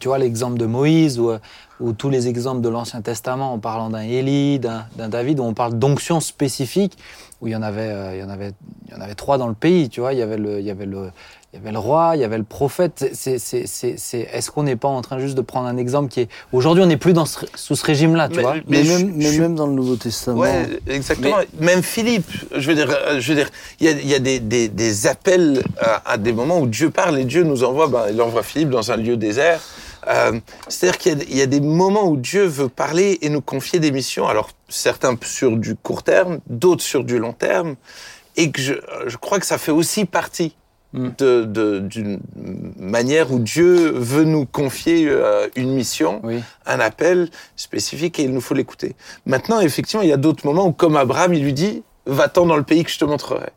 Tu 0.00 0.08
vois, 0.08 0.18
l'exemple 0.18 0.58
de 0.58 0.66
Moïse 0.66 1.18
ou, 1.18 1.32
ou 1.80 1.92
tous 1.92 2.10
les 2.10 2.28
exemples 2.28 2.60
de 2.60 2.68
l'Ancien 2.68 3.02
Testament 3.02 3.52
en 3.52 3.58
parlant 3.58 3.90
d'un 3.90 4.00
Élie, 4.00 4.58
d'un 4.58 4.86
d'un 4.96 5.08
David, 5.08 5.40
où 5.40 5.44
on 5.44 5.54
parle 5.54 5.78
d'onction 5.78 6.20
spécifique, 6.20 6.96
où 7.40 7.48
il 7.48 7.52
y, 7.52 7.56
en 7.56 7.62
avait, 7.62 7.90
euh, 7.90 8.14
il, 8.14 8.20
y 8.20 8.24
en 8.24 8.30
avait, 8.30 8.52
il 8.86 8.94
y 8.94 8.96
en 8.96 9.00
avait 9.00 9.14
trois 9.14 9.38
dans 9.38 9.48
le 9.48 9.54
pays, 9.54 9.88
tu 9.88 10.00
vois. 10.00 10.12
Il 10.12 10.18
y 10.18 10.22
avait 10.22 10.38
le, 10.38 10.60
il 10.60 10.64
y 10.64 10.70
avait 10.70 10.86
le, 10.86 11.10
il 11.52 11.58
y 11.58 11.60
avait 11.60 11.72
le 11.72 11.78
roi, 11.78 12.12
il 12.14 12.20
y 12.22 12.24
avait 12.24 12.38
le 12.38 12.44
prophète. 12.44 13.10
C'est- 13.12 13.38
c'est- 13.38 13.66
c'est- 13.66 13.96
c'est- 13.98 14.26
Est-ce 14.32 14.50
qu'on 14.50 14.62
n'est 14.62 14.76
pas 14.76 14.88
en 14.88 15.02
train 15.02 15.18
juste 15.18 15.34
de 15.34 15.42
prendre 15.42 15.66
un 15.68 15.76
exemple 15.76 16.08
qui 16.10 16.20
est. 16.22 16.28
Aujourd'hui, 16.50 16.82
on 16.82 16.86
n'est 16.86 16.96
plus 16.96 17.12
dans 17.12 17.26
ce- 17.26 17.44
sous 17.54 17.76
ce 17.76 17.84
régime-là, 17.84 18.30
tu 18.30 18.36
Mais- 18.36 18.42
vois? 18.42 18.54
Mais, 18.68 18.82
même, 18.84 19.12
mais 19.14 19.32
je- 19.32 19.42
même 19.42 19.54
dans 19.54 19.66
le 19.66 19.74
Nouveau 19.74 19.96
Testament, 19.96 20.38
Ouais, 20.40 20.66
exactement. 20.86 21.36
Même 21.60 21.82
Philippe, 21.82 22.30
je 22.56 22.66
veux 22.70 22.74
dire, 22.74 22.88
euh, 22.90 23.20
je 23.20 23.28
veux 23.28 23.34
dire, 23.34 23.50
il 23.80 23.86
y 23.86 23.88
a, 23.90 23.92
il 23.92 24.08
y 24.08 24.14
a 24.14 24.18
des, 24.18 24.40
des, 24.40 24.68
des 24.68 25.06
appels 25.06 25.62
à, 25.78 26.12
à 26.12 26.16
des 26.16 26.32
moments 26.32 26.58
où 26.58 26.66
Dieu 26.66 26.88
parle 26.90 27.18
et 27.18 27.24
Dieu 27.24 27.42
nous 27.42 27.64
envoie, 27.64 27.86
ben, 27.88 28.06
il 28.10 28.22
envoie 28.22 28.42
Philippe 28.42 28.70
dans 28.70 28.90
un 28.90 28.96
lieu 28.96 29.18
désert. 29.18 29.60
Euh, 30.08 30.40
C'est-à-dire 30.68 30.98
qu'il 30.98 31.18
y, 31.18 31.20
a- 31.20 31.24
il 31.28 31.36
y 31.36 31.42
a 31.42 31.46
des 31.46 31.60
moments 31.60 32.04
où 32.08 32.16
Dieu 32.16 32.44
veut 32.46 32.68
parler 32.70 33.18
et 33.20 33.28
nous 33.28 33.42
confier 33.42 33.78
des 33.78 33.92
missions. 33.92 34.26
Alors 34.26 34.48
certains 34.70 35.16
sur 35.22 35.56
du 35.58 35.76
court 35.76 36.02
terme, 36.02 36.38
d'autres 36.48 36.82
sur 36.82 37.04
du 37.04 37.18
long 37.18 37.34
terme, 37.34 37.74
et 38.36 38.50
que 38.50 38.60
je, 38.62 38.72
je 39.06 39.16
crois 39.18 39.38
que 39.38 39.44
ça 39.46 39.58
fait 39.58 39.70
aussi 39.70 40.06
partie 40.06 40.56
d'une 40.94 42.20
manière 42.78 43.32
où 43.32 43.38
Dieu 43.38 43.90
veut 43.92 44.24
nous 44.24 44.44
confier 44.46 45.06
euh, 45.08 45.48
une 45.56 45.72
mission 45.72 46.20
Oui. 46.24 46.40
un 46.66 46.80
appel 46.80 47.28
spécifique 47.56 48.18
et 48.18 48.24
il 48.24 48.32
nous 48.32 48.40
faut 48.40 48.54
l'écouter. 48.54 48.94
Maintenant, 49.26 49.60
effectivement, 49.60 50.02
il 50.02 50.08
y 50.08 50.12
a 50.12 50.16
d'autres 50.18 50.46
moments 50.46 50.66
où, 50.66 50.72
comme 50.72 50.96
Abraham, 50.96 51.34
il 51.34 51.42
lui 51.42 51.52
dit 51.52 51.82
Va-t'en 52.04 52.46
dans 52.46 52.56
le 52.56 52.64
pays 52.64 52.82
que 52.84 52.90
je 52.90 52.98
te 52.98 53.04
montrerai. 53.04 53.50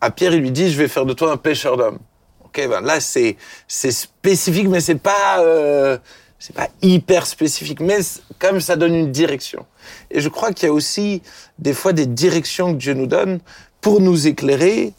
À 0.00 0.10
Pierre, 0.10 0.34
il 0.34 0.40
lui 0.40 0.52
dit 0.52 0.70
Je 0.70 0.78
vais 0.78 0.88
faire 0.88 1.04
de 1.04 1.12
toi 1.12 1.32
un 1.32 1.36
pêcheur 1.36 1.76
d'hommes. 1.76 1.98
Ok, 2.44 2.66
ben 2.68 2.80
là, 2.80 3.00
c'est 3.00 3.36
c'est 3.66 3.90
spécifique, 3.92 4.68
mais 4.68 4.80
c'est 4.80 4.94
pas 4.96 5.40
euh, 5.40 5.98
c'est 6.38 6.54
pas 6.54 6.68
hyper 6.80 7.26
spécifique, 7.26 7.80
mais 7.80 8.02
c- 8.02 8.20
quand 8.38 8.52
même, 8.52 8.60
ça 8.60 8.76
donne 8.76 8.94
une 8.94 9.10
direction. 9.12 9.64
Et 10.10 10.20
je 10.20 10.28
crois 10.28 10.52
qu'il 10.52 10.66
y 10.68 10.70
a 10.70 10.72
aussi 10.72 11.22
des 11.58 11.72
fois 11.72 11.92
des 11.92 12.06
directions 12.06 12.72
que 12.72 12.78
Dieu 12.78 12.94
nous 12.94 13.06
donne 13.06 13.40
pour 13.80 14.00
nous 14.00 14.26
éclairer 14.28 14.92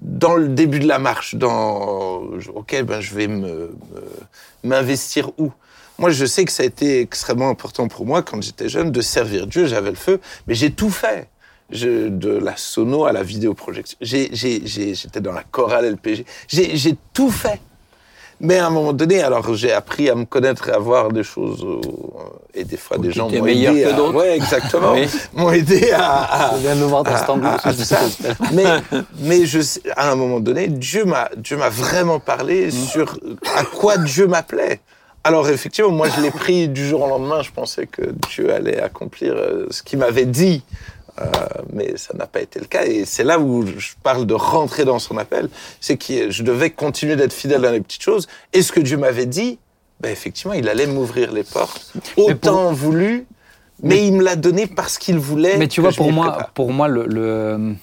dans 0.00 0.34
le 0.34 0.48
début 0.48 0.78
de 0.80 0.88
la 0.88 0.98
marche. 0.98 1.34
Dans 1.34 2.22
ok, 2.54 2.82
ben 2.84 3.00
je 3.00 3.14
vais 3.14 3.28
me 3.28 3.70
m'investir 4.64 5.30
où? 5.38 5.52
Moi, 5.98 6.10
je 6.10 6.24
sais 6.24 6.44
que 6.46 6.52
ça 6.52 6.62
a 6.62 6.66
été 6.66 7.00
extrêmement 7.00 7.50
important 7.50 7.86
pour 7.88 8.06
moi 8.06 8.22
quand 8.22 8.40
j'étais 8.42 8.68
jeune 8.70 8.90
de 8.90 9.00
servir 9.02 9.46
Dieu. 9.46 9.66
J'avais 9.66 9.90
le 9.90 9.96
feu, 9.96 10.20
mais 10.46 10.54
j'ai 10.54 10.70
tout 10.72 10.90
fait. 10.90 11.28
De 11.72 12.36
la 12.42 12.56
sono 12.56 13.04
à 13.04 13.12
la 13.12 13.22
vidéoprojection. 13.22 13.96
J'ai- 14.00 14.30
J'étais 14.34 15.20
dans 15.20 15.30
la 15.32 15.44
chorale 15.44 15.84
LPG. 15.84 16.24
J'ai 16.48 16.96
tout 17.12 17.30
fait. 17.30 17.60
Mais 18.42 18.56
à 18.58 18.66
un 18.66 18.70
moment 18.70 18.92
donné, 18.94 19.22
alors 19.22 19.54
j'ai 19.54 19.70
appris 19.72 20.08
à 20.08 20.14
me 20.14 20.24
connaître 20.24 20.68
et 20.70 20.72
à 20.72 20.78
voir 20.78 21.12
des 21.12 21.22
choses. 21.22 21.62
euh, 21.62 21.80
et 22.54 22.64
des 22.64 22.78
fois, 22.78 22.96
des 22.98 23.12
gens 23.12 23.28
m'ont 23.28 23.42
meilleur 23.42 23.72
aidé. 23.74 23.82
que 23.84 23.88
à- 23.88 23.92
d'autres. 23.92 24.14
Ouais, 24.14 24.34
exactement. 24.36 24.92
Oui. 24.94 25.06
M'ont 25.34 25.50
aidé 25.52 25.92
à, 25.92 26.48
à- 26.48 26.56
Je 26.56 26.62
viens 26.62 26.74
de 26.76 26.84
voir 26.84 27.04
mais, 28.52 28.64
mais 29.18 29.44
je 29.46 29.60
sais, 29.60 29.82
à 29.96 30.10
un 30.10 30.14
moment 30.16 30.40
donné, 30.40 30.68
Dieu 30.68 31.04
m'a, 31.04 31.28
Dieu 31.36 31.56
m'a 31.58 31.68
vraiment 31.68 32.18
parlé 32.18 32.68
Mm. 32.68 32.70
sur 32.70 33.18
à 33.56 33.64
quoi 33.64 33.98
Dieu 33.98 34.26
m'appelait. 34.26 34.80
Alors 35.22 35.46
effectivement, 35.50 35.90
moi 35.90 36.08
je 36.16 36.22
l'ai 36.22 36.30
pris 36.30 36.66
du 36.68 36.88
jour 36.88 37.02
au 37.02 37.08
lendemain. 37.08 37.42
Je 37.42 37.50
pensais 37.50 37.86
que 37.86 38.00
Dieu 38.30 38.52
allait 38.54 38.80
accomplir 38.80 39.34
euh, 39.36 39.66
ce 39.70 39.82
qu'il 39.82 39.98
m'avait 39.98 40.24
dit, 40.24 40.62
Euh, 41.20 41.26
mais 41.72 41.96
ça 41.96 42.14
n'a 42.16 42.26
pas 42.26 42.40
été 42.40 42.58
le 42.60 42.66
cas. 42.66 42.84
Et 42.84 43.04
c'est 43.04 43.24
là 43.24 43.38
où 43.38 43.66
je 43.66 43.90
parle 44.02 44.26
de 44.26 44.34
rentrer 44.34 44.84
dans 44.84 44.98
son 44.98 45.18
appel. 45.18 45.48
C'est 45.80 45.96
que 45.96 46.30
je 46.30 46.42
devais 46.42 46.70
continuer 46.70 47.16
d'être 47.16 47.32
fidèle 47.32 47.60
dans 47.62 47.70
les 47.70 47.80
petites 47.80 48.02
choses. 48.02 48.26
Et 48.52 48.62
ce 48.62 48.72
que 48.72 48.80
Dieu 48.80 48.96
m'avait 48.96 49.26
dit, 49.26 49.58
ben 50.00 50.10
effectivement, 50.10 50.54
il 50.54 50.68
allait 50.68 50.86
m'ouvrir 50.86 51.32
les 51.32 51.44
portes 51.44 51.92
autant 52.16 52.72
voulu. 52.72 53.26
Mais, 53.82 54.06
il 54.06 54.12
me 54.14 54.22
l'a 54.22 54.36
donné 54.36 54.66
parce 54.66 54.98
qu'il 54.98 55.18
voulait. 55.18 55.56
Mais 55.56 55.68
tu 55.68 55.80
vois, 55.80 55.90
pour 55.92 56.12
moi, 56.12 56.26
pour 56.54 56.70
moi, 56.72 56.86
le, 56.88 57.06
le- 57.06 57.74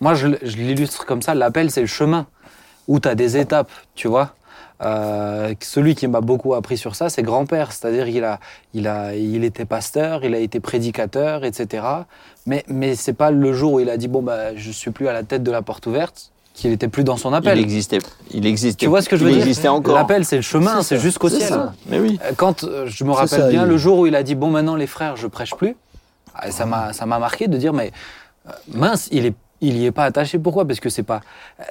moi, 0.00 0.14
je, 0.14 0.28
je 0.42 0.56
l'illustre 0.56 1.04
comme 1.04 1.20
ça. 1.22 1.34
L'appel, 1.34 1.70
c'est 1.70 1.80
le 1.80 1.86
chemin 1.88 2.26
où 2.88 3.00
tu 3.00 3.08
as 3.08 3.14
des 3.16 3.36
étapes, 3.36 3.70
tu 3.94 4.06
vois. 4.08 4.34
Euh, 4.84 5.54
celui 5.60 5.94
qui 5.94 6.08
m'a 6.08 6.20
beaucoup 6.20 6.54
appris 6.54 6.76
sur 6.76 6.96
ça, 6.96 7.08
c'est 7.08 7.22
grand-père. 7.22 7.72
C'est-à-dire 7.72 8.06
qu'il 8.06 8.24
a, 8.24 8.40
il 8.74 8.88
a, 8.88 9.14
il 9.14 9.44
était 9.44 9.64
pasteur, 9.64 10.24
il 10.24 10.34
a 10.34 10.38
été 10.38 10.58
prédicateur, 10.60 11.44
etc. 11.44 11.84
Mais, 12.46 12.64
mais 12.68 12.94
c'est 12.96 13.12
pas 13.12 13.30
le 13.30 13.52
jour 13.52 13.74
où 13.74 13.80
il 13.80 13.88
a 13.90 13.96
dit 13.96 14.08
bon 14.08 14.22
bah 14.22 14.56
je 14.56 14.70
suis 14.72 14.90
plus 14.90 15.06
à 15.08 15.12
la 15.12 15.22
tête 15.22 15.42
de 15.44 15.50
la 15.52 15.62
porte 15.62 15.86
ouverte 15.86 16.30
qu'il 16.54 16.70
était 16.72 16.88
plus 16.88 17.04
dans 17.04 17.16
son 17.16 17.32
appel. 17.32 17.56
Il 17.58 17.62
existait. 17.62 17.98
Il 18.32 18.44
existait. 18.46 18.84
Tu 18.84 18.88
vois 18.88 19.00
ce 19.02 19.08
que 19.08 19.16
je 19.16 19.24
veux 19.24 19.30
il 19.30 19.34
dire 19.36 19.42
existait 19.44 19.68
encore. 19.68 19.94
L'appel, 19.94 20.24
c'est 20.24 20.36
le 20.36 20.42
chemin, 20.42 20.82
c'est 20.82 20.98
jusqu'au 20.98 21.28
ciel. 21.30 21.48
ça. 21.48 21.72
Mais 21.88 21.98
oui. 21.98 22.18
Euh, 22.24 22.32
Quand 22.36 22.64
euh, 22.64 22.86
je 22.88 23.04
me 23.04 23.12
rappelle 23.12 23.28
ça, 23.40 23.48
bien 23.48 23.62
il- 23.62 23.68
le 23.68 23.76
jour 23.78 23.98
où 24.00 24.06
il 24.06 24.14
a 24.16 24.22
dit 24.22 24.34
bon 24.34 24.50
maintenant 24.50 24.74
les 24.76 24.86
frères 24.88 25.16
je 25.16 25.28
prêche 25.28 25.54
plus, 25.54 25.76
ah, 26.34 26.50
ça 26.50 26.66
m'a 26.66 26.92
ça 26.92 27.06
m'a 27.06 27.18
marqué 27.18 27.46
de 27.46 27.56
dire 27.56 27.72
mais 27.72 27.92
mince 28.74 29.08
il 29.12 29.26
est 29.26 29.34
il 29.62 29.78
y 29.78 29.86
est 29.86 29.90
pas 29.92 30.04
attaché 30.04 30.38
pourquoi? 30.38 30.66
Parce 30.66 30.80
que 30.80 30.90
c'est 30.90 31.02
pas 31.04 31.20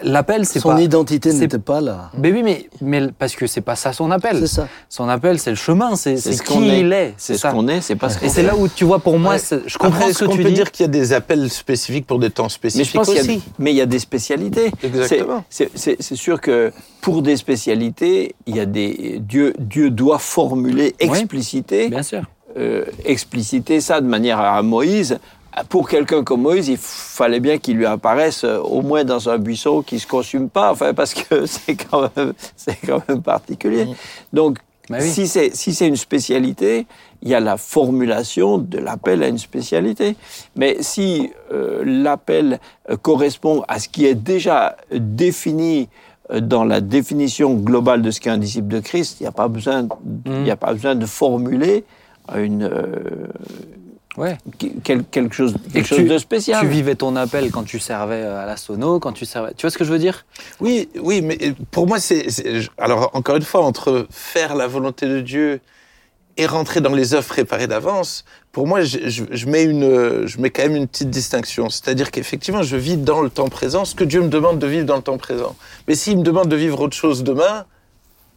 l'appel 0.02 0.46
c'est 0.46 0.60
son 0.60 0.70
pas 0.70 0.82
identité 0.82 1.32
c'est- 1.32 1.40
n'était 1.40 1.60
pas 1.60 1.82
là. 1.82 2.10
mais 2.18 2.32
oui 2.32 2.42
mais 2.44 2.68
mais 2.82 3.10
parce 3.20 3.36
que 3.36 3.46
c'est 3.48 3.62
pas 3.62 3.76
ça 3.76 3.94
son 3.94 4.10
appel 4.12 4.38
C'est 4.40 4.48
ça. 4.48 4.68
son 4.90 5.08
appel 5.10 5.38
c'est 5.40 5.50
le 5.52 5.56
chemin 5.58 5.96
c'est 5.96 6.18
ce 6.18 6.42
qui 6.42 6.54
qu'on 6.54 6.64
est. 6.64 6.80
il 6.80 6.92
est 6.94 7.14
C'est 7.18 7.36
ce 7.38 7.48
qu'on 7.48 7.68
est, 7.68 7.82
c'est 7.82 7.96
pas 7.96 8.10
ce 8.10 8.18
qu'on 8.18 8.26
et 8.26 8.30
c'est 8.30 8.44
là 8.44 8.56
où 8.56 8.68
tu 8.68 8.86
vois 8.86 9.00
pour 9.00 9.20
moi 9.20 9.36
Ouais. 9.36 9.40
je 9.68 9.78
comprends 9.78 9.98
Après, 10.00 10.14
ce 10.14 10.20
que 10.20 10.24
est-ce 10.24 10.26
qu'on 10.26 10.36
tu 10.38 10.42
peut 10.44 10.50
dis 10.50 10.56
dire 10.56 10.72
qu'il 10.72 10.86
y 10.86 10.90
a 10.90 10.92
des 10.92 11.14
appels 11.14 11.50
spécifiques 11.50 12.08
pour 12.08 12.18
des 12.20 12.30
temps 12.30 12.44
Mais 12.44 12.50
spécifiques? 12.50 12.92
je 12.92 12.98
pense 12.98 13.08
qu'il 13.08 13.18
y 13.18 13.20
a, 13.20 13.24
aussi 13.24 13.42
mais 13.60 13.72
il 13.72 13.78
y 13.78 13.82
a 13.82 13.86
des 13.86 14.00
spécialités. 14.00 14.72
Exactement. 14.84 15.44
C'est- 15.50 16.02
sûr 16.16 16.40
que 16.42 16.72
pour 17.02 17.22
des 17.22 17.36
spécialités, 17.38 18.36
il 18.46 18.56
y 18.56 18.60
a 18.60 18.66
des 18.66 19.20
Dieu 19.20 19.54
Dieu 19.60 19.90
doit 19.90 20.20
formuler, 20.20 20.96
Oui. 21.02 21.08
expliciter, 21.10 21.90
bien 21.90 22.04
sûr 22.04 22.22
euh, 22.58 22.84
expliciter 23.06 23.80
ça 23.80 24.02
de 24.02 24.08
manière 24.08 24.40
à 24.40 24.62
Moïse. 24.62 25.18
Pour 25.70 25.90
quelqu'un 25.90 26.24
comme 26.24 26.42
Moïse, 26.42 26.70
il 26.70 26.78
fallait 26.78 27.40
bien 27.40 27.58
qu'il 27.58 27.78
lui 27.78 27.86
apparaisse 27.86 28.44
euh, 28.44 28.60
au 28.60 28.82
moins 28.82 29.04
dans 29.04 29.30
un 29.30 29.38
buisson 29.38 29.82
qui 29.82 30.00
se 30.00 30.08
consume 30.08 30.50
pas, 30.50 30.72
enfin 30.72 30.94
parce 30.94 31.14
que 31.14 31.46
c'est 31.46 31.76
quand 31.76 32.10
même 32.16 32.34
c'est 32.56 32.78
quand 32.86 33.02
même 33.08 33.22
particulier. 33.22 33.88
Donc 34.32 34.60
Bah 34.90 34.98
oui. 35.02 35.10
Si 35.10 35.28
c'est 35.28 35.56
si 35.56 35.74
c'est 35.74 35.88
une 35.88 35.98
spécialité, 35.98 36.86
il 37.22 37.30
y 37.30 37.36
a 37.36 37.40
la 37.40 37.58
formulation 37.58 38.58
de 38.58 38.78
l'appel 38.78 39.24
à 39.24 39.28
une 39.28 39.38
spécialité. 39.38 40.16
Mais 40.56 40.78
si 40.82 41.32
euh, 41.52 41.84
l'appel 41.86 42.60
euh, 42.90 42.98
correspond 42.98 43.64
à 43.68 43.80
ce 43.80 43.90
qui 43.90 44.06
est 44.06 44.16
déjà 44.16 44.78
défini 44.92 45.90
euh, 46.32 46.40
dans 46.40 46.64
la 46.64 46.82
définition 46.82 47.54
globale 47.56 48.02
de 48.02 48.12
ce 48.12 48.20
qu'est 48.20 48.30
un 48.30 48.38
disciple 48.38 48.68
de 48.68 48.80
Christ, 48.80 49.18
il 49.20 49.24
n'y 49.24 49.28
a 49.28 49.32
pas 49.32 49.48
besoin 49.48 49.88
il 50.26 50.48
y 50.48 50.52
a 50.52 50.56
pas 50.56 50.74
besoin 50.74 50.96
de 50.96 51.06
formuler 51.06 51.84
une 52.36 52.64
euh, 52.64 53.28
Ouais. 54.18 54.38
quel- 54.84 55.04
quelque 55.06 55.34
chose 55.34 55.56
Et 55.70 55.72
quelque 55.74 55.84
que 55.84 55.88
chose 55.90 55.98
tu- 56.00 56.08
de 56.10 56.18
spécial. 56.18 56.60
Tu 56.62 56.68
vivais 56.68 56.96
ton 56.96 57.16
appel 57.16 57.50
quand 57.52 57.64
tu 57.64 57.80
servais 57.80 58.22
euh, 58.22 58.44
à 58.44 58.46
la 58.46 58.58
sono, 58.58 59.00
quand 59.00 59.14
tu 59.14 59.26
servais. 59.26 59.54
Tu 59.56 59.62
vois 59.62 59.72
ce 59.72 59.78
que 59.78 59.86
je 59.86 59.92
veux 59.92 60.00
dire? 60.00 60.26
Oui, 60.60 60.90
oui, 61.02 61.22
mais 61.22 61.38
pour 61.72 61.88
moi, 61.88 62.00
c'est. 62.00 62.30
c'est- 62.30 62.70
Alors, 62.78 63.10
encore 63.14 63.38
une 63.38 63.44
fois, 63.44 63.62
entre 63.62 64.08
faire 64.10 64.56
la 64.56 64.68
volonté 64.68 65.08
de 65.08 65.22
Dieu 65.22 65.62
et 66.38 66.46
rentrer 66.46 66.82
dans 66.82 66.94
les 66.94 67.14
œuvres 67.14 67.28
préparées 67.28 67.68
d'avance, 67.68 68.26
pour 68.52 68.68
moi, 68.68 68.82
je, 68.82 68.98
je- 69.10 69.24
je 69.32 69.46
mets 69.48 69.64
une, 69.64 70.26
je 70.28 70.40
mets 70.40 70.50
quand 70.50 70.64
même 70.64 70.76
une 70.76 70.88
petite 70.88 71.10
distinction. 71.10 71.70
C'est-à-dire 71.70 72.12
qu'effectivement, 72.12 72.64
je 72.64 72.76
vis 72.78 72.98
dans 72.98 73.22
le 73.22 73.30
temps 73.30 73.48
présent 73.50 73.86
ce 73.86 73.96
que 73.96 74.04
Dieu 74.04 74.22
me 74.22 74.30
demande 74.30 74.60
de 74.60 74.68
vivre 74.68 74.86
dans 74.86 74.96
le 74.98 75.02
temps 75.02 75.18
présent. 75.18 75.56
Mais 75.88 75.96
s'il 75.96 76.18
me 76.18 76.24
demande 76.24 76.48
de 76.50 76.56
vivre 76.58 76.80
autre 76.82 76.96
chose 76.98 77.24
demain, 77.24 77.66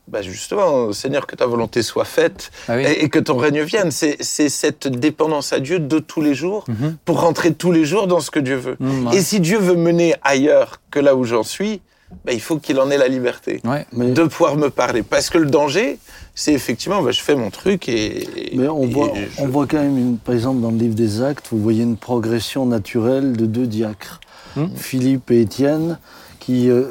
bah 0.09 0.21
justement, 0.23 0.93
Seigneur, 0.93 1.27
que 1.27 1.35
ta 1.35 1.47
volonté 1.47 1.83
soit 1.83 2.05
faite 2.05 2.51
Ah 2.69 2.77
oui. 2.77 2.85
et, 2.85 3.05
et 3.05 3.09
que 3.09 3.19
ton 3.19 3.37
règne 3.37 3.63
vienne. 3.63 3.91
C'est 3.91 4.17
cette 4.23 4.87
dépendance 4.89 5.53
à 5.53 5.61
Dieu 5.61 5.79
de 5.79 5.99
tous 5.99 6.21
les 6.21 6.35
jours 6.35 6.65
Mhm. 6.69 6.97
pour 7.05 7.21
rentrer 7.21 7.55
tous 7.55 7.73
les 7.73 7.85
jours 7.85 8.07
dans 8.07 8.21
ce 8.21 8.31
que 8.31 8.41
Dieu 8.41 8.57
veut. 8.57 8.77
Ouais. 8.81 9.17
Et 9.17 9.21
si 9.23 9.41
Dieu 9.41 9.59
veut 9.59 9.77
mener 9.77 10.15
ailleurs 10.23 10.81
que 10.91 10.99
là 11.01 11.17
où 11.17 11.25
j'en 11.25 11.43
suis, 11.43 11.81
bah, 12.25 12.33
il 12.33 12.41
faut 12.41 12.59
qu'il 12.59 12.79
en 12.79 12.91
ait 12.91 12.99
la 12.99 13.09
liberté 13.09 13.61
Ouais. 13.65 13.87
Mais, 13.93 14.11
de 14.11 14.25
pouvoir 14.25 14.57
me 14.57 14.69
parler. 14.71 15.03
Parce 15.03 15.31
que 15.31 15.39
le 15.39 15.47
danger, 15.47 15.99
c'est 16.35 16.53
effectivement, 16.53 17.03
bah, 17.03 17.11
je 17.11 17.21
fais 17.21 17.35
mon 17.35 17.51
truc 17.51 17.89
et. 17.89 18.29
mais 18.55 18.69
on, 18.69 18.83
et 18.85 18.87
voit, 18.87 19.13
je- 19.15 19.43
on 19.43 19.49
voit 19.49 19.67
quand 19.67 19.79
même, 19.83 19.97
une, 19.99 20.19
par 20.19 20.35
exemple, 20.35 20.61
dans 20.61 20.71
le 20.71 20.77
livre 20.77 20.95
des 20.95 21.23
Actes, 21.23 21.47
vous 21.51 21.59
voyez 21.61 21.83
une 21.83 21.97
progression 21.97 22.67
naturelle 22.67 23.37
de 23.37 23.47
deux 23.47 23.67
diacres, 23.67 24.21
Hmm. 24.55 24.67
Philippe 24.77 25.33
et 25.33 25.41
Étienne, 25.41 25.99
qui, 26.39 26.71
euh, 26.71 26.85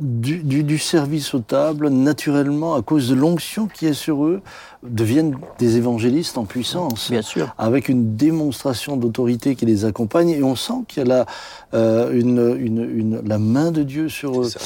du, 0.00 0.38
du- 0.38 0.64
du 0.64 0.78
service 0.78 1.34
aux 1.34 1.40
tables, 1.40 1.88
naturellement, 1.88 2.74
à 2.74 2.82
cause 2.82 3.08
de 3.08 3.14
l'onction 3.14 3.66
qui 3.66 3.86
est 3.86 3.92
sur 3.94 4.24
eux, 4.24 4.40
deviennent 4.82 5.36
des 5.58 5.76
évangélistes 5.76 6.36
en 6.38 6.44
puissance. 6.44 7.10
Bien 7.10 7.22
sûr. 7.22 7.54
avec 7.58 7.88
une 7.88 8.16
démonstration 8.16 8.96
d'autorité 8.96 9.54
qui 9.56 9.66
les 9.66 9.84
accompagne 9.84 10.30
et 10.30 10.42
on 10.42 10.56
sent 10.56 10.84
qu'il 10.88 11.02
y 11.02 11.06
a 11.06 11.08
la, 11.08 11.26
euh, 11.74 12.12
une, 12.12 12.56
une- 12.58 12.90
une- 12.98 13.20
la 13.26 13.38
main 13.38 13.70
de 13.70 13.82
Dieu 13.82 14.08
sur 14.08 14.42
eux. 14.42 14.48
Ça. 14.48 14.60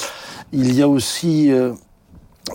Il 0.52 0.74
y 0.74 0.82
a 0.82 0.88
aussi... 0.88 1.52
euh, 1.52 1.72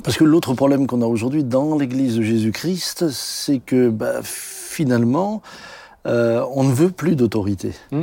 parce 0.03 0.17
que 0.17 0.23
l'autre 0.23 0.53
problème 0.55 0.87
qu'on 0.87 1.01
a 1.03 1.05
aujourd'hui 1.05 1.43
dans 1.43 1.77
l'Église 1.77 2.17
de 2.17 2.23
Jésus-Christ, 2.23 3.09
c'est 3.11 3.59
que 3.59 3.89
bah, 3.89 4.21
finalement, 4.23 5.41
euh, 6.07 6.43
on 6.55 6.63
ne 6.63 6.73
veut 6.73 6.89
plus 6.89 7.15
d'autorité. 7.15 7.73
Mm. 7.91 8.01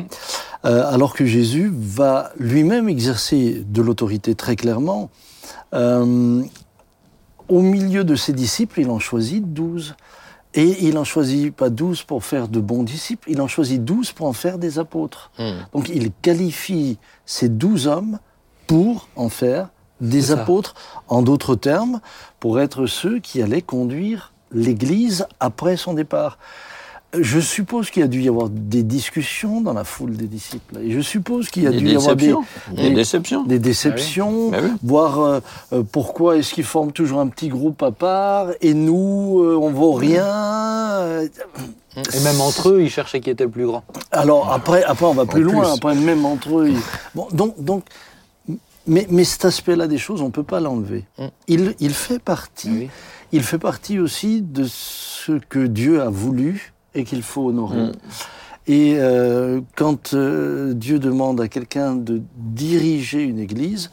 Euh, 0.65 0.85
alors 0.93 1.15
que 1.15 1.25
Jésus 1.25 1.73
va 1.75 2.33
lui-même 2.39 2.89
exercer 2.89 3.65
de 3.67 3.81
l'autorité 3.81 4.35
très 4.35 4.57
clairement. 4.57 5.11
Euh, 5.73 6.43
au 7.49 7.61
milieu 7.63 8.05
de 8.05 8.15
ses 8.15 8.33
disciples, 8.33 8.81
il 8.81 8.91
en 8.91 8.99
choisit 8.99 9.53
douze. 9.53 9.95
Et 10.55 10.89
il 10.89 10.99
en 10.99 11.05
choisit 11.05 11.55
pas 11.55 11.71
douze 11.71 12.03
pour 12.03 12.25
faire 12.25 12.49
de 12.49 12.59
bons 12.59 12.83
disciples, 12.83 13.31
il 13.31 13.41
en 13.41 13.47
choisit 13.47 13.85
douze 13.85 14.11
pour 14.11 14.27
en 14.27 14.33
faire 14.33 14.59
des 14.59 14.81
apôtres. 14.81 15.31
Hmm. 15.39 15.61
Donc 15.73 15.89
il 15.89 16.11
qualifie 16.11 16.99
ces 17.25 17.49
douze 17.49 17.87
hommes 17.87 18.19
pour 18.67 19.09
en 19.15 19.29
faire 19.29 19.69
des 20.01 20.33
apôtres, 20.33 20.75
en 21.07 21.23
d'autres 21.23 21.55
termes, 21.55 22.01
pour 22.41 22.59
être 22.61 22.87
ceux 22.87 23.21
qui 23.21 23.43
allaient 23.43 23.63
conduire 23.63 24.33
l'Église 24.51 25.27
après 25.39 25.77
son 25.77 25.95
départ. 25.95 26.39
Je 27.19 27.41
suppose 27.41 27.91
qu'il 27.91 28.01
y 28.03 28.05
a 28.05 28.09
dû 28.09 28.23
y 28.23 28.29
avoir 28.29 28.49
des 28.51 28.85
discussions 28.85 29.61
dans 29.61 29.73
la 29.73 29.83
foule 29.83 30.17
des 30.17 30.29
disciples. 30.29 30.79
Et 30.79 30.93
je 30.93 31.01
suppose 31.01 31.49
qu'il 31.51 31.65
y 31.65 31.67
a 31.67 31.71
Des 31.71 31.79
dû 31.79 31.87
y 31.89 31.97
avoir 31.97 32.15
des, 32.15 32.27
déceptions. 32.29 32.45
Des 32.77 32.83
des- 32.83 32.91
déceptions. 32.95 33.43
des 33.45 33.59
déceptions, 33.59 34.51
Bah 34.51 34.59
oui. 34.63 34.71
voir 34.85 35.19
euh, 35.21 35.41
euh, 35.73 35.83
pourquoi 35.83 36.37
est-ce 36.37 36.55
qu'ils 36.55 36.63
forment 36.65 36.93
toujours 36.93 37.19
un 37.19 37.27
petit 37.27 37.49
groupe 37.49 37.83
à 37.83 37.91
part 37.91 38.51
et 38.61 38.75
nous, 38.75 39.41
euh, 39.43 39.57
on 39.61 39.71
vaut 39.71 39.93
rien. 39.93 40.25
Euh, 40.25 41.29
Et 42.15 42.21
même 42.21 42.41
entre 42.41 42.69
eux, 42.71 42.83
ils 42.83 42.91
cherchaient 42.91 43.21
qui 43.21 43.31
était 43.31 43.43
le 43.45 43.51
plus 43.51 43.67
grand. 43.67 43.83
Alors 44.13 44.53
après, 44.53 44.85
après 44.85 45.07
on 45.07 45.15
va 45.15 45.27
plus 45.27 45.45
En 45.49 45.53
loin. 45.53 45.63
plus. 45.65 45.73
Après 45.73 45.95
même 45.97 46.25
entre 46.25 46.61
eux. 46.61 46.69
ils- 46.69 46.79
Bon, 47.17 47.27
donc, 47.33 47.61
donc, 47.61 47.83
mais, 48.87 49.09
mais 49.11 49.25
cet 49.25 49.45
aspect-là 49.47 49.89
des 49.89 49.99
choses, 49.99 50.23
on 50.23 50.31
peut 50.31 50.45
pas 50.45 50.61
l'enlever. 50.61 51.05
Mm. 51.19 51.25
Il, 51.49 51.75
il 51.81 51.93
fait 51.93 52.21
partie. 52.21 52.71
Oui. 52.71 52.91
Il 53.33 53.43
fait 53.43 53.59
partie 53.59 53.99
aussi 53.99 54.43
de 54.43 54.65
ce 54.69 55.33
que 55.49 55.67
Dieu 55.67 56.01
a 56.03 56.09
voulu 56.09 56.73
et 56.95 57.05
qu'il 57.05 57.23
faut 57.23 57.49
honorer. 57.49 57.83
Mm. 57.83 57.93
Et 58.67 58.95
euh, 58.99 59.61
quand 59.77 60.15
euh, 60.15 60.75
Dieu 60.75 60.99
demande 60.99 61.41
à 61.41 61.49
quelqu'un 61.49 61.95
de 61.95 62.23
diriger 62.37 63.23
une 63.23 63.39
église, 63.39 63.91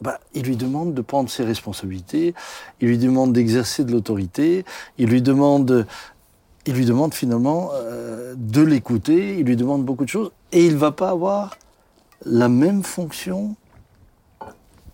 bah, 0.00 0.18
il 0.34 0.42
lui 0.42 0.56
demande 0.56 0.94
de 0.94 1.00
prendre 1.00 1.30
ses 1.30 1.44
responsabilités, 1.44 2.34
il 2.80 2.88
lui 2.88 2.98
demande 2.98 3.32
d'exercer 3.32 3.84
de 3.84 3.92
l'autorité, 3.92 4.64
il 4.98 5.08
lui 5.08 5.22
demande, 5.22 5.86
il 6.66 6.74
lui 6.74 6.84
demande 6.84 7.14
finalement 7.14 7.70
euh, 7.74 8.34
de 8.36 8.62
l'écouter, 8.62 9.38
il 9.38 9.46
lui 9.46 9.56
demande 9.56 9.84
beaucoup 9.84 10.04
de 10.04 10.10
choses, 10.10 10.32
et 10.52 10.66
il 10.66 10.76
va 10.76 10.92
pas 10.92 11.10
avoir 11.10 11.56
la 12.24 12.48
même 12.48 12.82
fonction 12.82 13.54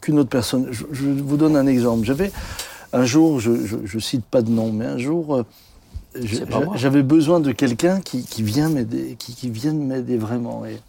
qu'une 0.00 0.18
autre 0.18 0.30
personne. 0.30 0.68
Je, 0.70 0.84
je 0.90 1.06
vous 1.08 1.36
donne 1.36 1.56
un 1.56 1.66
exemple. 1.66 2.04
J'avais 2.04 2.32
un 2.92 3.04
jour, 3.04 3.40
je, 3.40 3.64
je, 3.64 3.76
je 3.84 3.98
cite 3.98 4.24
pas 4.24 4.42
de 4.42 4.50
nom, 4.50 4.72
mais 4.72 4.84
un 4.84 4.98
jour, 4.98 5.44
j'avais 6.76 7.02
besoin 7.02 7.40
de 7.40 7.52
quelqu'un 7.52 8.00
qui, 8.00 8.24
qui 8.24 8.42
vient 8.42 8.68
m'aider, 8.68 9.16
qui, 9.18 9.34
qui 9.34 9.50
vienne 9.50 9.84
m'aider 9.86 10.18
vraiment. 10.18 10.64
Et, 10.66 10.80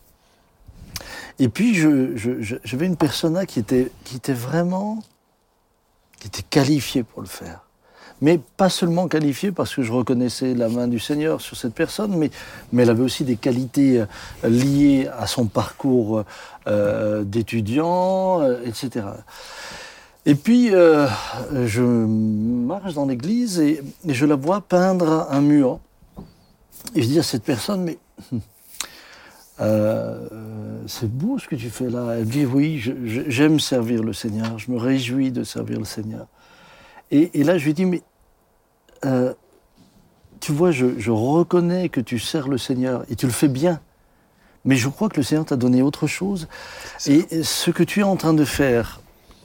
et 1.40 1.50
puis 1.50 1.74
je- 1.76 2.16
je- 2.16 2.42
je- 2.42 2.56
j'avais 2.64 2.86
une 2.86 2.98
persona 2.98 3.46
qui 3.46 3.60
était, 3.60 3.92
qui 4.04 4.18
était 4.18 4.34
vraiment, 4.34 5.02
qui 6.20 6.28
était 6.28 6.44
qualifiée 6.50 7.04
pour 7.04 7.22
le 7.22 7.28
faire. 7.28 7.62
Mais 8.22 8.40
pas 8.58 8.70
seulement 8.70 9.08
qualifiée 9.10 9.52
parce 9.52 9.76
que 9.76 9.82
je 9.84 9.92
reconnaissais 9.92 10.54
la 10.54 10.70
main 10.70 10.88
du 10.88 11.00
Seigneur 11.00 11.42
sur 11.42 11.58
cette 11.58 11.74
personne, 11.74 12.16
mais, 12.16 12.30
mais 12.72 12.84
elle 12.84 12.90
avait 12.90 13.04
aussi 13.04 13.26
des 13.26 13.36
qualités 13.36 14.00
euh, 14.02 14.06
liées 14.50 15.10
à 15.20 15.28
son 15.28 15.46
parcours 15.48 16.24
euh, 16.68 17.24
d'étudiant, 17.24 18.42
euh, 18.42 18.62
etc. 18.66 19.08
Et 20.26 20.36
puis, 20.36 20.74
euh, 20.74 21.08
je 21.66 21.82
marche 21.82 22.94
dans 22.94 23.06
l'église 23.06 23.60
et, 23.60 23.82
et 24.08 24.14
je 24.14 24.26
la 24.26 24.36
vois 24.36 24.62
peindre 24.62 25.28
un 25.30 25.42
mur. 25.42 25.80
Et 26.96 27.02
je 27.02 27.08
dis 27.08 27.20
à 27.20 27.24
cette 27.24 27.44
personne, 27.44 27.84
mais 27.84 27.98
euh, 29.60 30.28
c'est 30.88 31.12
beau 31.12 31.40
ce 31.40 31.48
que 31.48 31.56
tu 31.56 31.70
fais 31.70 31.90
là. 31.90 32.16
Elle 32.18 32.26
dit, 32.26 32.46
oui, 32.46 32.82
j'aime 33.28 33.60
servir 33.60 34.02
le 34.04 34.14
Seigneur, 34.14 34.58
je 34.60 34.72
me 34.72 34.78
réjouis 34.78 35.32
de 35.32 35.44
servir 35.44 35.80
le 35.80 35.86
Seigneur. 35.86 36.28
Et, 37.12 37.40
et 37.40 37.44
là, 37.44 37.58
je 37.58 37.66
lui 37.66 37.74
dis, 37.74 37.86
mais 37.86 38.02
euh, 39.06 39.34
tu 40.40 40.54
vois, 40.54 40.72
je, 40.72 41.00
je 41.00 41.12
reconnais 41.12 41.90
que 41.90 42.00
tu 42.00 42.18
sers 42.18 42.48
le 42.48 42.58
Seigneur 42.58 43.04
et 43.10 43.16
tu 43.16 43.26
le 43.26 43.32
fais 43.32 43.50
bien. 43.50 43.82
Mais 44.66 44.78
je 44.78 44.88
crois 44.88 45.10
que 45.10 45.18
le 45.18 45.24
Seigneur 45.24 45.46
t'a 45.46 45.58
donné 45.58 45.82
autre 45.82 46.08
chose. 46.08 46.48
Et 47.08 47.44
ce 47.44 47.70
que 47.72 47.84
tu 47.84 48.00
es 48.00 48.04
en 48.04 48.16
train 48.16 48.34
de 48.34 48.46
faire, 48.46 49.02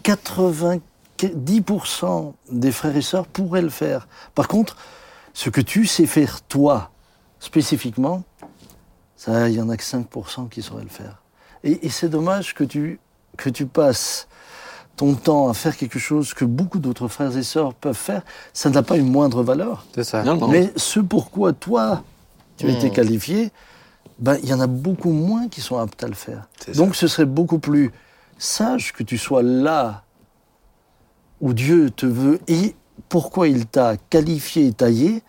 90% 0.08 2.32
des 2.50 2.72
frères 2.72 2.96
et 2.96 3.02
sœurs 3.02 3.26
pourraient 3.26 3.62
le 3.62 3.68
faire. 3.68 4.08
Par 4.34 4.48
contre, 4.48 4.76
ce 5.34 5.50
que 5.50 5.60
tu 5.60 5.86
sais 5.86 6.06
faire 6.06 6.40
toi, 6.42 6.90
spécifiquement, 7.40 8.22
ça, 9.16 9.48
il 9.48 9.56
y 9.56 9.60
en 9.60 9.68
a 9.68 9.76
que 9.76 9.82
5% 9.84 10.48
qui 10.48 10.62
sauraient 10.62 10.82
le 10.84 10.88
faire. 10.88 11.22
Et, 11.64 11.86
et 11.86 11.90
c'est 11.90 12.08
dommage 12.08 12.54
que 12.54 12.64
tu, 12.64 12.98
que 13.36 13.50
tu 13.50 13.66
passes 13.66 14.28
ton 14.96 15.14
temps 15.14 15.48
à 15.48 15.54
faire 15.54 15.76
quelque 15.76 15.98
chose 15.98 16.34
que 16.34 16.44
beaucoup 16.44 16.78
d'autres 16.80 17.08
frères 17.08 17.36
et 17.36 17.42
sœurs 17.42 17.74
peuvent 17.74 17.96
faire. 17.96 18.22
Ça 18.52 18.70
n'a 18.70 18.82
pas 18.82 18.96
une 18.96 19.10
moindre 19.10 19.42
valeur. 19.42 19.86
C'est 19.94 20.04
ça. 20.04 20.22
Non, 20.24 20.36
non. 20.36 20.48
Mais 20.48 20.72
ce 20.76 21.00
pourquoi 21.00 21.52
toi, 21.52 22.02
tu 22.56 22.66
as 22.66 22.70
été 22.70 22.88
Hmm. 22.90 22.92
qualifié, 22.92 23.50
ben, 24.18 24.38
il 24.42 24.48
y 24.48 24.54
en 24.54 24.60
a 24.60 24.66
beaucoup 24.66 25.12
moins 25.12 25.46
qui 25.48 25.60
sont 25.60 25.78
aptes 25.78 26.02
à 26.02 26.08
le 26.08 26.14
faire. 26.14 26.48
Donc 26.74 26.96
ce 26.96 27.06
serait 27.06 27.26
beaucoup 27.26 27.58
plus 27.60 27.92
sage 28.38 28.92
que 28.92 29.02
tu 29.02 29.18
sois 29.18 29.42
là 29.42 30.04
où 31.40 31.52
Dieu 31.52 31.90
te 31.90 32.06
veut 32.06 32.40
et 32.48 32.74
pourquoi 33.08 33.48
il 33.48 33.66
t'a 33.66 33.96
qualifié 33.96 34.66
et 34.66 34.72
taillé, 34.72 35.22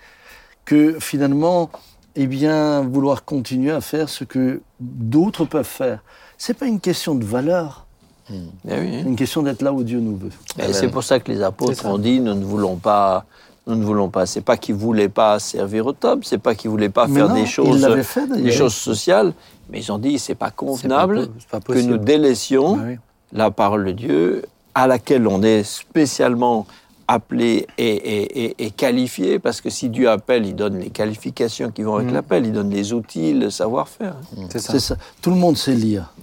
que 0.66 1.00
finalement, 1.00 1.70
eh 2.16 2.28
bien, 2.28 2.82
vouloir 2.82 3.26
continuer 3.26 3.72
à 3.72 3.82
faire 3.82 4.10
ce 4.10 4.24
que 4.24 4.62
d'autres 4.80 5.46
peuvent 5.46 5.66
faire. 5.66 6.04
C'est 6.38 6.54
pas 6.54 6.66
une 6.66 6.80
question 6.80 7.16
de 7.16 7.26
valeur, 7.26 7.86
Eh 8.30 8.34
oui, 8.34 8.96
hein. 8.96 9.04
une 9.06 9.16
question 9.16 9.44
d'être 9.44 9.62
là 9.62 9.74
où 9.74 9.84
Dieu 9.84 10.00
nous 10.00 10.18
veut. 10.18 10.32
Et 10.60 10.74
c'est 10.74 10.90
pour 10.90 11.04
ça 11.04 11.20
que 11.20 11.32
les 11.32 11.42
apôtres 11.42 11.86
ont 11.86 11.98
dit 11.98 12.20
nous 12.20 12.34
ne 12.34 12.46
voulons 12.46 12.76
pas, 12.76 13.26
nous 13.70 13.76
ne 13.76 13.84
voulons 13.86 14.10
pas. 14.10 14.26
C'est 14.26 14.42
pas 14.42 14.58
qu'ils 14.58 14.76
voulaient 14.76 15.10
pas 15.10 15.38
servir 15.40 15.86
au 15.86 15.94
top, 15.94 16.26
c'est 16.26 16.38
pas 16.40 16.56
qu'ils 16.56 16.70
voulaient 16.72 16.90
pas 16.90 17.08
Mais 17.08 17.20
faire 17.20 17.30
non, 17.30 17.36
des 17.36 17.46
choses, 17.46 17.82
l'avaient 17.82 18.04
fait, 18.04 18.28
d'ailleurs. 18.28 18.44
des 18.44 18.52
choses 18.52 18.74
sociales, 18.74 19.34
mais 19.70 19.80
ils 19.80 19.92
ont 19.92 20.00
dit 20.00 20.18
c'est 20.20 20.36
pas 20.36 20.48
pas 20.48 20.52
convenable 20.52 21.30
c'est 21.40 21.48
pas 21.50 21.60
que 21.60 21.80
nous 21.80 21.98
délaissions 21.98 22.76
Bah 22.78 22.84
oui. 22.88 22.96
la 23.32 23.52
parole 23.52 23.86
de 23.86 23.92
Dieu 23.92 24.46
à 24.74 24.88
laquelle 24.88 25.28
on 25.28 25.42
est 25.44 25.64
spécialement 25.64 26.66
appelé 27.08 27.66
et, 27.78 27.88
et- 27.88 28.44
et- 28.46 28.66
et 28.66 28.72
qualifié, 28.72 29.40
parce 29.40 29.62
que 29.62 29.70
si 29.70 29.90
Dieu 29.90 30.10
appelle, 30.10 30.46
il 30.46 30.56
donne 30.56 30.78
les 30.80 30.90
qualifications 30.92 31.72
qui 31.72 31.82
vont 31.84 31.96
avec 31.96 32.08
Mhm. 32.10 32.14
l'appel, 32.14 32.46
il 32.46 32.52
donne 32.52 32.70
les 32.70 32.94
outils, 32.94 33.34
le 33.34 33.50
savoir-faire. 33.50 34.16
C'est 34.50 34.60
ça. 34.60 34.74
C'est 34.74 34.80
ça. 34.80 34.96
Tout 35.22 35.32
le 35.32 35.36
monde 35.38 35.58
sait 35.58 35.74
lire, 35.76 36.14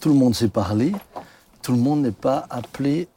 tout 0.00 0.08
le 0.08 0.14
monde 0.14 0.34
sait 0.34 0.48
parler, 0.48 0.92
tout 1.62 1.72
le 1.72 1.78
monde 1.78 2.00
n'est 2.02 2.10
pas 2.10 2.46
appelé 2.48 3.08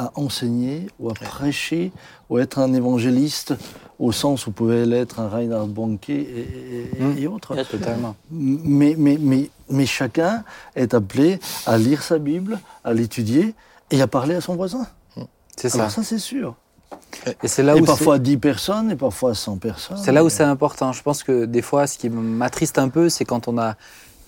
à 0.00 0.12
enseigner 0.14 0.86
ou 0.98 1.10
à 1.10 1.14
prêcher 1.14 1.92
ou 2.28 2.36
à 2.38 2.42
être 2.42 2.58
un 2.58 2.72
évangéliste 2.72 3.54
au 3.98 4.12
sens 4.12 4.46
où 4.46 4.50
pouvait 4.50 4.86
l'être 4.86 5.20
un 5.20 5.28
Reinhard 5.28 5.66
Bonke 5.66 6.08
et, 6.10 6.90
Mm. 6.98 7.18
et 7.18 7.26
autres. 7.26 7.54
Totalement. 7.64 8.16
Mais, 8.30 8.94
mais, 8.96 9.18
mais, 9.20 9.50
mais 9.68 9.86
chacun 9.86 10.42
est 10.74 10.94
appelé 10.94 11.38
à 11.66 11.76
lire 11.76 12.02
sa 12.02 12.18
Bible, 12.18 12.58
à 12.84 12.94
l'étudier 12.94 13.54
et 13.90 14.00
à 14.00 14.06
parler 14.06 14.34
à 14.34 14.40
son 14.40 14.56
voisin. 14.56 14.86
C'est 15.56 15.68
ça. 15.68 15.78
Alors 15.78 15.90
ça, 15.90 16.02
c'est 16.02 16.18
sûr. 16.18 16.54
Et 17.42 17.48
c'est 17.48 17.62
là 17.62 17.76
et 17.76 17.80
où 17.80 17.84
parfois 17.84 18.18
10 18.18 18.38
personnes 18.38 18.90
et 18.90 18.96
parfois 18.96 19.34
100 19.34 19.58
personnes. 19.58 19.98
c'est 19.98 20.12
là 20.12 20.24
où 20.24 20.30
c'est 20.30 20.44
important. 20.44 20.92
Je 20.92 21.02
pense 21.02 21.22
que 21.22 21.44
des 21.44 21.60
fois, 21.62 21.86
ce 21.86 21.98
qui 21.98 22.08
m'attriste 22.08 22.78
un 22.78 22.88
peu, 22.88 23.08
c'est 23.10 23.26
quand 23.26 23.48
on 23.48 23.58
a 23.58 23.74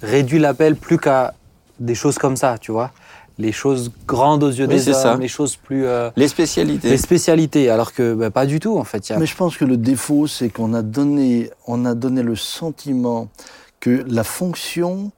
réduit 0.03 0.39
l'appel 0.39 0.77
plus 0.77 0.99
qu'à 0.99 1.33
des 1.81 1.95
choses 1.95 2.19
comme 2.19 2.37
ça, 2.37 2.59
tu 2.59 2.73
vois. 2.73 2.91
Les 3.39 3.53
choses 3.53 3.91
grandes 4.07 4.43
aux 4.45 4.51
yeux 4.51 4.67
Oui, 4.67 4.75
des 4.75 4.81
c'est 4.81 4.93
ça. 4.93 5.15
hommes, 5.15 5.21
les 5.21 5.29
choses 5.29 5.57
plus 5.57 5.87
euh, 5.87 6.11
Les 6.17 6.29
spécialités. 6.29 6.91
les 6.91 6.97
spécialités, 6.99 7.71
alors 7.71 7.93
que 7.93 8.15
bah, 8.15 8.31
pas 8.31 8.47
du 8.47 8.61
tout 8.61 8.77
en 8.79 8.85
fait. 8.85 9.09
Il 9.09 9.13
y 9.13 9.15
a- 9.15 9.19
Mais 9.19 9.27
je 9.27 9.35
pense 9.37 9.57
que 9.57 9.65
le 9.65 9.77
défaut, 9.77 10.27
c'est 10.27 10.49
qu'on 10.51 10.75
a 10.75 10.83
donné, 10.83 11.51
on 11.67 11.85
a 11.85 11.95
donné 11.95 12.23
le 12.23 12.37
sentiment 12.37 13.29
que 13.81 14.05
la 14.09 14.23
fonction, 14.25 15.11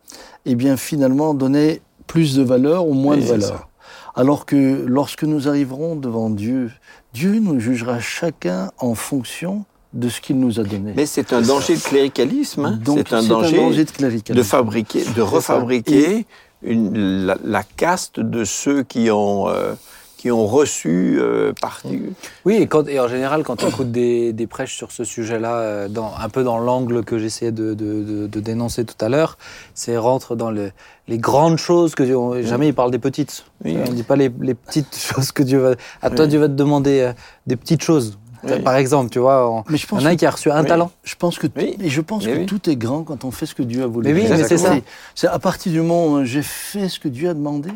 eh 0.46 0.54
bien, 0.54 0.76
finalement, 0.76 1.34
donnait 1.34 1.80
plus 2.06 2.36
de 2.36 2.42
valeur 2.42 2.86
ou 2.86 2.94
moins 2.94 3.16
Oui, 3.16 3.22
de 3.22 3.26
valeur. 3.28 3.68
Alors 4.14 4.46
que 4.46 4.84
lorsque 4.86 5.24
nous 5.24 5.48
arriverons 5.48 5.96
devant 5.96 6.30
Dieu, 6.30 6.70
Dieu 7.12 7.40
nous 7.40 7.58
jugera 7.58 7.98
chacun 8.00 8.70
en 8.78 8.94
fonction 8.94 9.64
de 9.92 10.08
ce 10.08 10.20
qu'il 10.20 10.38
nous 10.38 10.58
a 10.60 10.62
donné. 10.64 10.92
Mais 10.96 11.06
c'est 11.06 11.32
un 11.32 11.40
danger 11.42 11.76
de 11.76 11.80
cléricalisme. 11.80 12.64
hein. 12.64 12.78
Donc, 12.82 12.98
C'est 12.98 13.12
un 13.12 13.22
danger 13.22 13.84
de 13.84 13.90
cléricalisme. 13.90 14.34
de 14.34 14.42
fabriquer, 14.42 15.04
de 15.16 15.22
refabriquer 15.22 16.26
une, 16.64 17.26
la, 17.26 17.36
la 17.44 17.62
caste 17.62 18.20
de 18.20 18.44
ceux 18.44 18.82
qui 18.82 19.10
ont, 19.10 19.48
euh, 19.48 19.74
qui 20.16 20.30
ont 20.30 20.46
reçu 20.46 21.16
euh, 21.20 21.52
parti. 21.60 22.00
Oui, 22.46 22.54
et, 22.54 22.66
quand, 22.66 22.88
et 22.88 22.98
en 22.98 23.08
général, 23.08 23.42
quand 23.42 23.62
on 23.62 23.68
écoute 23.68 23.92
des, 23.92 24.32
des 24.32 24.46
prêches 24.46 24.74
sur 24.74 24.90
ce 24.90 25.04
sujet-là, 25.04 25.56
euh, 25.58 25.88
un 26.18 26.28
peu 26.30 26.42
dans 26.42 26.58
l'angle 26.58 27.04
que 27.04 27.18
j'essayais 27.18 27.52
de, 27.52 27.74
de, 27.74 28.02
de- 28.02 28.26
de 28.26 28.40
dénoncer 28.40 28.84
tout 28.86 29.02
à 29.04 29.10
l'heure, 29.10 29.36
c'est 29.74 29.98
rentre 29.98 30.34
dans 30.34 30.50
le- 30.50 30.72
les 31.08 31.18
grandes 31.18 31.58
choses 31.58 31.94
que 31.94 32.02
Dieu. 32.02 32.16
on- 32.16 32.40
jamais 32.42 32.68
il 32.68 32.74
parle 32.74 32.90
des 32.90 32.98
petites. 32.98 33.44
Oui. 33.64 33.76
On 33.86 33.90
ne 33.90 33.94
dit 33.94 34.02
pas 34.02 34.16
les, 34.16 34.30
les 34.40 34.54
petites 34.54 34.96
choses 35.14 35.30
que 35.32 35.42
Dieu 35.42 35.58
va. 35.58 35.72
À 36.00 36.08
toi. 36.08 36.26
Dieu 36.26 36.38
va 36.40 36.48
te 36.48 36.54
demander 36.54 37.00
euh, 37.00 37.12
des 37.46 37.56
petites 37.56 37.82
choses. 37.82 38.18
Oui. 38.46 38.60
Par 38.62 38.76
exemple, 38.76 39.10
tu 39.10 39.18
vois, 39.18 39.50
on- 39.50 39.64
Mais 39.68 39.76
je 39.76 39.82
il 39.82 39.86
y 39.86 39.88
pense 39.88 40.02
en 40.02 40.06
a 40.06 40.10
un 40.10 40.16
qui 40.16 40.26
a 40.26 40.30
reçu 40.30 40.50
un 40.50 40.62
Oui. 40.62 40.68
talent. 40.68 40.90
Je 41.02 41.14
pense 41.16 41.38
que, 41.38 41.46
Oui. 41.56 41.76
et 41.80 41.88
je 41.88 42.00
pense 42.00 42.24
Mais 42.26 42.32
que 42.32 42.38
oui. 42.40 42.46
tout 42.46 42.68
est 42.70 42.76
grand 42.76 43.02
quand 43.02 43.24
on 43.24 43.30
fait 43.30 43.46
ce 43.46 43.54
que 43.54 43.62
Dieu 43.62 43.82
a 43.82 43.86
voulu. 43.86 44.12
Mais 44.12 44.20
oui, 44.22 44.26
mais 44.28 44.44
c'est 44.44 44.58
ça. 44.58 44.74
C'est 45.14 45.28
à 45.28 45.38
partir 45.38 45.72
du 45.72 45.80
moment 45.80 46.06
où 46.20 46.24
j'ai 46.24 46.42
fait 46.42 46.88
ce 46.88 46.98
que 47.00 47.08
Dieu 47.08 47.28
a 47.30 47.34
demandé, 47.34 47.70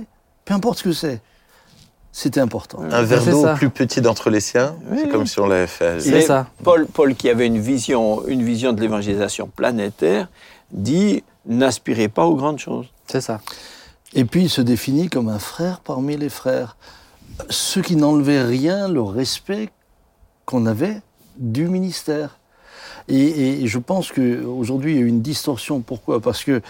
peu 0.44 0.54
importe 0.54 0.78
ce 0.78 0.84
que 0.84 0.92
c'est, 0.92 1.20
c'était 2.12 2.40
important. 2.40 2.78
Un 2.90 3.02
verre 3.02 3.24
d'eau 3.24 3.46
plus 3.54 3.70
petit 3.70 4.00
d'entre 4.00 4.30
les 4.30 4.40
siens, 4.40 4.74
Oui, 4.90 4.98
c'est 5.02 5.08
comme 5.08 5.26
si 5.26 5.38
on 5.40 5.46
l'avait 5.46 5.66
fait. 5.66 6.00
C'est 6.00 6.20
ça. 6.22 6.46
Paul, 6.64 6.86
Paul, 6.86 7.14
qui 7.14 7.28
avait 7.28 7.46
une 7.46 7.58
vision, 7.60 8.26
une 8.26 8.42
vision 8.42 8.72
de 8.72 8.80
l'évangélisation 8.80 9.46
planétaire, 9.54 10.28
dit 10.72 11.22
n'aspirez 11.46 12.08
pas 12.08 12.26
aux 12.26 12.34
grandes 12.34 12.58
choses. 12.58 12.86
C'est 13.06 13.20
ça. 13.22 13.40
Et 14.14 14.24
puis 14.24 14.42
il 14.42 14.48
se 14.50 14.60
définit 14.62 15.08
comme 15.08 15.28
un 15.28 15.38
frère 15.38 15.80
parmi 15.80 16.16
les 16.16 16.28
frères. 16.28 16.76
Ce 17.50 17.78
qui 17.80 17.94
n'enlevait 17.94 18.42
rien 18.42 18.88
le 18.88 19.00
respect 19.02 19.68
qu'on 20.48 20.64
avait 20.64 21.02
du 21.36 21.68
ministère. 21.68 22.38
Et, 23.06 23.62
et 23.62 23.66
je 23.66 23.78
pense 23.78 24.10
qu'aujourd'hui, 24.12 24.94
il 24.94 25.00
y 25.00 25.02
a 25.02 25.06
une 25.06 25.20
distorsion. 25.20 25.80
Pourquoi? 25.80 26.20
Parce 26.20 26.42
que 26.42 26.62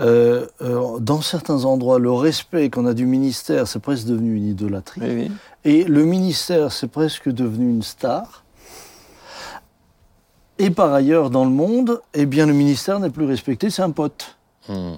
euh, 0.00 0.46
euh, 0.62 0.98
dans 0.98 1.20
certains 1.20 1.66
endroits, 1.66 1.98
le 1.98 2.10
respect 2.10 2.70
qu'on 2.70 2.86
a 2.86 2.94
du 2.94 3.04
ministère, 3.04 3.68
c'est 3.68 3.80
presque 3.80 4.06
devenu 4.06 4.34
une 4.36 4.48
idolâtrie. 4.48 5.02
Oui, 5.02 5.14
oui. 5.14 5.32
Et 5.64 5.84
le 5.84 6.04
ministère, 6.04 6.72
c'est 6.72 6.88
presque 6.88 7.28
devenu 7.28 7.68
une 7.68 7.82
star. 7.82 8.44
Et 10.58 10.70
par 10.70 10.94
ailleurs, 10.94 11.28
dans 11.28 11.44
le 11.44 11.50
monde, 11.50 12.00
eh 12.14 12.24
bien, 12.24 12.46
le 12.46 12.54
ministère 12.54 12.98
n'est 12.98 13.10
plus 13.10 13.26
respecté, 13.26 13.68
c'est 13.68 13.82
un 13.82 13.90
pote. 13.90 14.38
Hmm. 14.68 14.94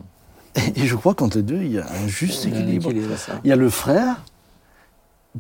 Et, 0.55 0.83
et 0.83 0.87
je 0.87 0.95
crois 0.95 1.15
qu'entre 1.15 1.37
les 1.39 1.43
deux, 1.43 1.63
il 1.63 1.73
y 1.73 1.79
a 1.79 1.87
un 1.91 2.07
juste 2.07 2.45
Il 2.45 2.53
y 2.53 2.55
a 2.55 2.59
un 2.59 2.61
équilibre. 2.63 2.93
Il 3.45 3.49
y 3.49 3.53
a 3.53 3.57
le 3.57 3.71
frère, 3.71 4.23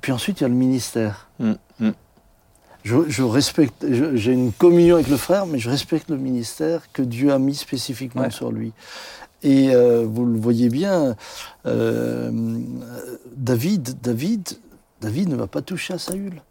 puis 0.01 0.11
ensuite 0.11 0.41
il 0.41 0.43
y 0.43 0.47
a 0.47 0.49
le 0.49 0.55
ministère. 0.55 1.29
Mm, 1.39 1.53
mm. 1.79 1.91
Je, 2.83 2.97
je 3.09 3.23
respecte, 3.23 3.85
j'ai 3.91 4.33
une 4.33 4.53
communion 4.53 4.95
avec 4.97 5.09
le 5.09 5.17
frère, 5.19 5.47
mais 5.47 5.59
je 5.59 5.69
respecte 5.69 6.09
le 6.09 6.17
ministère 6.17 6.91
que 6.93 7.03
Dieu 7.03 7.33
a 7.33 7.39
mis 7.39 7.55
spécifiquement 7.55 8.23
Ouais. 8.23 8.31
sur 8.31 8.51
lui. 8.53 8.73
Et 9.43 9.75
euh, 9.75 10.05
vous 10.07 10.25
le 10.27 10.39
voyez 10.39 10.69
bien, 10.69 11.17
euh, 11.67 12.31
David, 13.37 14.01
David, 14.03 14.49
David 15.01 15.29
ne 15.29 15.37
va 15.37 15.47
pas 15.47 15.63
toucher 15.63 15.95
à 15.95 15.99
Saül. 15.99 16.43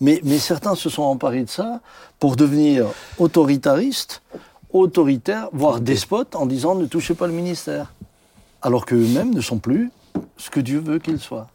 Mais, 0.00 0.20
mais 0.24 0.38
certains 0.38 0.74
se 0.74 0.88
sont 0.88 1.02
emparés 1.02 1.44
de 1.44 1.50
ça 1.50 1.80
pour 2.18 2.36
devenir 2.36 2.86
autoritaristes, 3.18 4.22
autoritaires, 4.72 5.48
voire 5.52 5.80
despotes, 5.80 6.34
en 6.36 6.46
disant 6.46 6.74
ne 6.74 6.86
touchez 6.86 7.12
pas 7.14 7.26
le 7.26 7.34
ministère. 7.34 7.92
Alors 8.62 8.86
qu'eux-mêmes 8.86 9.34
ne 9.34 9.40
sont 9.42 9.58
plus 9.58 9.90
ce 10.38 10.48
que 10.50 10.60
Dieu 10.60 10.78
veut 10.78 10.98
qu'ils 10.98 11.20
soient. 11.20 11.48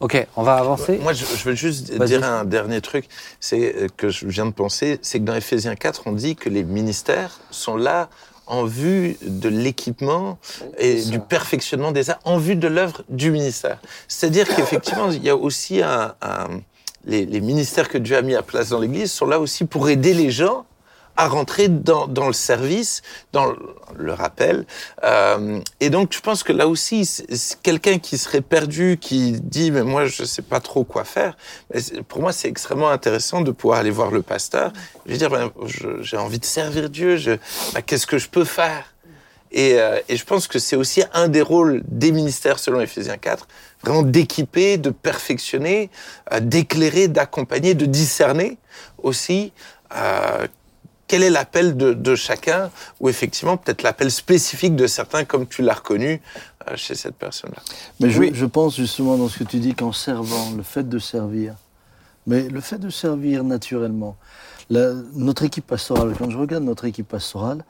Ok, 0.00 0.26
on 0.36 0.42
va 0.44 0.54
avancer. 0.54 0.98
Moi, 0.98 1.12
je, 1.12 1.24
je 1.24 1.44
veux 1.44 1.54
juste 1.56 1.90
dire 2.06 2.20
un 2.24 2.44
dernier 2.44 2.80
truc, 2.80 3.08
c'est 3.40 3.74
euh, 3.74 3.86
que 3.96 4.10
je 4.10 4.26
viens 4.26 4.46
de 4.46 4.52
penser, 4.52 4.98
c'est 5.02 5.18
que 5.18 5.24
dans 5.24 5.34
Ephésiens 5.34 5.74
4, 5.74 6.02
on 6.06 6.12
dit 6.12 6.36
que 6.36 6.48
les 6.48 6.62
ministères 6.62 7.40
sont 7.50 7.76
là 7.76 8.08
en 8.46 8.64
vue 8.64 9.16
de 9.22 9.48
l'équipement 9.48 10.38
et 10.78 11.02
du 11.02 11.18
perfectionnement 11.20 11.90
des 11.92 12.10
arts, 12.10 12.20
en 12.24 12.38
vue 12.38 12.56
de 12.56 12.68
l'œuvre 12.68 13.02
du 13.08 13.30
ministère. 13.30 13.78
C'est-à-dire 14.06 14.46
qu'effectivement, 14.48 15.10
il 15.10 15.22
y 15.22 15.28
a 15.30 15.36
aussi 15.36 15.82
un, 15.82 16.14
un- 16.22 16.60
les, 17.04 17.26
les 17.26 17.40
ministères 17.40 17.88
que 17.88 17.98
Dieu 17.98 18.16
a 18.16 18.22
mis 18.22 18.34
à 18.36 18.42
place 18.42 18.68
dans 18.70 18.78
l'Église 18.78 19.10
sont 19.12 19.26
là 19.26 19.38
aussi 19.40 19.64
pour 19.64 19.88
aider 19.88 20.14
les 20.14 20.30
gens 20.30 20.64
à 21.18 21.26
rentrer 21.26 21.66
dans, 21.68 22.06
dans 22.06 22.28
le 22.28 22.32
service, 22.32 23.02
dans 23.32 23.52
le, 23.96 24.12
rappel. 24.12 24.64
Euh, 25.02 25.58
et 25.80 25.90
donc, 25.90 26.12
je 26.14 26.20
pense 26.20 26.44
que 26.44 26.52
là 26.52 26.68
aussi, 26.68 27.10
quelqu'un 27.64 27.98
qui 27.98 28.18
serait 28.18 28.40
perdu, 28.40 28.98
qui 29.00 29.32
dit, 29.32 29.72
mais 29.72 29.82
moi, 29.82 30.06
je 30.06 30.22
sais 30.22 30.42
pas 30.42 30.60
trop 30.60 30.84
quoi 30.84 31.02
faire. 31.02 31.36
Pour 32.06 32.20
moi, 32.20 32.32
c'est 32.32 32.48
extrêmement 32.48 32.90
intéressant 32.90 33.40
de 33.40 33.50
pouvoir 33.50 33.80
aller 33.80 33.90
voir 33.90 34.12
le 34.12 34.22
pasteur. 34.22 34.72
Je 35.06 35.12
veux 35.12 35.18
dire, 35.18 35.28
ben, 35.28 35.50
j'ai 36.00 36.16
envie 36.16 36.38
de 36.38 36.44
servir 36.44 36.88
Dieu. 36.88 37.18
Ben, 37.74 37.82
qu'est-ce 37.82 38.06
que 38.06 38.18
je 38.18 38.28
peux 38.28 38.44
faire? 38.44 38.94
Et, 39.50 39.80
euh, 39.80 39.98
et 40.08 40.16
je 40.16 40.24
pense 40.24 40.46
que 40.46 40.60
c'est 40.60 40.76
aussi 40.76 41.02
un 41.12 41.26
des 41.26 41.42
rôles 41.42 41.82
des 41.88 42.12
ministères, 42.12 42.60
selon 42.60 42.80
Ephésiens 42.80 43.16
4, 43.16 43.48
vraiment 43.82 44.02
d'équiper, 44.02 44.76
de 44.76 44.90
perfectionner, 44.90 45.90
euh, 46.32 46.38
d'éclairer, 46.38 47.08
d'accompagner, 47.08 47.74
de 47.74 47.86
discerner 47.86 48.58
aussi 49.02 49.52
euh, 49.96 50.46
quel 51.08 51.22
est 51.24 51.30
l'appel 51.30 51.76
de, 51.76 51.92
de 51.94 52.14
chacun, 52.14 52.70
ou 53.00 53.08
effectivement 53.08 53.56
peut-être 53.56 53.82
l'appel 53.82 54.10
spécifique 54.10 54.76
de 54.76 54.86
certains, 54.86 55.24
comme 55.24 55.46
tu 55.46 55.62
l'as 55.62 55.74
reconnu 55.74 56.20
euh, 56.68 56.76
chez 56.76 56.94
cette 56.94 57.16
personne-là. 57.16 57.60
Mais 57.98 58.10
je, 58.10 58.20
Oui. 58.20 58.30
je 58.34 58.46
pense 58.46 58.76
justement 58.76 59.16
dans 59.16 59.28
ce 59.28 59.38
que 59.38 59.44
tu 59.44 59.58
dis 59.58 59.74
qu'en 59.74 59.92
servant, 59.92 60.52
le 60.56 60.62
fait 60.62 60.88
de 60.88 60.98
servir, 60.98 61.54
mais 62.26 62.48
le 62.48 62.60
fait 62.60 62.78
de 62.78 62.90
servir 62.90 63.42
naturellement, 63.42 64.16
la- 64.70 64.92
notre 65.14 65.44
équipe 65.44 65.66
pastorale, 65.66 66.14
quand 66.18 66.30
je 66.30 66.36
regarde 66.38 66.62
notre 66.64 66.84
équipe 66.84 67.08
pastorale, 67.08 67.64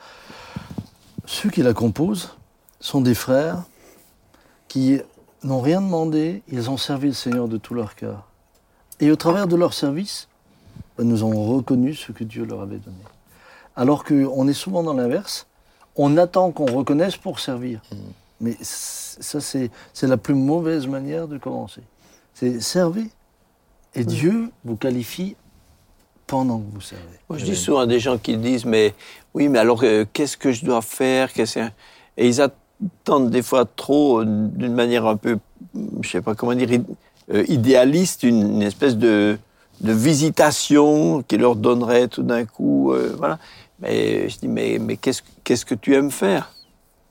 ceux 1.27 1.51
qui 1.51 1.63
la 1.63 1.75
composent 1.75 2.31
sont 2.81 3.01
des 3.01 3.15
frères 3.15 3.63
qui 4.67 5.01
n'ont 5.45 5.61
rien 5.61 5.81
demandé, 5.81 6.43
ils 6.49 6.69
ont 6.71 6.77
servi 6.77 7.09
le 7.09 7.15
Seigneur 7.15 7.47
de 7.49 7.57
tout 7.57 7.75
leur 7.75 7.95
cœur. 7.95 8.27
Et 9.01 9.11
au 9.13 9.17
travers 9.17 9.47
de 9.47 9.55
leur 9.55 9.75
service, 9.75 10.27
ben, 10.97 11.05
nous 11.07 11.23
avons 11.23 11.45
reconnu 11.57 11.95
ce 11.95 12.11
que 12.11 12.25
Dieu 12.25 12.45
leur 12.45 12.63
avait 12.63 12.79
donné. 12.79 12.97
Alors 13.79 14.03
qu'on 14.05 14.49
est 14.49 14.53
souvent 14.65 14.83
dans 14.83 14.93
l'inverse, 14.93 15.47
on 15.95 16.17
attend 16.17 16.51
qu'on 16.51 16.67
reconnaisse 16.67 17.17
pour 17.17 17.39
servir. 17.39 17.81
Mais 18.41 18.53
c- 18.61 19.19
ça, 19.21 19.41
c'est 19.41 19.71
la 20.07 20.17
plus 20.17 20.35
mauvaise 20.35 20.87
manière 20.89 21.29
de 21.29 21.39
commencer. 21.39 21.83
C'est 22.35 22.61
servez. 22.61 23.07
Et 23.95 24.05
Dieu 24.05 24.51
vous 24.65 24.77
qualifie 24.77 25.37
pendant 26.27 26.59
que 26.59 26.65
vous 26.75 26.81
servez. 26.81 27.05
Moi, 27.29 27.39
je 27.39 27.45
dis 27.45 27.57
souvent 27.57 27.79
à 27.81 27.87
des 27.87 28.01
gens 28.01 28.19
qui 28.19 28.37
disent, 28.37 28.65
mais 28.65 28.95
oui, 29.33 29.49
mais 29.49 29.61
alors 29.61 29.81
euh, 29.85 30.05
qu'est-ce 30.13 30.37
que 30.37 30.51
je 30.51 30.65
dois 30.65 30.83
faire? 30.83 31.33
Que- 31.33 31.43
Et 32.17 32.29
ils 32.29 32.41
attendent 32.41 33.31
des 33.31 33.43
fois 33.43 33.65
trop, 33.65 34.21
euh, 34.21 34.25
d'une 34.27 34.75
manière 34.75 35.07
un 35.07 35.17
peu, 35.17 35.39
je 36.03 36.09
sais 36.09 36.21
pas 36.21 36.35
comment 36.35 36.55
dire, 36.55 36.71
id- 36.73 36.85
euh, 37.33 37.45
idéaliste, 37.49 38.25
une, 38.25 38.43
une 38.57 38.63
espèce 38.63 38.97
de, 38.97 39.39
de 39.81 39.93
visitation 39.93 41.23
qui 41.23 41.39
leur 41.39 41.57
donnerait 41.57 42.09
tout 42.09 42.23
d'un 42.23 42.45
coup, 42.45 42.93
voilà. 43.17 43.39
Mais 43.81 44.29
je 44.29 44.39
dis, 44.39 44.49
mais, 44.49 44.79
mais 44.81 44.97
qu'est-ce 44.97 45.23
qu'est-ce 45.45 45.65
que 45.65 45.75
tu 45.75 45.95
aimes 45.95 46.11
faire? 46.11 46.51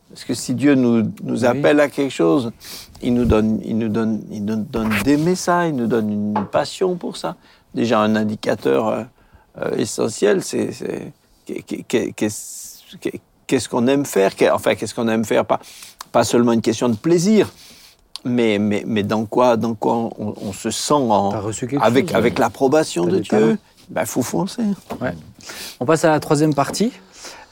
Parce 0.09 0.24
que 0.24 0.34
si 0.34 0.53
Dieu 0.53 0.76
nous, 0.76 1.03
nous 1.24 1.41
Oui. 1.41 1.45
appelle 1.45 1.80
à 1.80 1.89
quelque 1.89 2.11
chose, 2.13 2.51
il 3.01 3.13
nous 3.13 3.26
donne, 3.26 3.59
il 3.65 3.78
nous 3.78 3.89
donne, 3.89 4.22
il 4.32 4.43
nous 4.45 4.55
donne 4.55 4.89
d'aimer 5.03 5.36
ça, 5.36 5.68
il 5.68 5.76
nous 5.76 5.88
donne 5.88 6.09
une 6.11 6.45
passion 6.51 6.95
pour 6.95 7.18
ça. 7.18 7.36
Déjà 7.74 7.99
un 7.99 8.15
indicateur 8.15 8.88
euh, 8.88 9.03
euh, 9.61 9.76
essentiel, 9.78 10.43
c'est 10.43 10.72
c'est- 10.72 11.11
qu'est- 11.45 11.61
qu'est- 11.61 11.84
qu'est- 11.84 12.11
qu'est-ce 12.13 12.97
qu'est- 13.01 13.20
qu'est-ce 13.47 13.68
qu'on 13.70 13.88
aime 13.88 14.05
faire, 14.05 14.32
enfin 14.53 14.76
qu'est-ce 14.76 14.93
qu'on 14.95 15.07
aime 15.09 15.26
faire, 15.26 15.45
pas 15.45 15.59
pas 16.11 16.24
seulement 16.24 16.53
une 16.53 16.61
question 16.61 16.88
de 16.89 16.95
plaisir, 16.95 17.51
mais 18.24 18.59
mais, 18.59 18.84
mais 18.88 19.03
dans 19.03 19.26
quoi 19.26 19.57
dans 19.57 19.74
quoi 19.76 19.93
on, 19.95 20.34
on 20.41 20.53
se 20.53 20.70
sent 20.72 20.93
en, 20.93 21.32
avec 21.82 22.07
chose, 22.07 22.15
avec 22.15 22.39
l'approbation 22.39 23.03
T'as 23.05 23.11
de 23.11 23.18
des 23.18 23.24
Dieu. 23.88 23.93
Ben 23.95 24.05
faut 24.05 24.21
foncer. 24.21 24.63
On 25.79 25.85
passe 25.85 26.03
à 26.05 26.09
la 26.09 26.19
troisième 26.19 26.53
partie, 26.53 26.91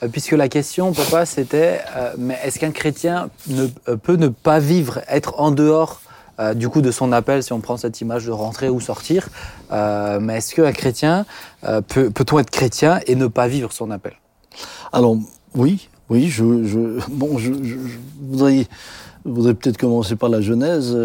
euh, 0.03 0.07
puisque 0.07 0.31
la 0.31 0.49
question, 0.49 0.91
papa, 0.93 1.25
c'était 1.25 1.79
euh, 1.95 2.13
mais 2.17 2.38
est-ce 2.43 2.59
qu'un 2.59 2.71
chrétien 2.71 3.29
ne, 3.47 3.67
euh, 3.88 3.95
peut 3.97 4.15
ne 4.15 4.27
pas 4.27 4.59
vivre, 4.59 4.99
être 5.07 5.39
en 5.39 5.51
dehors 5.51 6.01
euh, 6.39 6.53
du 6.53 6.67
coup 6.67 6.81
de 6.81 6.91
son 6.91 7.13
appel, 7.13 7.43
si 7.43 7.53
on 7.53 7.61
prend 7.61 7.77
cette 7.77 8.01
image 8.01 8.25
de 8.25 8.31
rentrer 8.31 8.67
ou 8.67 8.81
sortir 8.81 9.29
euh, 9.71 10.19
Mais 10.19 10.38
est-ce 10.38 10.53
qu'un 10.55 10.73
chrétien 10.73 11.25
peut, 11.88 12.09
peut-on 12.09 12.39
être 12.39 12.49
chrétien 12.49 12.99
et 13.07 13.15
ne 13.15 13.27
pas 13.27 13.47
vivre 13.47 13.71
son 13.71 13.89
appel? 13.89 14.13
Alors, 14.91 15.15
oui, 15.55 15.88
oui, 16.09 16.27
je, 16.29 16.65
je, 16.65 16.99
bon, 17.09 17.38
je, 17.38 17.53
je- 17.53 17.88
je 17.88 17.97
voudrais, 18.21 18.67
voudrais 19.23 19.53
peut-être 19.53 19.77
commencer 19.77 20.15
par 20.17 20.27
la 20.29 20.41
Genèse. 20.41 20.95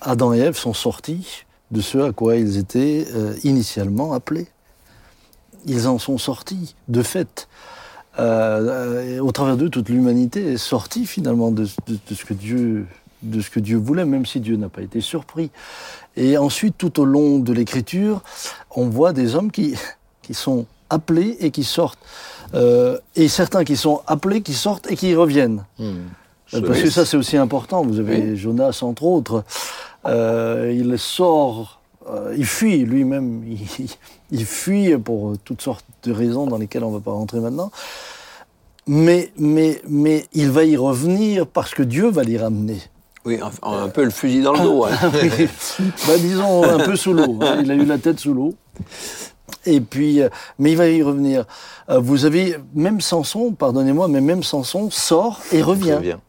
Adam 0.00 0.32
et 0.34 0.38
Ève 0.40 0.56
sont 0.56 0.74
sortis 0.74 1.44
de 1.70 1.80
ce 1.80 1.98
à 1.98 2.12
quoi 2.12 2.36
ils 2.36 2.56
étaient 2.58 3.06
euh, 3.14 3.34
initialement 3.44 4.12
appelés. 4.12 4.46
Ils 5.66 5.86
en 5.88 5.98
sont 5.98 6.18
sortis, 6.18 6.74
de 6.88 7.02
fait. 7.02 7.48
Euh, 8.18 9.16
et 9.16 9.20
au 9.20 9.30
travers 9.32 9.56
d'eux, 9.56 9.68
toute 9.68 9.88
l'humanité 9.88 10.52
est 10.52 10.56
sortie 10.56 11.06
finalement 11.06 11.50
de, 11.50 11.64
de- 11.86 11.98
de 12.08 12.14
ce 12.14 12.24
que 12.24 12.34
Dieu, 12.34 12.86
de 13.22 13.40
ce 13.40 13.50
que 13.50 13.60
Dieu 13.60 13.76
voulait, 13.76 14.04
même 14.04 14.26
si 14.26 14.40
Dieu 14.40 14.56
n'a 14.56 14.68
pas 14.68 14.82
été 14.82 15.00
surpris. 15.00 15.50
Et 16.16 16.36
ensuite, 16.38 16.76
tout 16.78 17.00
au 17.00 17.04
long 17.04 17.38
de 17.38 17.52
l'Écriture, 17.52 18.22
on 18.74 18.88
voit 18.88 19.12
des 19.12 19.34
hommes 19.36 19.50
qui, 19.52 19.74
qui 20.22 20.34
sont 20.34 20.66
appelés 20.90 21.36
et 21.40 21.50
qui 21.50 21.64
sortent. 21.64 21.98
Euh, 22.54 22.98
et 23.14 23.28
certains 23.28 23.62
qui 23.64 23.76
sont 23.76 24.00
appelés, 24.06 24.40
qui 24.42 24.54
sortent 24.54 24.90
et 24.90 24.96
qui 24.96 25.14
reviennent. 25.14 25.64
Euh, 25.80 26.62
Parce 26.66 26.80
que 26.80 26.90
ça, 26.90 27.04
c'est 27.04 27.16
aussi 27.18 27.36
important. 27.36 27.82
Vous 27.84 28.00
avez 28.00 28.36
Jonas, 28.36 28.78
entre 28.82 29.04
autres. 29.04 29.44
Euh, 30.06 30.72
il 30.74 30.98
sort, 30.98 31.80
euh, 32.08 32.34
il 32.36 32.46
fuit 32.46 32.78
lui-même. 32.84 33.42
Il, 33.48 33.88
il 34.30 34.44
fuit 34.44 34.96
pour 34.98 35.36
toutes 35.44 35.62
sortes 35.62 35.84
de 36.02 36.12
raisons 36.12 36.46
dans 36.46 36.58
lesquelles 36.58 36.84
on 36.84 36.90
ne 36.90 36.96
va 36.96 37.00
pas 37.00 37.12
rentrer 37.12 37.40
maintenant. 37.40 37.70
Mais, 38.86 39.32
mais, 39.38 39.80
mais 39.88 40.26
il 40.32 40.50
va 40.50 40.64
y 40.64 40.76
revenir 40.76 41.46
parce 41.46 41.74
que 41.74 41.82
Dieu 41.82 42.08
va 42.10 42.22
l'y 42.22 42.38
ramener. 42.38 42.78
Oui, 43.24 43.38
un, 43.42 43.70
un 43.70 43.88
peu 43.88 44.04
le 44.04 44.10
fusil 44.10 44.42
dans 44.42 44.52
le 44.54 44.60
dos. 44.60 44.84
hein. 44.84 44.90
Bah, 46.06 46.16
disons 46.18 46.62
un 46.64 46.78
peu 46.78 46.96
sous 46.96 47.12
l'eau. 47.12 47.38
hein. 47.42 47.58
Il 47.62 47.70
a 47.70 47.74
eu 47.74 47.84
la 47.84 47.98
tête 47.98 48.18
sous 48.20 48.32
l'eau. 48.32 48.54
Et 49.66 49.80
puis, 49.80 50.22
euh, 50.22 50.28
mais 50.58 50.72
il 50.72 50.76
va 50.76 50.88
y 50.88 51.02
revenir. 51.02 51.44
Euh, 51.90 51.98
vous 51.98 52.24
avez 52.24 52.56
même 52.74 53.00
Samson, 53.00 53.52
pardonnez-moi, 53.52 54.08
mais 54.08 54.20
même 54.20 54.42
Samson 54.42 54.90
sort 54.90 55.40
et 55.52 55.60
revient. 55.62 55.92
Très 55.92 56.00
bien. 56.00 56.20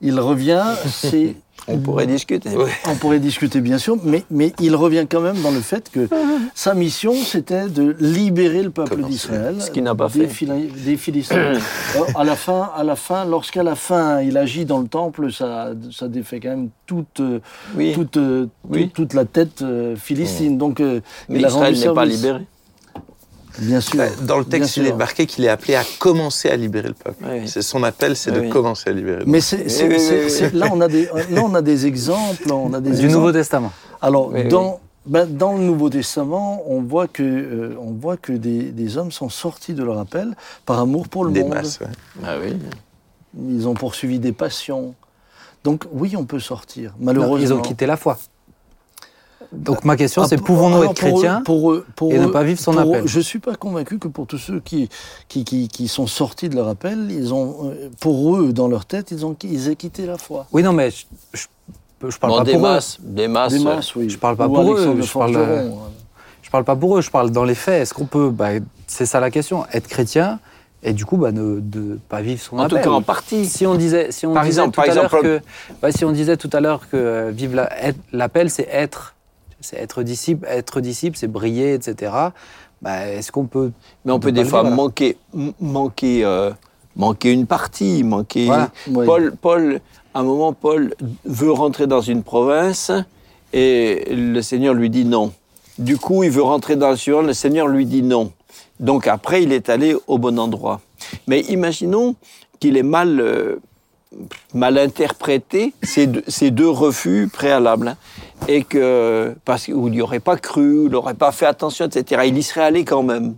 Il 0.00 0.18
revient, 0.20 0.64
c'est 0.88 1.34
On 1.68 1.78
pourrait 1.78 2.06
discuter. 2.06 2.50
on 2.88 2.94
pourrait 2.96 3.20
discuter 3.20 3.60
bien 3.60 3.78
sûr, 3.78 3.96
mais, 4.04 4.24
mais 4.30 4.52
il 4.60 4.74
revient 4.74 5.06
quand 5.08 5.20
même 5.20 5.40
dans 5.42 5.50
le 5.50 5.60
fait 5.60 5.90
que 5.90 6.08
sa 6.54 6.74
mission, 6.74 7.14
c'était 7.14 7.68
de 7.68 7.94
libérer 8.00 8.62
le 8.62 8.70
peuple 8.70 9.02
d'Israël. 9.02 9.56
Ce 9.60 9.70
qu'il 9.70 9.82
n'a 9.84 9.94
pas 9.94 10.08
des 10.08 10.26
fait. 10.26 10.46
Des 10.84 10.96
Philistins. 10.96 11.52
Alors, 11.94 12.08
à 12.16 12.24
la 12.24 12.36
fin, 12.36 12.70
à 12.76 12.84
la 12.84 12.96
fin, 12.96 13.24
lorsqu'à 13.24 13.62
la 13.62 13.74
fin 13.74 14.20
il 14.20 14.36
agit 14.36 14.64
dans 14.64 14.80
le 14.80 14.88
temple, 14.88 15.32
ça, 15.32 15.72
ça 15.92 16.08
défait 16.08 16.40
quand 16.40 16.50
même 16.50 16.68
toute, 16.86 17.20
euh, 17.20 17.40
Oui. 17.76 17.92
toute, 17.92 18.16
euh, 18.16 18.46
Oui. 18.68 18.84
toute, 18.84 18.92
toute 18.94 19.14
la 19.14 19.24
tête 19.24 19.62
euh, 19.62 19.96
philistine. 19.96 20.58
Donc, 20.58 20.80
euh, 20.80 21.00
Mais 21.28 21.40
il 21.40 21.46
Israël 21.46 21.78
n'est 21.78 21.94
pas 21.94 22.04
libéré. 22.04 22.40
Bien 23.58 23.80
sûr. 23.80 23.96
Bah, 23.98 24.06
Dans 24.22 24.38
le 24.38 24.44
texte, 24.44 24.76
il 24.78 24.86
est 24.86 24.92
marqué 24.94 25.26
qu'il 25.26 25.44
est 25.44 25.48
appelé 25.48 25.74
à 25.74 25.82
commencer 25.98 26.48
à 26.50 26.56
libérer 26.56 26.88
le 26.88 26.94
peuple. 26.94 27.24
Oui. 27.28 27.48
C'est 27.48 27.62
son 27.62 27.82
appel, 27.82 28.16
c'est 28.16 28.30
Oui, 28.30 28.48
de 28.48 28.52
commencer 28.52 28.90
à 28.90 28.92
libérer. 28.92 29.20
le 29.20 29.26
Mais 29.26 29.38
oui, 29.38 30.00
c'est- 30.30 30.54
là, 30.54 30.68
on 30.72 30.80
a 30.80 30.88
des, 30.88 31.04
là, 31.30 31.42
on 31.44 31.54
a 31.54 31.62
des 31.62 31.86
exemples. 31.86 32.50
On 32.52 32.72
a 32.72 32.80
des 32.80 32.90
Du 32.90 32.96
exemples. 32.96 33.12
Nouveau 33.14 33.32
Testament. 33.32 33.72
Alors, 34.00 34.28
Oui, 34.32 34.48
dans, 34.48 34.80
ben, 35.06 35.26
dans 35.26 35.52
le 35.54 35.60
Nouveau 35.64 35.90
Testament, 35.90 36.62
on 36.66 36.80
voit 36.82 37.08
que, 37.08 37.22
euh, 37.22 37.76
on 37.80 37.92
voit 37.92 38.16
que 38.16 38.32
des, 38.32 38.70
des 38.70 38.96
hommes 38.96 39.12
sont 39.12 39.28
sortis 39.28 39.74
de 39.74 39.84
leur 39.84 39.98
appel 39.98 40.34
par 40.66 40.78
amour 40.80 41.08
pour 41.08 41.24
le 41.24 41.32
Des 41.32 41.42
monde. 41.42 41.54
masses, 41.54 41.78
ouais. 41.80 41.86
Ah 42.24 42.36
oui. 42.42 42.56
Ils 43.48 43.66
ont 43.68 43.74
poursuivi 43.74 44.18
des 44.18 44.32
passions. 44.32 44.94
Donc, 45.64 45.84
oui, 45.92 46.14
on 46.16 46.24
peut 46.24 46.40
sortir. 46.40 46.90
Non, 46.98 47.06
Malheureusement. 47.06 47.38
Ils 47.38 47.52
ont 47.52 47.60
quitté 47.60 47.86
la 47.86 47.96
foi. 47.96 48.18
Donc 49.52 49.84
ma 49.84 49.96
question, 49.96 50.22
Ah, 50.22 50.28
c'est 50.28 50.38
pouvons-nous 50.42 50.82
être 50.84 50.94
pour 50.94 51.08
eux- 51.08 51.12
chrétiens 51.12 51.42
pour 51.44 51.72
eux- 51.72 51.86
pour 51.94 52.12
et 52.12 52.18
ne 52.18 52.26
eux- 52.26 52.30
pas 52.30 52.42
vivre 52.42 52.58
son 52.58 52.72
pour 52.72 52.80
eux, 52.80 52.96
appel 52.98 53.06
Je 53.08 53.18
ne 53.18 53.22
suis 53.22 53.38
pas 53.38 53.54
convaincu 53.54 53.98
que 53.98 54.08
pour 54.08 54.26
tous 54.26 54.38
ceux 54.38 54.60
qui, 54.60 54.88
qui, 55.28 55.44
qui, 55.44 55.68
qui 55.68 55.88
sont 55.88 56.06
sortis 56.06 56.48
de 56.48 56.56
leur 56.56 56.68
appel, 56.68 57.08
ils 57.10 57.34
ont, 57.34 57.70
euh, 57.70 57.88
pour 58.00 58.36
eux, 58.36 58.52
dans 58.52 58.66
leur 58.68 58.86
tête, 58.86 59.10
ils, 59.10 59.26
ont, 59.26 59.36
ils 59.44 59.68
aient 59.68 59.76
quitté 59.76 60.06
la 60.06 60.16
foi. 60.16 60.46
Oui, 60.52 60.62
non, 60.62 60.72
mais 60.72 60.90
je, 60.90 61.04
je, 61.34 61.46
je 62.10 62.18
parle 62.18 62.32
Bon, 62.32 62.38
pas 62.38 62.44
des 62.44 62.52
pour 62.52 62.60
eux. 62.60 62.70
masses, 62.70 62.98
des 63.00 63.28
masses. 63.28 63.52
Des 63.52 63.58
masses, 63.60 63.94
oui. 63.94 64.08
je 64.08 64.16
parle 64.18 64.36
pas 64.36 64.48
Ou 64.48 64.54
pour 64.54 64.72
eux, 64.72 64.98
je 65.02 65.12
parle, 65.12 65.36
euh, 65.36 65.68
hein. 65.68 65.72
Je 66.40 66.50
parle 66.50 66.64
pas 66.64 66.76
pour 66.76 66.96
eux, 66.96 67.00
je 67.02 67.10
parle 67.10 67.30
dans 67.30 67.44
les 67.44 67.54
faits. 67.54 67.82
Est-ce 67.82 67.94
qu'on 67.94 68.06
peut, 68.06 68.30
bah, 68.30 68.48
c'est 68.86 69.06
ça 69.06 69.20
la 69.20 69.30
question, 69.30 69.64
être 69.72 69.86
chrétien 69.86 70.38
et 70.82 70.92
du 70.94 71.04
coup 71.04 71.16
bah, 71.16 71.30
ne 71.30 71.60
de 71.60 71.98
pas 72.08 72.22
vivre 72.22 72.40
son 72.42 72.58
En 72.58 72.66
tout 72.68 72.74
appel. 72.74 72.84
cas, 72.86 72.90
en 72.90 73.02
partie. 73.02 73.46
Si 73.46 73.66
on 73.66 73.74
disait, 73.76 74.10
si 74.10 74.26
on 74.26 74.34
Par 74.34 74.42
disait 74.44 74.62
exemple, 74.62 74.74
tout 74.74 74.80
par 74.82 74.90
à 74.90 74.94
l'heure 74.94 75.10
que, 75.10 75.40
ouais, 75.82 75.92
si 75.92 76.04
on 76.04 76.10
disait 76.10 76.36
tout 76.36 76.50
à 76.52 76.60
l'heure 76.60 76.88
que 76.90 76.96
euh, 76.96 77.30
vivre 77.32 77.54
la- 77.54 77.70
l'appel, 78.12 78.50
c'est 78.50 78.66
être, 78.70 79.14
être 79.72 80.02
disciple, 80.02 80.46
être 80.48 80.80
disciple, 80.80 81.16
c'est 81.16 81.28
briller, 81.28 81.74
etc. 81.74 82.12
Bah, 82.80 83.08
est-ce 83.08 83.30
qu'on 83.30 83.46
peut 83.46 83.70
Mais 84.04 84.12
on 84.12 84.16
On 84.16 84.20
peut 84.20 84.28
peut 84.28 84.32
des 84.32 84.44
fois 84.44 84.62
dire, 84.64 84.72
manquer, 84.72 85.16
manquer, 85.60 86.24
euh, 86.24 86.50
manquer 86.96 87.32
une 87.32 87.46
partie, 87.46 88.02
manquer. 88.02 88.46
Voilà. 88.46 88.70
Oui. 88.88 89.06
Paul, 89.06 89.34
Paul, 89.40 89.80
à 90.14 90.20
un 90.20 90.22
moment, 90.24 90.52
Paul 90.52 90.94
veut 91.24 91.52
rentrer 91.52 91.86
dans 91.86 92.00
une 92.00 92.22
province 92.22 92.90
et 93.52 94.04
le 94.10 94.42
Seigneur 94.42 94.74
lui 94.74 94.90
dit 94.90 95.04
non. 95.04 95.32
Du 95.78 95.96
coup, 95.96 96.22
il 96.24 96.30
veut 96.30 96.42
rentrer 96.42 96.76
dans 96.76 96.90
le 96.90 96.96
Sion, 96.96 97.22
le 97.22 97.32
Seigneur 97.32 97.68
lui 97.68 97.86
dit 97.86 98.02
non. 98.02 98.32
Donc 98.80 99.06
après, 99.06 99.42
il 99.42 99.52
est 99.52 99.68
allé 99.68 99.96
au 100.06 100.18
bon 100.18 100.38
endroit. 100.38 100.80
Mais 101.26 101.40
imaginons 101.42 102.16
qu'il 102.58 102.76
ait 102.76 102.82
mal, 102.82 103.20
euh, 103.20 103.60
mal 104.54 104.76
interprété 104.76 105.72
ces 105.82 106.06
deux, 106.06 106.24
ces 106.28 106.50
deux 106.50 106.68
refus 106.68 107.28
préalables. 107.32 107.96
Et 108.48 108.64
que, 108.64 109.34
parce 109.44 109.64
qu'il 109.64 109.76
n'y 109.76 110.00
aurait 110.02 110.20
pas 110.20 110.36
cru, 110.36 110.84
il 110.86 110.90
n'aurait 110.90 111.14
pas 111.14 111.32
fait 111.32 111.46
attention, 111.46 111.86
etc. 111.86 112.22
Il 112.26 112.36
y 112.36 112.42
serait 112.42 112.62
allé 112.64 112.84
quand 112.84 113.02
même. 113.02 113.34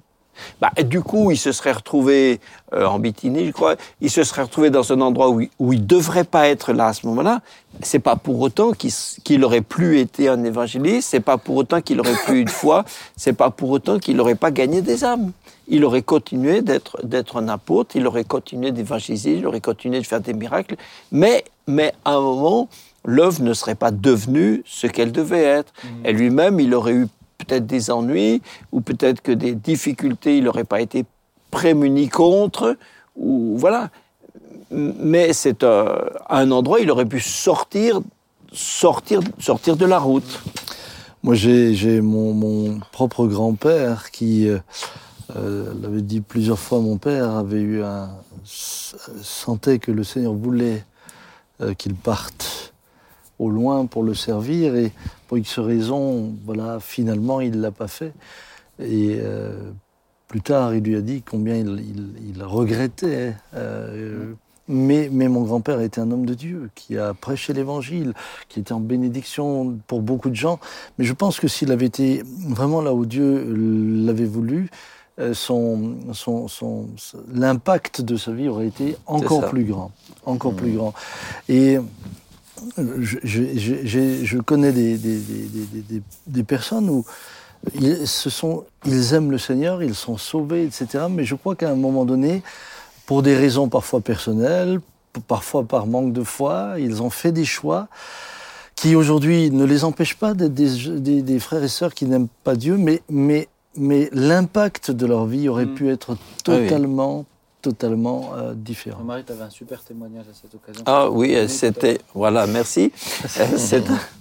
Bah, 0.60 0.70
du 0.82 1.00
coup, 1.00 1.30
il 1.30 1.36
se 1.36 1.52
serait 1.52 1.70
retrouvé 1.70 2.40
euh, 2.72 2.86
en 2.86 2.98
Bithynie, 2.98 3.46
je 3.46 3.52
crois. 3.52 3.76
Il 4.00 4.10
se 4.10 4.24
serait 4.24 4.42
retrouvé 4.42 4.68
dans 4.70 4.92
un 4.92 5.00
endroit 5.00 5.28
où, 5.30 5.40
il- 5.42 5.50
il 5.72 5.86
devrait 5.86 6.24
pas 6.24 6.48
être 6.48 6.72
là 6.72 6.88
à 6.88 6.92
ce 6.92 7.06
moment-là. 7.06 7.40
C'est 7.82 8.00
pas 8.00 8.16
pour 8.16 8.40
autant 8.40 8.72
qu'il 8.72 8.90
qu'il 9.22 9.44
aurait 9.44 9.60
plus 9.60 10.00
été 10.00 10.28
un 10.28 10.42
évangéliste. 10.42 11.08
C'est 11.10 11.20
pas 11.20 11.38
pour 11.38 11.54
autant 11.56 11.80
qu'il 11.80 12.00
aurait 12.00 12.16
plus 12.26 12.40
eu 12.40 12.44
de 12.44 12.50
foi. 12.50 12.84
C'est 13.16 13.32
pas 13.32 13.50
pour 13.50 13.70
autant 13.70 14.00
qu'il 14.00 14.16
n'aurait 14.16 14.34
pas 14.34 14.50
gagné 14.50 14.82
des 14.82 15.04
âmes. 15.04 15.30
Il 15.68 15.84
aurait 15.84 16.02
continué 16.02 16.62
d'être 16.62 16.98
d'être 17.06 17.36
un 17.36 17.46
apôtre. 17.48 17.94
Il 17.94 18.04
aurait 18.08 18.24
continué 18.24 18.72
d'évangéliser. 18.72 19.34
Il 19.34 19.46
aurait 19.46 19.60
continué 19.60 20.00
de 20.00 20.06
faire 20.06 20.20
des 20.20 20.34
miracles. 20.34 20.74
Mais 21.12 21.44
mais 21.68 21.94
à 22.04 22.14
un 22.14 22.20
moment, 22.20 22.68
l'œuvre 23.04 23.42
ne 23.42 23.52
serait 23.52 23.74
pas 23.74 23.90
devenue 23.90 24.62
ce 24.66 24.86
qu'elle 24.86 25.12
devait 25.12 25.42
être. 25.42 25.72
Et 26.04 26.12
lui-même, 26.12 26.60
il 26.60 26.74
aurait 26.74 26.94
eu 26.94 27.06
peut-être 27.38 27.66
des 27.66 27.90
ennuis, 27.90 28.42
ou 28.72 28.80
peut-être 28.80 29.20
que 29.20 29.32
des 29.32 29.54
difficultés, 29.54 30.38
il 30.38 30.44
n'aurait 30.44 30.64
pas 30.64 30.80
été 30.80 31.04
prémuni 31.50 32.08
contre, 32.08 32.76
ou 33.16 33.54
voilà. 33.56 33.90
Mais 34.70 35.32
c'est 35.32 35.62
euh, 35.62 36.08
un 36.28 36.50
endroit, 36.50 36.80
il 36.80 36.90
aurait 36.90 37.04
pu 37.04 37.20
sortir, 37.20 38.00
sortir, 38.52 39.20
sortir 39.38 39.76
de 39.76 39.86
la 39.86 39.98
route. 39.98 40.42
Moi, 41.22 41.34
j'ai 41.34 42.00
mon, 42.00 42.32
mon 42.34 42.80
propre 42.92 43.26
grand-père 43.26 44.10
qui 44.10 44.48
euh, 44.48 44.58
euh, 45.36 45.72
l'avait 45.80 46.02
dit 46.02 46.20
plusieurs 46.20 46.58
fois. 46.58 46.80
Mon 46.80 46.98
père 46.98 47.30
avait 47.30 47.60
eu 47.60 47.82
un 47.82 48.10
sentait 48.44 49.78
que 49.78 49.90
le 49.90 50.04
Seigneur 50.04 50.32
voulait 50.32 50.84
euh, 51.60 51.74
qu'il 51.74 51.94
parte 51.94 52.73
au 53.38 53.50
loin 53.50 53.86
pour 53.86 54.02
le 54.02 54.14
servir 54.14 54.74
et 54.76 54.92
pour 55.28 55.38
X 55.38 55.58
raisons, 55.58 56.32
voilà, 56.44 56.78
finalement, 56.80 57.40
il 57.40 57.60
l'a 57.60 57.70
pas 57.70 57.88
fait. 57.88 58.12
Et 58.80 59.16
euh, 59.20 59.70
plus 60.28 60.40
tard, 60.40 60.74
il 60.74 60.82
lui 60.84 60.96
a 60.96 61.00
dit 61.00 61.22
combien 61.22 61.56
il, 61.56 61.68
il- 61.80 62.34
il 62.36 62.42
regrettait. 62.42 63.34
euh, 63.54 64.32
mais, 64.66 65.10
mais 65.12 65.28
mon 65.28 65.42
grand-père 65.42 65.80
était 65.82 66.00
un 66.00 66.10
homme 66.10 66.24
de 66.24 66.32
Dieu 66.32 66.70
qui 66.74 66.96
a 66.96 67.12
prêché 67.12 67.52
l'Évangile, 67.52 68.14
qui 68.48 68.60
était 68.60 68.72
en 68.72 68.80
bénédiction 68.80 69.76
pour 69.86 70.00
beaucoup 70.00 70.30
de 70.30 70.34
gens. 70.36 70.58
Mais 70.98 71.04
je 71.04 71.12
pense 71.12 71.38
que 71.38 71.48
s'il 71.48 71.70
avait 71.70 71.84
été 71.86 72.22
vraiment 72.48 72.80
là 72.80 72.94
où 72.94 73.04
Dieu 73.04 73.44
l'avait 74.06 74.24
voulu, 74.24 74.70
euh, 75.20 75.34
son, 75.34 75.96
son, 76.14 76.48
son- 76.48 76.86
l'impact 77.32 78.00
de 78.00 78.16
sa 78.16 78.32
vie 78.32 78.48
aurait 78.48 78.66
été 78.68 78.96
encore 79.06 79.42
plus 79.50 79.64
grand. 79.64 79.92
Encore 80.24 80.54
plus 80.54 80.72
grand. 80.72 80.94
Et 81.50 81.78
je, 82.78 84.38
connais 84.38 84.72
des, 84.72 84.96
des, 84.96 85.18
des- 85.18 86.02
des- 86.26 86.42
personnes 86.44 86.88
où 86.90 87.04
ils, 87.80 88.06
sont, 88.06 88.64
ils 88.84 89.14
aiment 89.14 89.30
le 89.30 89.38
Seigneur, 89.38 89.82
ils 89.82 89.94
sont 89.94 90.16
sauvés, 90.16 90.64
etc. 90.64 91.04
Mais 91.10 91.24
je 91.24 91.34
crois 91.34 91.54
qu'à 91.56 91.70
un 91.70 91.74
moment 91.76 92.04
donné, 92.04 92.42
pour 93.06 93.22
des 93.22 93.36
raisons 93.36 93.68
parfois 93.68 94.00
personnelles, 94.00 94.80
parfois 95.28 95.64
par 95.64 95.86
manque 95.86 96.12
de 96.12 96.22
foi, 96.24 96.74
ils 96.78 97.02
ont 97.02 97.10
fait 97.10 97.32
des 97.32 97.44
choix 97.44 97.88
qui 98.76 98.96
aujourd'hui 98.96 99.50
ne 99.50 99.64
les 99.64 99.84
empêchent 99.84 100.16
pas 100.16 100.34
d'être 100.34 100.54
des, 100.54 100.98
des- 101.00 101.22
des 101.22 101.38
frères 101.38 101.62
et 101.62 101.68
sœurs 101.68 101.94
qui 101.94 102.06
n'aiment 102.06 102.28
pas 102.42 102.56
Dieu, 102.56 102.76
mais, 102.76 103.02
mais, 103.08 103.48
mais 103.76 104.08
l'impact 104.12 104.90
de 104.90 105.06
leur 105.06 105.26
vie 105.26 105.48
aurait 105.48 105.66
Mm. 105.66 105.74
pu 105.74 105.90
être 105.90 106.16
Ah 106.48 106.52
oui. 106.60 106.68
Totalement, 107.68 108.32
euh, 108.36 108.52
différent. 108.54 109.02
Marie, 109.02 109.24
tu 109.24 109.32
avais 109.32 109.44
un 109.44 109.50
super 109.50 109.80
témoignage 109.82 110.26
à 110.30 110.34
cette 110.40 110.54
occasion. 110.54 110.82
Ah 110.86 111.08
oui, 111.10 111.34
c'était. 111.48 111.98
Voilà, 112.14 112.46
merci. 112.46 112.92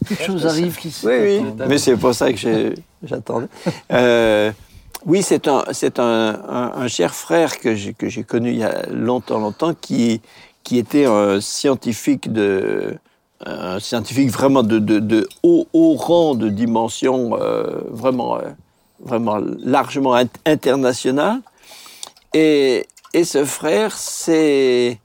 Toutes 0.07 0.21
choses 0.21 0.45
arrivent 0.45 0.77
qui 0.77 0.89
se 0.91 1.05
Oui, 1.05 1.43
oui, 1.45 1.65
mais 1.67 1.77
c'est 1.77 1.97
pour 1.97 2.15
ça 2.15 2.31
que 2.31 2.73
j'attendais. 3.03 3.47
Euh, 3.91 4.51
oui, 5.05 5.21
c'est 5.21 5.47
un, 5.49 5.65
c'est 5.73 5.99
un, 5.99 6.39
un- 6.59 6.71
un 6.83 6.87
cher 6.87 7.13
frère 7.13 7.59
que 7.59 7.75
j'ai, 7.75 7.93
que 7.93 8.07
j'ai 8.07 8.23
connu 8.23 8.51
il 8.51 8.59
y 8.59 8.63
a 8.63 8.85
longtemps, 8.89 9.39
longtemps, 9.39 9.73
qui, 9.73 10.21
qui 10.63 10.77
était 10.77 11.05
un 11.05 11.41
scientifique 11.41 12.31
de, 12.31 12.95
un 13.45 13.79
scientifique 13.81 14.29
vraiment 14.29 14.63
de, 14.63 14.79
de, 14.79 14.99
de 14.99 15.27
haut, 15.43 15.67
haut 15.73 15.95
rang 15.95 16.35
de 16.35 16.47
dimension, 16.47 17.37
euh, 17.41 17.81
vraiment, 17.89 18.37
euh, 18.37 18.43
vraiment 19.01 19.37
largement 19.59 20.15
int- 20.15 20.39
international. 20.45 21.41
Et, 22.33 22.87
et 23.13 23.23
ce 23.23 23.45
frère 23.45 23.97
s'est 23.97 24.99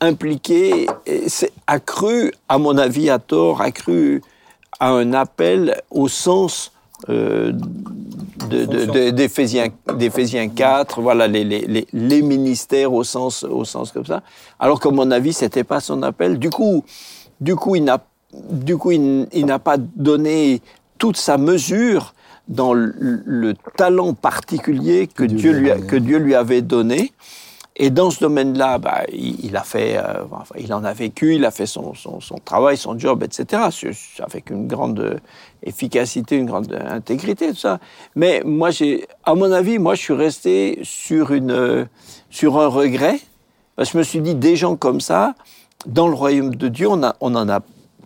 impliqué, 0.00 0.86
s'est 1.28 1.52
accru, 1.66 2.32
à 2.48 2.58
mon 2.58 2.76
avis, 2.76 3.08
à 3.10 3.18
tort, 3.18 3.60
accru 3.60 4.22
à 4.80 4.90
un 4.90 5.12
appel 5.12 5.80
au 5.90 6.08
sens 6.08 6.72
euh, 7.08 7.52
de- 8.48 8.64
de- 8.64 8.84
de- 8.86 9.10
d'Éphésiens 9.10 9.68
d'Éphésiens 9.96 10.48
4, 10.48 11.00
voilà, 11.00 11.26
les, 11.26 11.42
les, 11.44 11.60
les, 11.66 11.86
les 11.92 12.22
ministères 12.22 12.92
au 12.92 13.02
sens, 13.04 13.42
au 13.44 13.64
sens 13.64 13.90
comme 13.92 14.06
ça. 14.06 14.22
Alors 14.60 14.78
qu'à 14.80 14.90
mon 14.90 15.10
avis, 15.10 15.32
c'était 15.32 15.64
pas 15.64 15.80
son 15.80 16.02
appel. 16.04 16.38
Du 16.38 16.50
coup, 16.50 16.84
du 17.40 17.56
coup, 17.56 17.74
il 17.76 17.82
n'a, 17.84 17.98
du 18.50 18.76
coup, 18.76 18.92
il, 18.92 19.26
il 19.32 19.46
n'a 19.46 19.58
pas 19.58 19.76
donné 19.78 20.62
toute 20.98 21.16
sa 21.16 21.38
mesure 21.38 22.14
dans 22.48 22.72
le, 22.72 22.94
le 23.24 23.54
talent 23.76 24.14
particulier 24.14 25.08
que 25.08 25.24
Dieu 25.24 25.38
Dieu, 25.38 25.52
lui 25.52 25.60
lui 25.60 25.70
a 25.70 25.74
a- 25.74 25.76
donné. 25.78 25.86
que 25.88 25.96
Dieu 25.96 26.18
lui 26.18 26.34
avait 26.36 26.62
donné. 26.62 27.12
Et 27.76 27.90
dans 27.90 28.10
ce 28.10 28.20
domaine-là, 28.20 28.78
bah, 28.78 29.02
il, 29.10 29.44
il 29.46 29.56
a 29.56 29.62
fait, 29.62 29.96
euh, 29.96 30.24
enfin, 30.30 30.54
il 30.58 30.72
en 30.74 30.84
a 30.84 30.92
vécu, 30.92 31.36
il 31.36 31.44
a 31.44 31.50
fait 31.50 31.66
son, 31.66 31.94
son, 31.94 32.20
son 32.20 32.36
travail, 32.36 32.76
son 32.76 32.98
job, 32.98 33.22
etc. 33.22 33.62
Avec 34.20 34.50
une 34.50 34.68
grande 34.68 35.20
efficacité, 35.62 36.36
une 36.36 36.46
grande 36.46 36.72
intégrité, 36.72 37.48
tout 37.48 37.56
ça. 37.56 37.78
Mais 38.14 38.42
moi, 38.44 38.70
j'ai, 38.70 39.06
à 39.24 39.34
mon 39.34 39.50
avis, 39.50 39.78
moi, 39.78 39.94
je 39.94 40.02
suis 40.02 40.12
resté 40.12 40.80
sur 40.82 41.32
une, 41.32 41.88
sur 42.30 42.60
un 42.60 42.66
regret. 42.66 43.18
Parce 43.76 43.88
que 43.88 43.92
je 43.94 43.98
me 43.98 44.02
suis 44.02 44.20
dit, 44.20 44.34
des 44.34 44.54
gens 44.54 44.76
comme 44.76 45.00
ça, 45.00 45.34
dans 45.86 46.08
le 46.08 46.14
royaume 46.14 46.54
de 46.54 46.68
Dieu, 46.68 46.88
on, 46.88 47.02
a, 47.02 47.16
on 47.20 47.34
en 47.34 47.48
a 47.48 47.60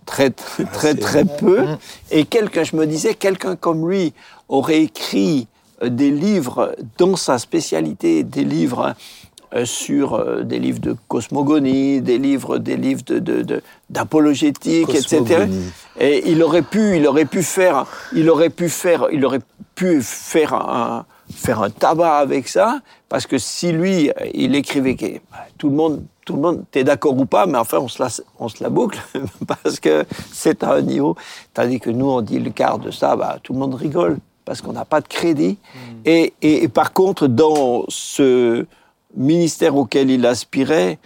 très, 0.05 0.31
très, 0.31 0.65
très, 0.65 0.95
très 0.95 1.25
peu. 1.25 1.65
Et 2.11 2.25
quelqu'un, 2.25 2.63
je 2.63 2.77
me 2.77 2.87
disais, 2.87 3.15
quelqu'un 3.15 3.57
comme 3.57 3.89
lui 3.89 4.13
aurait 4.49 4.83
écrit 4.83 5.49
euh, 5.83 5.89
des 5.89 6.11
livres 6.11 6.75
dans 6.99 7.17
sa 7.17 7.39
spécialité, 7.39 8.23
des 8.23 8.45
livres 8.45 8.95
sur 9.65 10.15
euh, 10.15 10.43
des 10.43 10.59
livres 10.59 10.81
de 10.81 10.97
cosmogonie, 11.09 12.01
des 12.01 12.19
livres, 12.19 12.59
des 12.59 12.77
livres 12.77 13.03
de, 13.07 13.19
de- 13.19 13.43
de- 13.43 13.63
d'apologétique, 13.91 14.87
etc. 14.95 15.17
Et 16.01 16.31
il 16.31 16.43
aurait 16.43 16.63
pu, 16.63 16.97
il 16.97 17.07
aurait 17.07 17.25
pu 17.25 17.43
faire, 17.43 17.87
il 18.15 18.29
aurait 18.31 18.51
pu 18.51 18.69
faire, 18.69 19.07
il 19.13 19.25
aurait 19.25 19.41
pu 19.75 20.01
faire 20.03 20.55
un, 20.55 21.05
faire 21.33 21.63
un 21.63 21.71
tabac 21.71 22.17
avec 22.19 22.49
ça, 22.49 22.81
parce 23.09 23.27
que 23.27 23.39
si 23.39 23.73
lui, 23.73 24.11
euh, 24.11 24.13
il 24.35 24.55
écrivait 24.55 24.95
que 24.97 25.07
bah, 25.31 25.39
tout 25.59 25.69
le 25.71 25.77
monde, 25.77 26.03
tout 26.25 26.35
le 26.35 26.41
monde, 26.43 26.65
t'es 26.71 26.83
d'accord 26.85 27.17
ou 27.17 27.25
pas, 27.27 27.47
mais 27.47 27.59
enfin 27.59 27.79
on 27.79 27.89
se 27.89 28.03
la, 28.03 28.09
on 28.41 28.49
se 28.49 28.63
la 28.63 28.69
boucle 28.71 28.99
parce 29.47 29.79
que 29.81 30.05
c'est 30.33 30.63
à 30.65 30.73
un 30.75 30.83
niveau. 30.83 31.15
Tandis 31.55 31.79
que 31.81 31.91
nous, 31.91 32.07
on 32.11 32.21
dit 32.21 32.39
le 32.41 32.51
quart 32.51 32.79
de 32.79 32.91
ça, 32.91 33.15
bah, 33.17 33.39
tout 33.43 33.53
le 33.53 33.59
monde 33.61 33.75
rigole 33.75 34.19
parce 34.45 34.61
qu'on 34.61 34.73
n'a 34.73 34.85
pas 34.85 35.01
de 35.01 35.09
crédit. 35.09 35.59
Et, 36.05 36.33
et- 36.43 36.63
et 36.65 36.69
par 36.69 36.93
contre, 36.93 37.27
dans 37.27 37.85
ce 37.89 38.65
ministère 39.17 39.77
auquel 39.77 40.11
il 40.11 40.25
aspirait, 40.27 40.99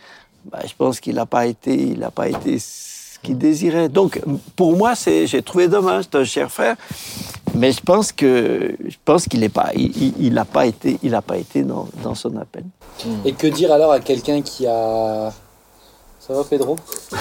bah, 0.50 0.60
je 0.66 0.72
pense 0.76 1.00
qu'il 1.00 1.14
n'a 1.16 1.26
pas 1.26 1.46
été, 1.46 1.74
il 1.74 1.98
n'a 2.00 2.10
pas 2.10 2.28
été 2.28 2.58
ce 2.58 3.18
qu'il 3.22 3.38
désirait. 3.38 3.88
Donc, 3.88 4.20
pour 4.56 4.76
moi, 4.76 4.94
c'est, 4.94 5.26
j'ai 5.26 5.42
trouvé 5.42 5.68
dommage, 5.68 6.04
c'est 6.10 6.18
un 6.18 6.24
cher 6.24 6.50
frère, 6.50 6.76
mais 7.54 7.72
je 7.72 7.80
pense 7.80 8.12
que, 8.12 8.74
je 8.86 8.96
pense 9.04 9.26
qu'il 9.26 9.40
n'est 9.40 9.48
pas, 9.48 9.70
il, 9.74 10.32
n'a 10.32 10.44
pas 10.44 10.66
été, 10.66 10.98
il 11.02 11.10
n'a 11.12 11.22
pas 11.22 11.36
été 11.36 11.62
dans, 11.62 11.88
dans 12.02 12.14
son 12.14 12.36
appel. 12.36 12.64
Et 13.24 13.32
que 13.32 13.46
dire 13.46 13.72
alors 13.72 13.92
à 13.92 14.00
quelqu'un 14.00 14.40
qui 14.42 14.66
a. 14.66 15.32
Ça 16.18 16.34
va, 16.34 16.44
Pedro? 16.44 16.76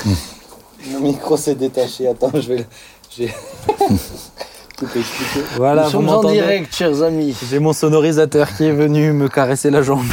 Mon 0.91 0.99
micro 1.01 1.35
s'est 1.35 1.55
détaché. 1.55 2.07
Attends, 2.07 2.31
je 2.33 2.47
vais. 2.47 2.57
le- 2.57 2.65
J'ai. 3.15 3.33
Voilà, 5.57 5.83
Nous 5.83 5.89
vous 5.89 6.07
sommes 6.07 6.09
en 6.09 6.23
direct, 6.31 6.73
chers 6.73 7.01
amis. 7.03 7.35
J'ai 7.49 7.59
mon 7.59 7.73
sonorisateur 7.73 8.47
qui 8.55 8.63
est 8.63 8.71
venu 8.71 9.11
me 9.11 9.27
caresser 9.27 9.69
la 9.69 9.81
jambe. 9.81 10.05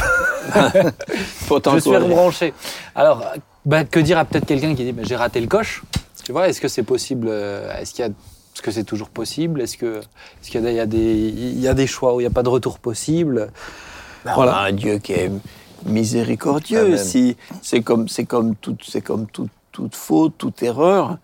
Je 1.75 1.79
suis 1.81 1.89
rebranché. 2.05 2.53
Alors, 2.95 3.23
bah, 3.65 3.83
que 3.85 3.99
dire 3.99 4.17
à 4.17 4.25
peut-être 4.25 4.45
quelqu'un 4.45 4.75
qui 4.75 4.83
dit 4.83 4.91
bah, 4.93 5.03
j'ai 5.05 5.15
raté 5.15 5.39
le 5.41 5.47
coche 5.47 5.83
Tu 6.23 6.31
vois, 6.31 6.47
est-ce 6.47 6.61
que 6.61 6.67
c'est 6.67 6.83
possible 6.83 7.27
euh, 7.29 7.71
Est-ce 7.79 7.93
qu'il 7.93 8.05
y 8.05 8.07
a 8.07 8.11
est-ce 8.11 8.63
que 8.63 8.71
c'est 8.71 8.83
toujours 8.85 9.09
possible? 9.09 9.61
Est-ce 9.61 9.77
que 9.77 10.01
qu'il 10.49 10.61
y 10.63 10.79
a, 10.79 10.85
des- 10.87 10.97
y 11.29 11.59
y 11.59 11.67
a 11.67 11.75
choix 11.85 12.15
où 12.15 12.19
il 12.19 12.23
n'y 12.23 12.27
a 12.27 12.31
pas 12.31 12.41
de 12.41 12.49
retour 12.49 12.79
possible? 12.79 13.51
Ben, 14.25 14.33
Voilà. 14.33 14.53
On 14.53 14.55
a 14.55 14.59
un 14.69 14.71
Dieu 14.71 14.97
qui 14.97 15.13
est 15.13 15.31
miséricordieux. 15.85 16.97
Si 16.97 17.37
c'est 17.61 17.81
comme 17.81 18.07
c'est 18.07 18.25
comme 18.25 18.55
toute 18.55 18.83
c'est 18.87 19.01
comme 19.01 19.27
toute 19.27 19.51
toute 19.71 19.95
faute, 19.95 20.33
toute 20.39 20.63
erreur, 20.63 21.17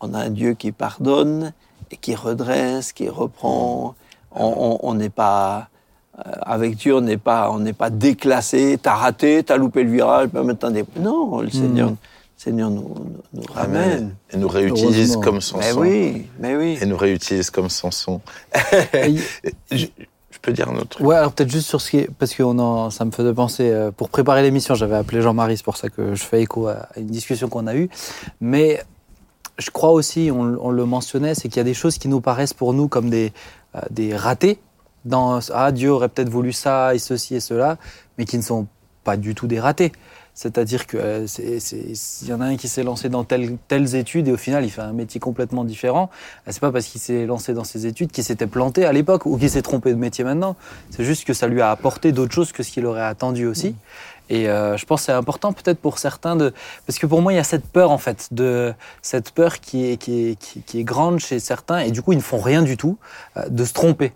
on 0.00 0.14
a 0.14 0.18
un 0.20 0.30
Dieu 0.30 0.54
qui 0.54 0.72
pardonne 0.72 1.52
et 1.90 1.96
qui 1.98 2.14
redresse, 2.14 2.92
qui 2.92 3.08
reprend. 3.08 3.94
On- 4.34 4.44
On 4.46 4.78
on 4.82 4.94
n'est 4.94 5.10
pas 5.10 5.56
euh, 5.58 5.60
avec 6.42 6.76
Dieu, 6.76 6.96
on 6.96 7.00
n'est 7.00 7.16
pas 7.16 7.50
on 7.50 7.58
n'est 7.60 7.72
pas 7.72 7.90
déclassé. 7.90 8.78
T'as 8.82 8.94
raté, 8.94 9.42
t'as 9.44 9.56
loupé 9.56 9.82
le 9.84 9.90
virage, 9.90 10.28
ben 10.32 10.42
maintenant 10.42 10.70
des- 10.70 10.84
non, 10.98 11.40
le 11.40 11.50
Seigneur, 11.50 11.90
le 11.90 11.96
Seigneur 12.36 12.70
nous, 12.70 12.82
nous, 13.32 13.40
nous 13.40 13.52
ramène. 13.52 14.14
Et 14.32 14.36
nous 14.36 14.48
réutilise 14.48 15.16
comme 15.16 15.40
son 15.40 15.58
Mais 15.58 15.72
son. 15.72 15.80
oui, 15.80 16.26
mais 16.38 16.56
oui. 16.56 16.78
Et 16.80 16.86
nous 16.86 16.96
réutilise 16.96 17.50
comme 17.50 17.68
son 17.68 17.90
son. 17.90 18.20
Je, 19.70 19.86
je 20.30 20.38
peux 20.42 20.52
dire 20.52 20.68
un 20.68 20.76
autre 20.76 20.88
truc. 20.90 21.06
Ouais, 21.06 21.16
alors 21.16 21.32
peut-être 21.32 21.50
juste 21.50 21.68
sur 21.68 21.80
ce 21.80 21.90
qui 21.90 21.98
est. 21.98 22.10
Parce 22.18 22.34
que 22.34 22.42
on 22.42 22.58
en- 22.58 22.90
ça 22.90 23.04
me 23.04 23.10
faisait 23.10 23.32
penser. 23.34 23.70
euh, 23.70 23.90
pour 23.90 24.08
préparer 24.08 24.42
l'émission, 24.42 24.74
j'avais 24.74 24.96
appelé 24.96 25.20
Jean-Marie, 25.22 25.56
c'est 25.56 25.64
pour 25.64 25.76
ça 25.76 25.88
que 25.88 26.14
je 26.14 26.22
fais 26.22 26.42
écho 26.42 26.68
à, 26.68 26.88
à 26.94 26.98
une 27.00 27.06
discussion 27.06 27.48
qu'on 27.48 27.66
a 27.66 27.74
eue. 27.74 27.88
Mais 28.40 28.80
je 29.58 29.70
crois 29.70 29.90
aussi, 29.90 30.30
on, 30.32 30.56
on 30.60 30.70
le 30.70 30.84
mentionnait, 30.84 31.34
c'est 31.34 31.48
qu'il 31.48 31.56
y 31.56 31.60
a 31.60 31.64
des 31.64 31.74
choses 31.74 31.98
qui 31.98 32.06
nous 32.08 32.20
paraissent 32.20 32.54
pour 32.54 32.72
nous 32.72 32.86
comme 32.88 33.10
des, 33.10 33.32
euh, 33.74 33.80
des 33.90 34.14
ratés. 34.14 34.60
Dans, 35.04 35.40
ah, 35.52 35.72
Dieu 35.72 35.90
aurait 35.90 36.08
peut-être 36.08 36.28
voulu 36.28 36.52
ça 36.52 36.94
et 36.94 36.98
ceci 36.98 37.34
et 37.36 37.40
cela, 37.40 37.78
mais 38.18 38.24
qui 38.24 38.36
ne 38.36 38.42
sont 38.42 38.66
pas 39.04 39.16
du 39.16 39.34
tout 39.34 39.46
des 39.46 39.60
ratés. 39.60 39.92
C'est-à-dire 40.38 40.86
que 40.86 40.96
euh, 40.96 41.26
y 42.28 42.32
en 42.32 42.40
a 42.40 42.44
un 42.44 42.56
qui 42.56 42.68
s'est 42.68 42.84
lancé 42.84 43.08
dans 43.08 43.24
telles, 43.24 43.56
telles 43.66 43.96
études 43.96 44.28
et 44.28 44.32
au 44.32 44.36
final 44.36 44.64
il 44.64 44.70
fait 44.70 44.82
un 44.82 44.92
métier 44.92 45.18
complètement 45.18 45.64
différent. 45.64 46.10
Euh, 46.46 46.52
C'est 46.52 46.60
pas 46.60 46.70
parce 46.70 46.86
qu'il 46.86 47.00
s'est 47.00 47.26
lancé 47.26 47.54
dans 47.54 47.64
ces 47.64 47.86
études 47.86 48.12
qu'il 48.12 48.22
s'était 48.22 48.46
planté 48.46 48.84
à 48.84 48.92
l'époque 48.92 49.26
ou 49.26 49.36
qu'il 49.36 49.50
s'est 49.50 49.62
trompé 49.62 49.90
de 49.90 49.96
métier 49.96 50.22
maintenant. 50.22 50.54
C'est 50.90 51.02
juste 51.02 51.24
que 51.24 51.32
ça 51.32 51.48
lui 51.48 51.60
a 51.60 51.72
apporté 51.72 52.12
d'autres 52.12 52.32
choses 52.32 52.52
que 52.52 52.62
ce 52.62 52.70
qu'il 52.70 52.86
aurait 52.86 53.02
attendu 53.02 53.46
aussi. 53.46 53.74
Et 54.30 54.48
euh, 54.48 54.76
je 54.76 54.86
pense 54.86 55.00
que 55.00 55.06
c'est 55.06 55.12
important 55.12 55.52
peut-être 55.52 55.80
pour 55.80 55.98
certains 55.98 56.36
de... 56.36 56.54
Parce 56.86 57.00
que 57.00 57.06
pour 57.06 57.20
moi, 57.20 57.32
il 57.32 57.36
y 57.36 57.40
a 57.40 57.44
cette 57.44 57.66
peur 57.66 57.90
en 57.90 57.98
fait, 57.98 58.28
de 58.30 58.72
cette 59.02 59.32
peur 59.32 59.58
qui 59.58 59.86
est, 59.86 59.96
qui 59.96 60.28
est, 60.28 60.38
qui, 60.38 60.60
qui 60.62 60.78
est 60.78 60.84
grande 60.84 61.18
chez 61.18 61.40
certains 61.40 61.80
et 61.80 61.90
du 61.90 62.00
coup, 62.00 62.12
ils 62.12 62.18
ne 62.18 62.22
font 62.22 62.40
rien 62.40 62.62
du 62.62 62.76
tout, 62.76 62.96
euh, 63.36 63.48
de 63.48 63.64
se 63.64 63.72
tromper. 63.72 64.12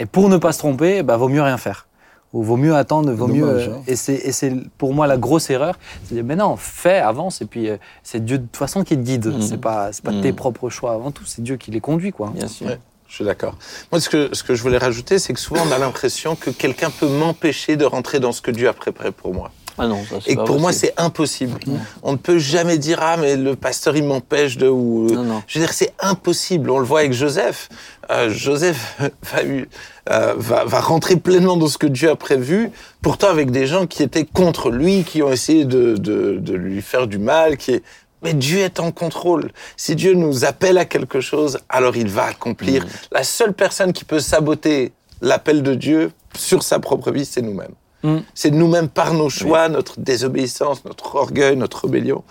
Et 0.00 0.06
pour 0.06 0.28
ne 0.28 0.36
pas 0.36 0.52
se 0.52 0.58
tromper, 0.58 1.02
bah, 1.02 1.16
vaut 1.16 1.28
mieux 1.28 1.42
rien 1.42 1.58
faire. 1.58 1.86
Ou 2.34 2.42
vaut 2.42 2.56
mieux 2.58 2.74
attendre, 2.76 3.10
vaut 3.12 3.26
mieux... 3.26 3.48
euh, 3.48 3.74
hein. 3.74 3.82
Et 3.86 3.96
c'est 3.96 4.14
et 4.16 4.32
c'est 4.32 4.52
pour 4.76 4.92
moi 4.92 5.06
la 5.06 5.16
grosse 5.16 5.48
erreur. 5.48 5.78
C'est 6.04 6.10
de 6.10 6.14
dire, 6.16 6.24
mais 6.24 6.36
non, 6.36 6.56
fais, 6.56 6.98
avance, 6.98 7.40
et 7.40 7.46
puis 7.46 7.70
euh, 7.70 7.78
c'est 8.02 8.22
Dieu 8.22 8.36
de 8.38 8.42
toute 8.44 8.56
façon 8.58 8.84
qui 8.84 8.96
te 8.96 9.00
guide. 9.02 9.26
Mhm. 9.28 9.40
C'est 9.40 9.56
pas, 9.56 9.92
c'est 9.92 10.04
pas 10.04 10.12
Mhm. 10.12 10.20
tes 10.20 10.32
propres 10.34 10.68
choix 10.68 10.92
avant 10.92 11.10
tout, 11.10 11.24
c'est 11.24 11.42
Dieu 11.42 11.56
qui 11.56 11.70
les 11.70 11.80
conduit, 11.80 12.12
quoi. 12.12 12.30
Bien 12.34 12.48
sûr. 12.48 12.66
Ouais. 12.66 12.78
Je 13.08 13.14
suis 13.14 13.24
d'accord. 13.24 13.56
Moi, 13.90 14.02
ce 14.02 14.10
que, 14.10 14.28
ce 14.34 14.42
que 14.42 14.54
je 14.54 14.62
voulais 14.62 14.76
rajouter, 14.76 15.18
c'est 15.18 15.32
que 15.32 15.40
souvent, 15.40 15.62
on 15.66 15.72
a 15.72 15.78
l'impression 15.78 16.36
que 16.36 16.50
quelqu'un 16.50 16.90
peut 16.90 17.08
m'empêcher 17.08 17.76
de 17.76 17.86
rentrer 17.86 18.20
dans 18.20 18.32
ce 18.32 18.42
que 18.42 18.50
Dieu 18.50 18.68
a 18.68 18.74
préparé 18.74 19.12
pour 19.12 19.32
moi. 19.32 19.50
Ah 19.78 19.86
non, 19.86 20.02
ça, 20.08 20.16
Et 20.26 20.36
pour 20.36 20.58
moi, 20.58 20.72
c'est 20.72 20.92
impossible. 20.96 21.58
On 22.02 22.12
ne 22.12 22.16
peut 22.16 22.38
jamais 22.38 22.78
dire 22.78 22.98
ah 23.00 23.16
mais 23.16 23.36
le 23.36 23.54
pasteur 23.56 23.96
il 23.96 24.04
m'empêche 24.04 24.56
de 24.56 24.68
ou. 24.68 25.06
Non, 25.10 25.22
non. 25.22 25.42
Je 25.46 25.58
veux 25.58 25.64
dire 25.64 25.72
c'est 25.74 25.92
impossible. 26.00 26.70
On 26.70 26.78
le 26.78 26.84
voit 26.84 27.00
avec 27.00 27.12
Joseph. 27.12 27.68
Euh, 28.10 28.30
Joseph 28.30 29.00
va, 29.32 29.44
eu- 29.44 29.68
euh, 30.10 30.34
va 30.36 30.64
va 30.64 30.80
rentrer 30.80 31.16
pleinement 31.16 31.56
dans 31.56 31.68
ce 31.68 31.78
que 31.78 31.86
Dieu 31.86 32.10
a 32.10 32.16
prévu. 32.16 32.70
Pourtant 33.02 33.28
avec 33.28 33.50
des 33.50 33.66
gens 33.66 33.86
qui 33.86 34.02
étaient 34.02 34.24
contre 34.24 34.70
lui, 34.70 35.04
qui 35.04 35.22
ont 35.22 35.30
essayé 35.30 35.64
de 35.64 35.96
de, 35.96 36.38
de 36.40 36.54
lui 36.54 36.82
faire 36.82 37.06
du 37.06 37.18
mal, 37.18 37.56
qui 37.56 37.72
est 37.72 37.82
mais 38.22 38.34
Dieu 38.34 38.58
est 38.58 38.80
en 38.80 38.90
contrôle. 38.90 39.52
Si 39.76 39.94
Dieu 39.94 40.14
nous 40.14 40.44
appelle 40.44 40.78
à 40.78 40.84
quelque 40.84 41.20
chose, 41.20 41.60
alors 41.68 41.96
il 41.96 42.08
va 42.08 42.24
accomplir. 42.24 42.84
Mm. 42.84 42.88
La 43.12 43.22
seule 43.22 43.52
personne 43.52 43.92
qui 43.92 44.04
peut 44.04 44.18
saboter 44.20 44.92
l'appel 45.20 45.62
de 45.62 45.74
Dieu 45.74 46.10
sur 46.36 46.62
sa 46.62 46.78
propre 46.78 47.10
vie, 47.12 47.24
c'est 47.24 47.42
nous-mêmes. 47.42 47.74
Mm. 48.02 48.18
C'est 48.34 48.50
nous-mêmes 48.52 48.88
par 48.88 49.12
nos 49.14 49.28
choix, 49.28 49.68
notre 49.68 49.98
désobéissance, 50.00 50.84
notre 50.84 51.16
orgueil, 51.16 51.56
notre 51.56 51.84
rébellion. 51.86 52.22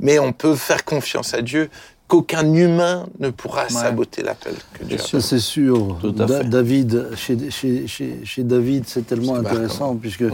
Mais 0.00 0.18
on 0.18 0.32
peut 0.32 0.54
faire 0.54 0.84
confiance 0.84 1.34
à 1.34 1.42
Dieu 1.42 1.68
qu'aucun 2.08 2.52
humain 2.54 3.06
ne 3.18 3.30
pourra 3.30 3.68
saboter 3.68 4.22
l'appel 4.22 4.54
que 4.74 4.84
Dieu 4.84 4.96
a. 5.00 5.02
Ça, 5.02 5.20
c'est 5.20 5.40
sûr. 5.40 5.98
Tout 6.00 6.14
à 6.20 6.26
Da- 6.26 6.38
fait. 6.38 6.44
David, 6.48 7.08
chez, 7.16 7.50
chez, 7.50 7.88
chez, 7.88 8.20
chez 8.24 8.44
David, 8.44 8.84
c'est 8.86 9.04
tellement 9.06 9.34
C'est 9.36 9.42
marquant. 9.42 9.56
intéressant, 9.58 9.96
puisque 9.96 10.24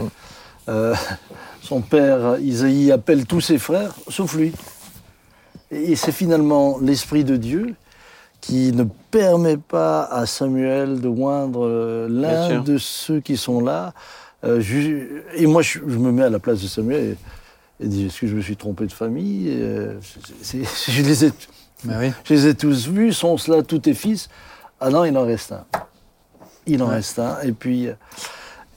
euh, 0.69 0.93
son 1.63 1.81
père, 1.81 2.37
Isaïe, 2.39 2.91
appelle 2.91 3.25
tous 3.25 3.41
ses 3.41 3.57
frères, 3.57 3.95
sauf 4.09 4.35
lui. 4.35 4.51
Et 5.71 5.95
c'est 5.95 6.11
finalement 6.11 6.77
l'Esprit 6.79 7.23
de 7.23 7.35
Dieu 7.35 7.73
qui 8.41 8.71
ne 8.73 8.83
permet 9.09 9.57
pas 9.57 10.03
à 10.03 10.25
Samuel 10.27 11.01
de 11.01 11.07
oindre 11.07 11.65
euh, 11.65 12.07
l'un 12.09 12.59
de 12.61 12.77
ceux 12.77 13.19
qui 13.21 13.37
sont 13.37 13.61
là. 13.61 13.93
Euh, 14.43 14.61
et 15.35 15.45
moi, 15.45 15.61
je, 15.61 15.79
je 15.79 15.97
me 15.97 16.11
mets 16.11 16.23
à 16.23 16.29
la 16.29 16.39
place 16.39 16.61
de 16.61 16.67
Samuel 16.67 17.15
et, 17.79 17.85
et 17.85 17.87
dis, 17.87 18.05
est-ce 18.07 18.19
que 18.21 18.27
je 18.27 18.35
me 18.35 18.41
suis 18.41 18.57
trompé 18.57 18.85
de 18.85 18.91
famille 18.91 19.49
Euh, 19.51 19.99
Je 20.87 21.01
les 21.01 21.25
ai 21.25 21.31
Mais 21.85 21.97
oui. 21.97 22.11
je 22.23 22.33
les 22.33 22.47
ai 22.47 22.55
tous 22.55 22.87
vus, 22.87 23.13
sont 23.13 23.37
cela 23.37 23.63
tous 23.63 23.79
tes 23.79 23.93
fils 23.93 24.29
Ah 24.79 24.89
non, 24.89 25.05
il 25.05 25.17
en 25.17 25.25
reste 25.25 25.51
un. 25.53 25.65
Il 26.65 26.81
en 26.83 26.87
reste 26.87 27.19
un. 27.19 27.39
Et 27.41 27.51
puis, 27.53 27.87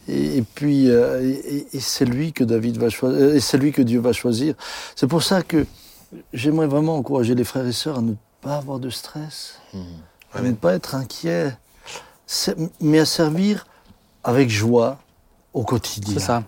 et, 0.09 0.37
et 0.39 0.43
puis, 0.43 0.89
euh, 0.91 1.21
et, 1.23 1.57
et- 1.57 1.67
et 1.77 1.81
c'est 1.81 2.05
lui 2.05 2.33
que 2.33 2.45
David 2.45 2.79
va 2.79 2.89
choisir, 2.91 3.35
et 3.35 3.41
c'est 3.41 3.59
lui 3.59 3.73
que 3.73 3.83
Dieu 3.83 4.01
va 4.01 4.13
choisir. 4.13 4.55
C'est 4.95 5.07
pour 5.09 5.23
ça 5.23 5.43
que 5.43 5.67
j'aimerais 6.33 6.69
vraiment 6.69 6.97
encourager 6.97 7.35
les 7.35 7.45
frères 7.45 7.67
et 7.67 7.73
sœurs 7.73 7.99
à 7.99 8.03
ne 8.03 8.15
pas 8.41 8.57
avoir 8.57 8.79
de 8.79 8.91
stress, 8.91 9.61
à 10.33 10.43
ne 10.43 10.53
pas 10.53 10.75
être 10.75 10.95
inquiets, 10.95 11.53
mais 12.81 13.01
à 13.01 13.05
servir 13.05 13.67
avec 14.23 14.49
joie 14.51 14.99
au 15.57 15.63
quotidien. 15.63 16.15
C'est 16.15 16.21
ça. 16.21 16.43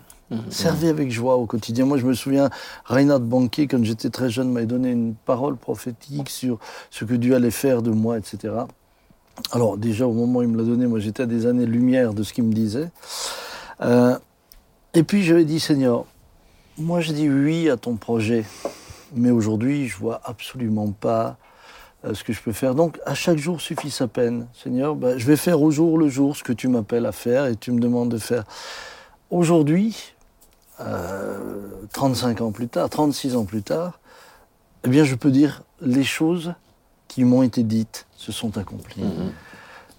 Servez 0.51 0.89
avec 0.89 1.09
joie 1.09 1.35
au 1.37 1.47
quotidien. 1.47 1.85
Moi, 1.85 1.97
je 1.97 2.05
me 2.05 2.13
souviens, 2.13 2.51
Reinhard 2.85 3.19
Banquier, 3.19 3.65
quand 3.65 3.83
j'étais 3.83 4.11
très 4.11 4.29
jeune, 4.29 4.51
m'avait 4.51 4.67
donné 4.67 4.91
une 4.91 5.15
parole 5.15 5.57
prophétique 5.57 6.29
sur 6.29 6.59
ce 6.91 7.03
que 7.03 7.15
Dieu 7.15 7.33
allait 7.33 7.49
faire 7.49 7.81
de 7.81 7.89
moi, 7.89 8.19
etc. 8.19 8.53
Alors, 9.51 9.77
déjà, 9.77 10.05
au 10.05 10.13
moment 10.13 10.39
où 10.39 10.41
il 10.43 10.47
me 10.47 10.57
l'a 10.57 10.63
donné, 10.63 10.85
moi, 10.85 10.99
j'étais 10.99 11.23
à 11.23 11.25
des 11.25 11.47
années-lumière 11.47 12.13
de 12.13 12.21
ce 12.21 12.33
qu'il 12.33 12.43
me 12.43 12.53
disait. 12.53 12.91
Euh, 13.81 14.15
et 14.93 15.01
puis, 15.01 15.23
j'avais 15.23 15.45
dit, 15.45 15.59
Seigneur, 15.59 16.05
moi, 16.77 17.01
je 17.01 17.11
dis 17.11 17.27
oui 17.27 17.67
à 17.67 17.77
ton 17.77 17.95
projet, 17.95 18.45
mais 19.15 19.31
aujourd'hui, 19.31 19.87
je 19.87 19.97
vois 19.97 20.21
absolument 20.23 20.91
pas 20.91 21.37
euh, 22.05 22.13
ce 22.13 22.23
que 22.23 22.33
je 22.33 22.41
peux 22.41 22.53
faire. 22.53 22.75
Donc, 22.75 22.99
à 23.05 23.15
chaque 23.15 23.39
jour 23.39 23.59
suffit 23.59 23.89
sa 23.89 24.07
peine. 24.07 24.45
Seigneur, 24.53 24.95
ben, 24.95 25.17
je 25.17 25.25
vais 25.25 25.35
faire 25.35 25.61
au 25.61 25.71
jour 25.71 25.97
le 25.97 26.07
jour 26.07 26.37
ce 26.37 26.43
que 26.43 26.53
tu 26.53 26.67
m'appelles 26.67 27.07
à 27.07 27.11
faire 27.11 27.47
et 27.47 27.55
tu 27.55 27.71
me 27.71 27.79
demandes 27.79 28.09
de 28.09 28.19
faire. 28.19 28.43
Aujourd'hui, 29.29 30.13
euh, 30.79 31.37
35 31.93 32.41
ans 32.41 32.51
plus 32.51 32.67
tard, 32.67 32.89
36 32.89 33.35
ans 33.35 33.45
plus 33.45 33.61
tard, 33.61 33.99
eh 34.85 34.89
bien, 34.89 35.03
je 35.03 35.15
peux 35.15 35.31
dire 35.31 35.63
les 35.81 36.03
choses 36.03 36.53
qui 37.07 37.23
m'ont 37.23 37.43
été 37.43 37.63
dites 37.63 38.07
se 38.15 38.31
sont 38.31 38.57
accomplies. 38.57 39.03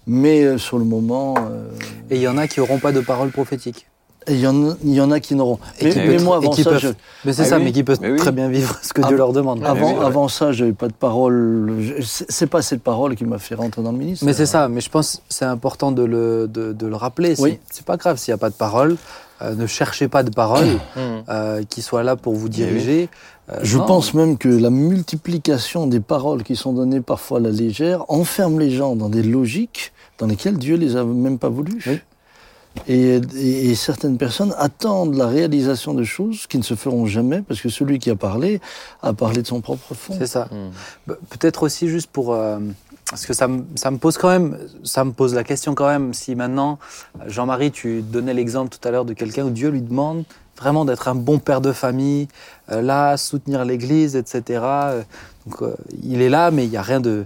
Mais 0.07 0.43
euh, 0.43 0.57
sur 0.57 0.79
le 0.79 0.85
moment, 0.85 1.35
euh, 1.37 1.69
Et 2.09 2.15
il 2.15 2.21
y 2.21 2.27
en 2.27 2.37
a 2.37 2.47
qui 2.47 2.59
n'auront 2.59 2.79
pas 2.79 2.91
de 2.91 3.01
parole 3.01 3.31
prophétique. 3.31 3.87
Il 4.27 4.39
y, 4.39 4.45
en 4.47 4.69
a- 4.69 4.75
il 4.83 4.93
y 4.93 5.01
en 5.01 5.09
a 5.11 5.19
qui 5.19 5.33
n'auront. 5.35 5.57
Et 5.79 5.85
Mais, 5.85 6.07
mais 6.07 6.17
moi, 6.19 6.35
et 6.35 6.37
avant 6.45 6.51
qui 6.51 6.63
ça, 6.63 6.69
peuvent- 6.71 6.79
je- 6.79 6.87
Mais 7.25 7.33
c'est 7.33 7.41
Ah 7.41 7.45
ça, 7.45 7.57
oui. 7.57 7.63
mais 7.65 7.71
qui 7.71 7.83
peuvent 7.83 7.97
Mais 8.01 8.11
oui. 8.11 8.17
très 8.17 8.31
bien 8.31 8.49
vivre 8.49 8.77
ce 8.83 8.93
que 8.93 9.01
Ah, 9.03 9.07
Dieu 9.07 9.17
leur 9.17 9.33
demande. 9.33 9.63
avant, 9.65 9.93
oui, 9.99 10.05
avant 10.05 10.27
ça, 10.27 10.51
j'avais 10.51 10.73
pas 10.73 10.87
de 10.87 10.93
parole. 10.93 11.71
C'est 12.01 12.47
pas 12.47 12.61
cette 12.61 12.83
parole 12.83 13.15
qui 13.15 13.25
m'a 13.25 13.39
fait 13.39 13.55
rentrer 13.55 13.81
dans 13.81 13.91
le 13.91 13.97
ministère. 13.97 14.27
Mais 14.27 14.33
c'est 14.33 14.45
ça, 14.45 14.67
mais 14.69 14.79
je 14.81 14.89
pense 14.89 15.15
que 15.17 15.21
c'est 15.29 15.45
important 15.45 15.91
de 15.91 16.03
le, 16.03 16.47
de, 16.47 16.71
de 16.73 16.87
le 16.87 16.95
rappeler. 16.95 17.33
Oui. 17.39 17.57
C'est- 17.71 17.85
pas 17.85 17.97
grave 17.97 18.17
s'il 18.17 18.31
n'y 18.31 18.35
a 18.35 18.37
pas 18.37 18.49
de 18.51 18.55
parole. 18.55 18.95
Euh, 19.41 19.55
ne 19.55 19.65
cherchez 19.65 20.07
pas 20.07 20.21
de 20.21 20.29
parole 20.29 20.65
Mm. 20.95 20.99
euh, 21.29 21.63
qui 21.67 21.81
soit 21.81 22.03
là 22.03 22.15
pour 22.15 22.33
vous 22.35 22.47
diriger. 22.47 23.09
Euh, 23.51 23.55
Je 23.63 23.79
non. 23.79 23.85
pense 23.87 24.13
même 24.13 24.37
que 24.37 24.47
la 24.47 24.69
multiplication 24.69 25.87
des 25.87 25.99
paroles 25.99 26.43
qui 26.43 26.55
sont 26.55 26.73
données 26.73 27.01
parfois 27.01 27.39
à 27.39 27.41
la 27.41 27.49
légère 27.49 28.05
enferme 28.07 28.59
les 28.59 28.69
gens 28.69 28.95
dans 28.95 29.09
des 29.09 29.23
logiques 29.23 29.93
dans 30.19 30.27
lesquelles 30.27 30.57
Dieu 30.59 30.75
les 30.77 30.95
a 30.95 31.03
même 31.03 31.39
pas 31.39 31.49
voulu. 31.49 31.83
Et, 32.87 33.19
et- 33.35 33.69
et 33.71 33.75
certaines 33.75 34.17
personnes 34.17 34.55
attendent 34.57 35.15
la 35.15 35.27
réalisation 35.27 35.93
de 35.93 36.03
choses 36.03 36.47
qui 36.47 36.57
ne 36.57 36.63
se 36.63 36.73
feront 36.75 37.05
jamais 37.05 37.41
parce 37.41 37.59
que 37.61 37.69
celui 37.69 37.99
qui 37.99 38.09
a 38.09 38.15
parlé 38.15 38.61
a 39.03 39.13
parlé 39.13 39.41
de 39.41 39.47
son 39.47 39.61
propre 39.61 39.93
fond. 39.93 40.15
C'est 40.17 40.25
ça. 40.27 40.45
Mm. 40.51 40.69
Bah, 41.07 41.15
Peut-être 41.29 41.63
aussi 41.63 41.89
juste 41.89 42.09
pour... 42.11 42.33
euh, 42.33 42.59
parce 43.09 43.25
que 43.25 43.33
ça 43.33 43.49
me, 43.49 43.63
ça 43.75 43.91
me 43.91 43.97
pose 43.97 44.17
quand 44.17 44.29
même, 44.29 44.57
ça 44.85 45.03
me 45.03 45.11
pose 45.11 45.33
la 45.33 45.43
question 45.43 45.75
quand 45.75 45.87
même, 45.87 46.13
si 46.13 46.33
maintenant, 46.33 46.79
Jean-Marie, 47.27 47.71
tu 47.71 48.01
donnais 48.01 48.33
l'exemple 48.33 48.69
tout 48.75 48.87
à 48.87 48.91
l'heure 48.91 49.03
de 49.03 49.11
quelqu'un 49.13 49.43
où 49.45 49.49
Dieu 49.49 49.67
lui 49.69 49.81
demande 49.81 50.23
vraiment 50.57 50.85
d'être 50.85 51.09
un 51.09 51.15
bon 51.15 51.37
père 51.39 51.59
de 51.59 51.73
famille, 51.73 52.29
euh, 52.71 52.81
là, 52.81 53.17
soutenir 53.17 53.65
l'Église, 53.65 54.15
etc. 54.15 54.61
Euh, 54.63 55.01
Donc 55.45 55.61
euh, 55.61 55.75
il 56.03 56.21
est 56.21 56.29
là, 56.29 56.51
mais 56.51 56.63
il 56.65 56.69
n'y 56.69 56.77
a 56.77 56.81
rien 56.83 57.01
de 57.01 57.25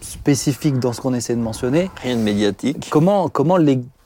spécifique 0.00 0.78
dans 0.80 0.92
ce 0.92 1.00
qu'on 1.00 1.14
essaie 1.14 1.36
de 1.36 1.40
mentionner. 1.40 1.88
Rien 2.02 2.16
de 2.16 2.22
médiatique. 2.22 2.88
Comment, 2.90 3.28
comment 3.28 3.56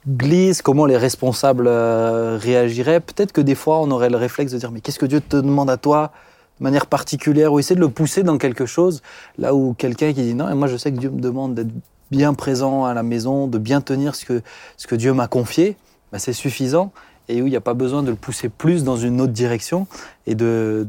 l'Église, 0.07 0.61
comment 0.61 0.85
les 0.85 0.97
responsables 0.97 1.67
euh, 1.67 2.37
réagiraient 2.41 2.99
Peut-être 2.99 3.31
que 3.31 3.41
des 3.41 3.55
fois, 3.55 3.79
on 3.79 3.91
aurait 3.91 4.09
le 4.09 4.17
réflexe 4.17 4.51
de 4.51 4.57
dire 4.57 4.71
Mais 4.71 4.81
qu'est-ce 4.81 4.99
que 4.99 5.05
Dieu 5.05 5.21
te 5.21 5.37
demande 5.37 5.69
à 5.69 5.77
toi 5.77 6.11
de 6.59 6.63
manière 6.63 6.87
particulière 6.87 7.53
Ou 7.53 7.59
essayer 7.59 7.75
de 7.75 7.81
le 7.81 7.89
pousser 7.89 8.23
dans 8.23 8.37
quelque 8.37 8.65
chose, 8.65 9.01
là 9.37 9.53
où 9.53 9.73
quelqu'un 9.73 10.13
qui 10.13 10.23
dit 10.23 10.33
Non, 10.33 10.49
et 10.49 10.53
moi 10.53 10.67
je 10.67 10.77
sais 10.77 10.91
que 10.91 10.97
Dieu 10.97 11.09
me 11.09 11.19
demande 11.19 11.55
d'être 11.55 11.71
bien 12.09 12.33
présent 12.33 12.85
à 12.85 12.93
la 12.93 13.03
maison, 13.03 13.47
de 13.47 13.57
bien 13.57 13.81
tenir 13.81 14.15
ce 14.15 14.25
que, 14.25 14.41
ce 14.77 14.87
que 14.87 14.95
Dieu 14.95 15.13
m'a 15.13 15.27
confié, 15.27 15.75
bah, 16.11 16.19
c'est 16.19 16.33
suffisant. 16.33 16.91
Et 17.29 17.41
où 17.41 17.47
il 17.47 17.49
n'y 17.49 17.57
a 17.57 17.61
pas 17.61 17.73
besoin 17.73 18.03
de 18.03 18.09
le 18.09 18.15
pousser 18.15 18.47
plus 18.47 18.85
dans 18.85 18.95
une 18.95 19.19
autre 19.19 19.33
direction 19.33 19.85
et 20.27 20.33
de, 20.33 20.87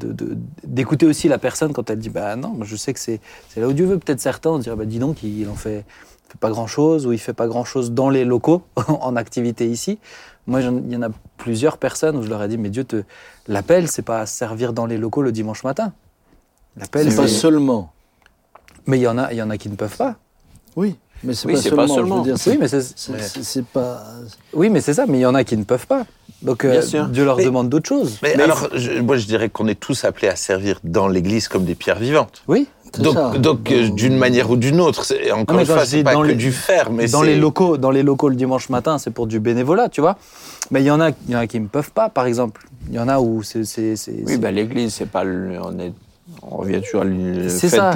d'écouter 0.62 1.05
aussi 1.05 1.27
la 1.27 1.37
personne 1.37 1.73
quand 1.73 1.91
elle 1.91 1.99
dit 1.99 2.11
bah 2.11 2.37
non, 2.37 2.57
je 2.62 2.77
sais 2.77 2.93
que 2.93 3.01
c'est, 3.01 3.21
c'est 3.49 3.61
là 3.61 3.66
où 3.66 3.73
Dieu 3.73 3.87
veut. 3.87 3.99
Peut-être 3.99 4.21
certains 4.21 4.51
on 4.51 4.59
dirait 4.59 4.77
bah 4.77 4.85
dis 4.85 5.01
donc 5.01 5.25
il 5.25 5.49
en 5.49 5.57
fait 5.57 5.85
fait 6.29 6.39
pas 6.39 6.51
grand 6.51 6.66
chose 6.66 7.07
ou 7.07 7.12
il 7.12 7.18
fait 7.18 7.33
pas 7.33 7.47
grand 7.47 7.64
chose 7.64 7.93
dans 7.93 8.11
les 8.11 8.24
locaux 8.24 8.62
en 8.89 9.16
activité 9.16 9.66
ici. 9.68 9.99
Moi, 10.47 10.61
il 10.62 10.93
y 10.93 10.97
en 10.97 11.03
a 11.03 11.09
plusieurs 11.37 11.76
personnes 11.79 12.16
où 12.16 12.22
je 12.22 12.29
leur 12.29 12.43
ai 12.43 12.49
dit, 12.49 12.57
mais 12.59 12.70
Dieu 12.70 12.85
te 12.85 13.03
l'appel, 13.49 13.89
c'est 13.89 14.03
pas 14.03 14.20
à 14.20 14.26
servir 14.26 14.72
dans 14.72 14.87
les 14.87 14.97
locaux 14.97 15.22
le 15.22 15.33
dimanche 15.33 15.62
matin. 15.64 15.93
L'appel, 16.76 17.11
C'est 17.11 17.16
pas 17.16 17.29
seulement. 17.29 17.93
mais 18.87 18.99
il 18.99 19.03
y 19.03 19.07
en 19.09 19.18
a, 19.18 19.33
il 19.33 19.37
y 19.37 19.43
en 19.43 19.51
a 19.51 19.59
qui 19.59 19.68
ne 19.68 19.74
peuvent 19.76 19.97
pas. 19.97 20.16
Oui, 20.76 20.97
mais 21.24 21.35
c'est 21.35 21.49
Oui, 21.49 21.55
pas, 21.55 21.61
seulement. 21.61 21.87
je 21.87 21.93
veux 21.93 21.97
seulement. 21.99 22.22
dire, 22.22 22.39
c'est- 22.39 22.51
Oui, 22.53 22.59
mais 22.61 22.68
c'est, 22.68 22.81
c'est- 22.83 23.18
c'est- 23.20 23.43
c'est 23.43 23.64
pas. 23.64 24.03
oui, 24.55 24.70
mais 24.70 24.81
c'est 24.81 24.95
ça. 24.95 25.05
Mais 25.07 25.18
il 25.18 25.22
y 25.22 25.26
en 25.26 25.35
a 25.35 25.45
qui 25.45 25.57
ne 25.57 25.64
peuvent 25.64 25.87
pas. 25.87 26.07
Donc 26.41 26.64
euh, 26.64 26.70
Bien 26.70 26.83
sûr. 26.83 27.09
Dieu 27.09 27.24
leur 27.24 27.37
Mais- 27.39 27.45
demande 27.45 27.68
d'autres 27.68 27.89
choses. 27.89 28.18
Mais, 28.22 28.35
Mais 28.37 28.45
alors, 28.45 28.68
je- 28.74 29.01
moi, 29.01 29.16
je 29.16 29.26
dirais 29.26 29.49
qu'on 29.51 29.66
est 29.66 29.79
tous 29.79 30.05
appelés 30.05 30.29
à 30.29 30.37
servir 30.37 30.79
dans 30.85 31.09
l'Église 31.09 31.49
comme 31.49 31.64
des 31.64 31.74
pierres 31.74 31.99
vivantes. 31.99 32.43
Oui. 32.47 32.68
Donc, 32.99 33.14
ça. 33.14 33.32
donc 33.39 33.70
euh, 33.70 33.89
d'une 33.91 34.16
manière 34.16 34.51
ou 34.51 34.57
d'une 34.57 34.80
autre. 34.80 35.05
C'est- 35.05 35.30
Encore 35.32 35.57
mais 35.57 35.62
une 35.62 35.68
fois, 35.68 35.84
c'est 35.84 36.03
pas 36.03 36.14
dans 36.14 36.22
que 36.22 36.28
les- 36.28 36.34
du 36.34 36.53
faire, 36.53 36.91
mais 36.91 37.07
dans 37.09 37.20
c'est- 37.20 37.26
les 37.26 37.36
locaux, 37.36 37.76
dans 37.76 37.91
les 37.91 38.03
locaux 38.03 38.28
le 38.28 38.36
dimanche 38.36 38.68
matin, 38.70 38.99
c'est 38.99 39.11
pour 39.11 39.26
du 39.26 39.41
bénévolat, 39.41 39.89
tu 39.89 40.01
vois. 40.01 40.16
Mais 40.70 40.82
il 40.82 40.86
y 40.86 40.91
en 40.91 41.01
a, 41.01 41.11
il 41.11 41.30
y 41.30 41.36
en 41.36 41.41
a 41.41 41.47
qui 41.47 41.61
ne 41.61 41.66
peuvent 41.66 41.93
pas, 41.93 42.09
par 42.09 42.26
exemple. 42.26 42.66
Il 42.89 42.95
y 42.95 42.99
en 42.99 43.09
a 43.09 43.18
où 43.20 43.43
c'est, 43.43 43.64
c'est, 43.64 43.97
c'est- 43.97 44.12
Oui, 44.12 44.22
c'est- 44.26 44.39
ben, 44.39 44.55
l'Église, 44.55 44.95
c'est 44.95 45.07
pas 45.09 45.24
le, 45.24 45.59
on 45.62 45.78
est, 45.78 45.93
on 46.43 46.57
revient 46.59 46.80
toujours 46.82 47.03
à 47.03 47.05
de 47.05 47.11
l'Église, 47.11 47.53
C'est 47.53 47.68
c'est 47.68 47.76
ça, 47.76 47.82
pas 47.91 47.93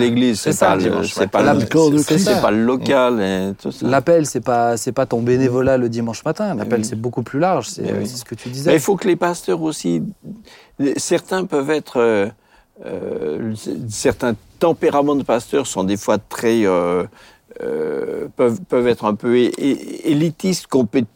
c'est 1.04 1.28
pas 1.30 2.40
pas 2.40 2.50
le 2.50 2.64
local 2.64 3.20
et 3.20 3.52
tout 3.60 3.70
ça. 3.70 3.86
L'appel, 3.86 4.26
c'est 4.26 4.40
pas, 4.40 4.76
c'est 4.76 4.92
pas 4.92 5.06
ton 5.06 5.20
bénévolat 5.20 5.76
le 5.78 5.88
dimanche 5.88 6.24
matin. 6.24 6.54
L'appel, 6.54 6.80
oui. 6.80 6.84
c'est 6.86 7.00
beaucoup 7.00 7.22
plus 7.22 7.38
large. 7.40 7.68
C'est, 7.68 7.82
Mais 7.82 7.92
oui. 8.00 8.06
c'est 8.06 8.16
ce 8.16 8.24
que 8.24 8.34
tu 8.34 8.48
Mais 8.48 8.54
disais. 8.54 8.74
il 8.74 8.80
faut 8.80 8.96
que 8.96 9.06
les 9.06 9.16
pasteurs 9.16 9.60
aussi, 9.62 10.02
certains 10.96 11.44
peuvent 11.44 11.70
être, 11.70 12.28
euh, 12.84 13.54
certains 13.88 14.34
tempéraments 14.58 15.14
de 15.16 15.22
pasteurs 15.22 15.66
sont 15.66 15.84
des 15.84 15.96
fois 15.96 16.18
très, 16.18 16.64
euh, 16.66 17.04
euh, 17.62 18.28
peuvent, 18.34 18.60
peuvent 18.68 18.88
être 18.88 19.04
un 19.04 19.14
peu 19.14 19.36
élitistes, 19.36 20.66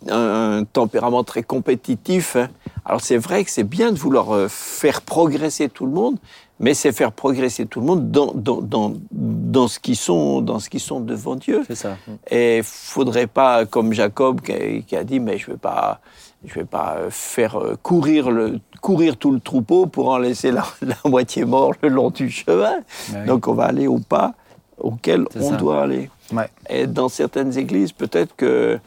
un, 0.08 0.58
un 0.58 0.64
tempérament 0.64 1.24
très 1.24 1.42
compétitif. 1.42 2.36
hein. 2.36 2.48
Alors 2.84 3.00
c'est 3.00 3.16
vrai 3.16 3.42
que 3.44 3.50
c'est 3.50 3.64
bien 3.64 3.90
de 3.92 3.98
vouloir 3.98 4.48
faire 4.50 5.02
progresser 5.02 5.68
tout 5.68 5.86
le 5.86 5.92
monde, 5.92 6.18
mais 6.60 6.72
c'est 6.74 6.92
faire 6.92 7.12
progresser 7.12 7.66
tout 7.66 7.80
le 7.80 7.86
monde 7.86 8.10
dans, 8.10 8.32
dans, 8.34 8.60
dans, 8.62 8.92
dans 9.10 9.68
ce 9.68 9.78
qu'ils 9.78 9.96
sont, 9.96 10.40
dans 10.40 10.58
ce 10.60 10.70
qu'ils 10.70 10.80
sont 10.80 11.00
devant 11.00 11.36
Dieu. 11.36 11.62
C'est 11.66 11.74
ça. 11.74 11.96
Et 12.30 12.60
faudrait 12.62 13.26
pas, 13.26 13.66
comme 13.66 13.92
Jacob 13.92 14.40
qui 14.40 14.52
a, 14.52 14.80
qui 14.82 14.96
a 14.96 15.04
dit, 15.04 15.20
mais 15.20 15.36
je 15.38 15.48
vais 15.50 15.56
pas, 15.56 16.00
je 16.44 16.54
vais 16.54 16.64
pas 16.64 16.98
faire 17.10 17.58
courir 17.82 18.30
le, 18.30 18.60
courir 18.80 19.16
tout 19.16 19.30
le 19.32 19.40
troupeau 19.40 19.86
pour 19.86 20.08
en 20.08 20.18
laisser 20.18 20.50
la, 20.52 20.64
la 20.82 20.96
moitié 21.04 21.44
mort 21.44 21.72
le 21.82 21.88
long 21.88 22.10
du 22.10 22.30
chemin. 22.30 22.76
Oui. 23.12 23.24
Donc 23.26 23.48
on 23.48 23.54
va 23.54 23.64
aller 23.64 23.86
au 23.86 23.98
pas 23.98 24.34
auquel 24.78 25.24
on 25.36 25.50
ça. 25.50 25.56
doit 25.56 25.82
aller. 25.82 26.10
Ouais. 26.32 26.48
Et 26.68 26.86
dans 26.86 27.08
certaines 27.08 27.56
églises, 27.56 27.92
peut-être 27.92 28.34
que 28.36 28.78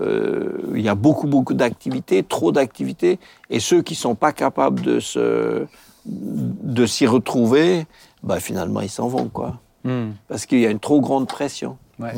euh, 0.00 0.58
il 0.74 0.80
y 0.82 0.88
a 0.88 0.94
beaucoup, 0.94 1.26
beaucoup 1.26 1.54
d'activités, 1.54 2.22
trop 2.22 2.52
d'activités, 2.52 3.18
et 3.48 3.58
ceux 3.60 3.80
qui 3.82 3.94
sont 3.94 4.14
pas 4.14 4.32
capables 4.32 4.82
de 4.82 5.00
se, 5.00 5.64
de 6.04 6.86
s'y 6.86 7.06
retrouver, 7.06 7.86
bah, 8.22 8.40
finalement 8.40 8.80
ils 8.82 8.90
s'en 8.90 9.08
vont 9.08 9.28
quoi, 9.28 9.56
Hmm. 9.84 10.10
parce 10.28 10.44
qu'il 10.44 10.58
y 10.58 10.66
a 10.66 10.70
une 10.70 10.80
trop 10.80 11.00
grande 11.00 11.28
pression. 11.28 11.78
Ouais. 12.00 12.12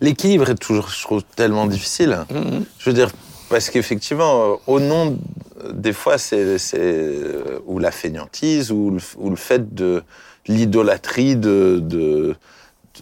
L'équilibre 0.00 0.50
est 0.50 0.54
toujours, 0.56 0.88
je 0.88 1.02
trouve, 1.02 1.22
tellement 1.36 1.66
difficile. 1.66 2.18
Je 2.78 2.90
veux 2.90 2.94
dire, 2.94 3.10
parce 3.48 3.70
qu'effectivement, 3.70 4.52
euh, 4.52 4.56
au 4.66 4.80
nom, 4.80 5.16
des 5.72 5.92
fois, 5.92 6.18
c'est 6.18 6.56
euh, 6.74 7.58
ou 7.66 7.78
la 7.78 7.90
fainéantise, 7.90 8.70
ou 8.70 8.90
le, 8.90 8.98
ou 9.18 9.30
le 9.30 9.36
fait 9.36 9.74
de 9.74 10.02
l'idolâtrie 10.46 11.36
de, 11.36 11.80
de, 11.82 12.34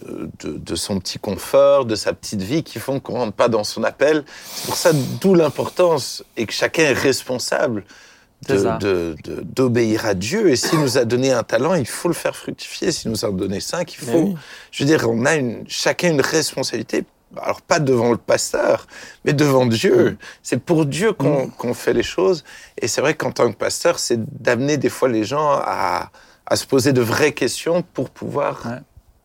de, 0.01 0.29
de- 0.43 0.57
de 0.57 0.75
son 0.75 0.99
petit 0.99 1.19
confort, 1.19 1.85
de 1.85 1.95
sa 1.95 2.13
petite 2.13 2.41
vie, 2.41 2.63
qui 2.63 2.79
font 2.79 2.99
qu'on 2.99 3.13
rentre 3.15 3.33
pas 3.33 3.49
dans 3.49 3.63
son 3.63 3.83
appel. 3.83 4.23
C'est 4.55 4.65
pour 4.65 4.75
ça, 4.77 4.91
d'où 5.21 5.35
l'importance, 5.35 6.23
et 6.37 6.45
que 6.45 6.53
chacun 6.53 6.83
est 6.83 6.93
responsable 6.93 7.83
d'obéir 9.41 10.05
à 10.05 10.13
Dieu. 10.13 10.49
Et 10.49 10.55
s'il 10.55 10.79
nous 10.79 10.97
a 10.97 11.05
donné 11.05 11.31
un 11.31 11.43
talent, 11.43 11.73
il 11.75 11.85
faut 11.87 12.07
le 12.09 12.13
faire 12.13 12.35
fructifier. 12.35 12.91
S'il 12.91 13.11
nous 13.11 13.25
a 13.25 13.31
donné 13.31 13.59
cinq, 13.59 13.93
il 13.93 13.99
faut. 13.99 14.17
oui. 14.29 14.35
Je 14.71 14.83
veux 14.83 14.87
dire, 14.89 15.07
on 15.09 15.25
a 15.25 15.35
une, 15.35 15.63
chacun 15.67 16.09
une 16.11 16.21
responsabilité. 16.21 17.05
Alors 17.41 17.61
pas 17.61 17.79
devant 17.79 18.11
le 18.11 18.17
pasteur, 18.17 18.87
mais 19.25 19.33
devant 19.33 19.65
Dieu. 19.65 20.17
C'est 20.43 20.59
pour 20.59 20.85
Dieu 20.85 21.13
qu'on 21.13 21.47
qu'on 21.49 21.73
fait 21.73 21.93
les 21.93 22.03
choses. 22.03 22.43
Et 22.81 22.87
c'est 22.87 23.01
vrai 23.01 23.13
qu'en 23.15 23.31
tant 23.31 23.51
que 23.51 23.57
pasteur, 23.57 23.99
c'est 23.99 24.19
d'amener 24.41 24.77
des 24.77 24.89
fois 24.89 25.09
les 25.09 25.23
gens 25.23 25.49
à, 25.51 26.11
à 26.45 26.55
se 26.55 26.65
poser 26.67 26.93
de 26.93 27.01
vraies 27.01 27.31
questions 27.33 27.83
pour 27.93 28.09
pouvoir 28.09 28.61
Ouais. 28.65 28.77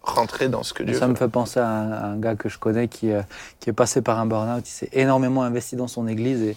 rentrer 0.02 0.48
dans 0.48 0.62
ce 0.62 0.72
que 0.72 0.82
Dieu 0.82 0.94
Ça 0.94 1.06
veut. 1.06 1.12
me 1.12 1.16
fait 1.16 1.28
penser 1.28 1.60
à 1.60 1.68
un, 1.68 1.92
à 1.92 2.04
un 2.06 2.16
gars 2.16 2.34
que 2.34 2.48
je 2.48 2.58
connais 2.58 2.88
qui, 2.88 3.12
euh, 3.12 3.20
qui 3.60 3.68
est 3.68 3.74
passé 3.74 4.00
par 4.00 4.18
un 4.18 4.24
burn-out. 4.26 4.66
Il 4.66 4.70
s'est 4.72 4.88
énormément 4.92 5.42
investi 5.42 5.76
dans 5.76 5.88
son 5.88 6.08
église 6.08 6.42
et, 6.42 6.56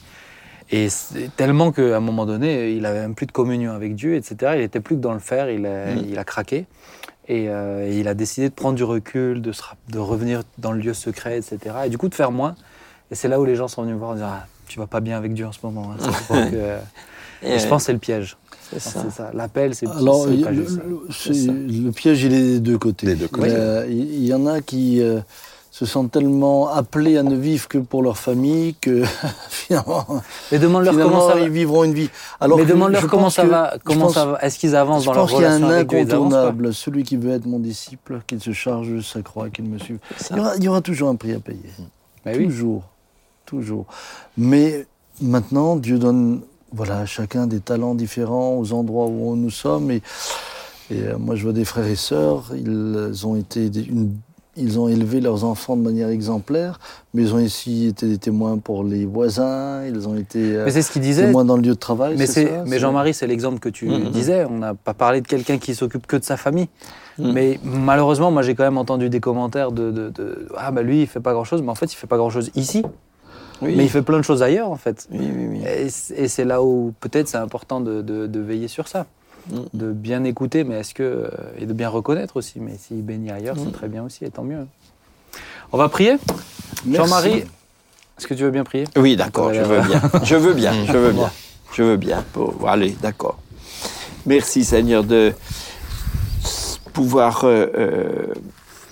et 0.72 0.88
tellement 1.36 1.74
qu'à 1.74 1.98
un 1.98 2.00
moment 2.00 2.26
donné, 2.26 2.72
il 2.72 2.86
avait 2.86 3.02
même 3.02 3.14
plus 3.16 3.26
de 3.26 3.34
communion 3.34 3.74
avec 3.74 3.94
Dieu, 3.96 4.16
etc. 4.16 4.54
Il 4.56 4.62
était 4.62 4.80
plus 4.80 4.96
que 4.96 5.02
dans 5.02 5.12
le 5.14 5.20
faire, 5.20 5.50
il 5.50 5.66
a, 5.66 5.88
Mm. 5.96 6.06
il 6.10 6.18
a 6.18 6.24
craqué. 6.24 6.66
Et, 7.32 7.48
euh, 7.48 7.88
et 7.90 7.98
il 7.98 8.08
a 8.10 8.14
décidé 8.14 8.50
de 8.50 8.54
prendre 8.54 8.76
du 8.76 8.84
recul, 8.84 9.42
de, 9.42 9.54
se 9.54 9.62
de 9.90 10.00
revenir 10.00 10.42
dans 10.58 10.74
le 10.74 10.80
lieu 10.80 10.94
secret, 10.94 11.38
etc. 11.38 11.60
Et 11.86 11.90
du 11.90 11.98
coup, 11.98 12.10
de 12.10 12.16
faire 12.16 12.32
moins. 12.32 12.56
Et 13.10 13.16
c'est 13.16 13.30
là 13.30 13.40
où 13.40 13.46
les 13.46 13.56
gens 13.56 13.68
sont 13.70 13.84
venus 13.84 13.94
me 13.96 14.00
voir 14.00 14.12
en 14.12 14.14
disant 14.16 14.28
ah, 14.30 14.48
Tu 14.68 14.80
vas 14.80 14.88
pas 14.88 15.00
bien 15.00 15.18
avec 15.18 15.34
Dieu 15.34 15.46
en 15.48 15.52
ce 15.54 15.60
moment. 15.64 15.94
hein. 15.94 16.40
Et 17.44 17.58
je 17.58 17.68
pense 17.68 17.84
que 17.84 17.86
c'est 17.88 17.94
le 17.94 18.00
piège. 18.00 18.38
c'est 18.72 18.80
ça. 19.12 19.32
L'appel, 19.34 19.74
c'est 19.76 19.88
Alors, 19.88 20.28
le, 20.28 20.36
le- 20.36 21.86
le 21.86 21.92
piège, 21.92 22.24
il 22.24 22.34
est 22.34 22.44
des 22.44 22.60
deux 22.60 22.78
côtés. 22.78 23.08
Des 23.08 23.16
deux 23.16 23.28
côtés. 23.28 23.48
Euh, 23.50 23.86
Il 23.90 24.14
il 24.14 24.26
y 24.26 24.34
en 24.34 24.46
a 24.46 24.62
qui 24.62 25.02
euh, 25.02 25.20
se 25.74 25.86
sentent 25.86 26.12
tellement 26.12 26.68
appelés 26.68 27.18
à 27.18 27.24
ne 27.24 27.34
vivre 27.36 27.68
que 27.70 27.78
pour 27.78 28.04
leur 28.04 28.18
famille 28.18 28.76
que 28.76 29.04
finalement, 29.50 30.06
Mais 30.52 30.60
demande-leur 30.60 30.94
finalement, 30.94 31.12
comment 31.14 31.28
ça 31.30 31.36
va. 31.36 31.40
ils 31.42 31.50
vivront 31.50 31.84
une 31.86 31.94
vie. 31.94 32.10
Alors 32.42 32.58
mais 32.58 32.66
demande-leur 32.66 33.02
je 33.02 33.08
comment 33.08 33.30
ça 33.30 33.46
va. 33.46 33.72
je 33.76 33.80
Comment 33.86 34.06
pense- 34.08 34.14
ça 34.16 34.26
va 34.26 34.40
Est-ce 34.42 34.60
qu'ils 34.60 34.76
avancent 34.76 35.04
Je 35.04 35.08
dans 35.08 35.14
leur 35.14 35.24
pense 35.24 35.32
qu'il 35.32 35.42
y 35.42 35.46
a 35.46 35.50
relation 35.56 35.68
un 35.68 35.72
avancent 35.80 35.94
incontournable, 35.96 36.74
celui 36.74 37.04
qui 37.04 37.16
veut 37.16 37.32
être 37.32 37.46
mon 37.46 37.60
disciple, 37.60 38.20
qu'il 38.28 38.42
se 38.42 38.52
charge 38.52 38.90
de 38.90 39.00
sa 39.02 39.22
croix, 39.22 39.50
qu'il 39.50 39.64
me 39.66 39.80
suive. 39.80 40.00
Il 40.32 40.36
y, 40.36 40.40
aura, 40.42 40.56
il 40.58 40.64
y 40.64 40.68
aura 40.68 40.82
toujours 40.82 41.08
un 41.10 41.16
prix 41.16 41.34
à 41.34 41.40
payer. 41.40 41.60
Mais 42.26 42.38
oui. 42.38 42.48
Toujours. 42.48 42.84
Toujours. 43.46 43.86
Mais 44.38 44.86
maintenant, 45.22 45.78
Dieu 45.78 45.98
donne 46.00 46.42
voilà, 46.74 47.00
à 47.00 47.06
chacun 47.06 47.48
des 47.48 47.60
talents 47.62 47.96
différents 47.96 48.58
aux 48.58 48.74
endroits 48.74 49.08
où 49.08 49.36
nous 49.38 49.50
sommes. 49.50 49.90
Et, 49.92 50.02
et, 50.90 51.02
euh, 51.04 51.18
moi, 51.18 51.36
je 51.36 51.44
vois 51.44 51.54
des 51.54 51.66
frères 51.66 51.88
et 51.88 51.96
sœurs, 51.96 52.52
ils 52.56 53.26
ont, 53.26 53.36
été 53.38 53.66
une- 53.66 54.16
ils 54.62 54.80
ont 54.80 54.88
élevé 54.88 55.20
leurs 55.22 55.44
enfants 55.44 55.76
de 55.76 55.82
manière 55.82 56.10
exemplaire, 56.10 56.80
mais 57.14 57.24
ils 57.24 57.34
ont 57.34 57.44
aussi 57.44 57.88
été 57.88 58.06
des 58.08 58.18
témoins 58.18 58.58
pour 58.58 58.84
les 58.84 59.06
voisins, 59.06 59.84
ils 59.86 60.08
ont 60.08 60.16
été 60.16 60.40
euh, 60.56 60.66
Mais 60.66 60.72
c'est 60.72 60.82
ce 60.82 60.92
qu'il 60.92 61.02
disait. 61.02 61.26
témoins 61.26 61.44
dans 61.46 61.56
le 61.56 61.62
lieu 61.64 61.74
de 61.74 61.80
travail. 61.80 62.16
Mais, 62.18 62.28
c'est 62.28 62.34
c'est, 62.46 62.48
ça, 62.48 62.64
mais 62.66 62.72
c'est- 62.72 62.80
Jean-Marie, 62.80 63.14
c'est 63.14 63.28
l'exemple 63.28 63.60
que 63.60 63.70
tu 63.70 63.88
Mhm. 63.90 64.10
disais. 64.12 64.46
On 64.46 64.60
n'a 64.60 64.74
pas 64.74 64.94
parlé 64.94 65.22
de 65.22 65.28
quelqu'un 65.28 65.58
qui 65.58 65.76
s'occupe 65.76 66.08
que 66.08 66.16
de 66.18 66.24
sa 66.24 66.38
famille. 66.38 66.68
Mais 67.20 67.60
malheureusement, 67.64 68.32
moi, 68.32 68.42
j'ai 68.42 68.56
quand 68.56 68.64
même 68.64 68.78
entendu 68.78 69.10
des 69.10 69.20
commentaires 69.20 69.72
de, 69.72 69.92
de- 69.92 70.10
de, 70.10 70.48
Ah, 70.58 70.72
bah 70.72 70.82
lui, 70.82 71.02
il 71.02 71.08
fait 71.08 71.20
pas 71.20 71.34
grand-chose. 71.34 71.62
Mais 71.62 71.70
en 71.70 71.76
fait, 71.76 71.92
il 71.92 71.96
fait 71.96 72.08
pas 72.08 72.18
grand-chose 72.18 72.50
ici. 72.56 72.84
Oui. 73.62 73.76
Mais 73.78 73.84
il 73.84 73.90
fait 73.90 74.02
plein 74.02 74.18
de 74.18 74.24
choses 74.24 74.42
ailleurs, 74.42 74.72
en 74.72 74.76
fait. 74.76 75.08
oui, 75.12 75.20
oui, 75.36 75.46
oui. 75.52 75.62
Et, 76.16 76.28
c'est 76.28 76.46
là 76.46 76.64
où 76.64 76.94
peut-être 77.00 77.28
c'est 77.28 77.38
important 77.38 77.80
de, 77.80 78.02
de- 78.02 78.26
de 78.26 78.40
veiller 78.40 78.68
sur 78.68 78.88
ça. 78.88 79.06
De 79.74 79.92
bien 79.92 80.24
écouter, 80.24 80.64
mais 80.64 80.80
est-ce 80.80 80.94
que. 80.94 81.04
euh, 81.04 81.30
et 81.60 81.66
de 81.66 81.74
bien 81.74 81.90
reconnaître 81.90 82.38
aussi. 82.38 82.60
Mais 82.60 82.78
s'il 82.78 83.04
bénit 83.04 83.32
ailleurs, 83.32 83.56
c'est 83.62 83.72
très 83.74 83.88
bien 83.88 84.04
aussi, 84.04 84.24
et 84.26 84.30
tant 84.32 84.44
mieux. 84.44 84.66
On 85.72 85.78
va 85.78 85.90
prier? 85.90 86.18
Jean-Marie, 86.90 87.44
est-ce 88.18 88.28
que 88.28 88.34
tu 88.34 88.44
veux 88.44 88.52
bien 88.52 88.64
prier? 88.64 88.86
Oui, 88.98 89.16
d'accord, 89.16 89.54
je 89.54 89.62
veux 89.62 89.82
bien. 89.82 90.02
Je 90.24 90.36
veux 90.36 90.54
bien, 90.54 90.74
je 90.86 90.98
veux 90.98 91.12
Bon. 91.12 91.22
bien. 91.22 91.32
Je 91.74 91.84
veux 91.84 91.98
bien. 91.98 92.24
Bon, 92.34 92.54
allez, 92.66 92.92
d'accord. 93.02 93.38
Merci 94.26 94.64
Seigneur 94.64 95.04
de 95.04 95.34
pouvoir 96.94 97.44
euh, 97.46 97.68
euh, 97.78 98.34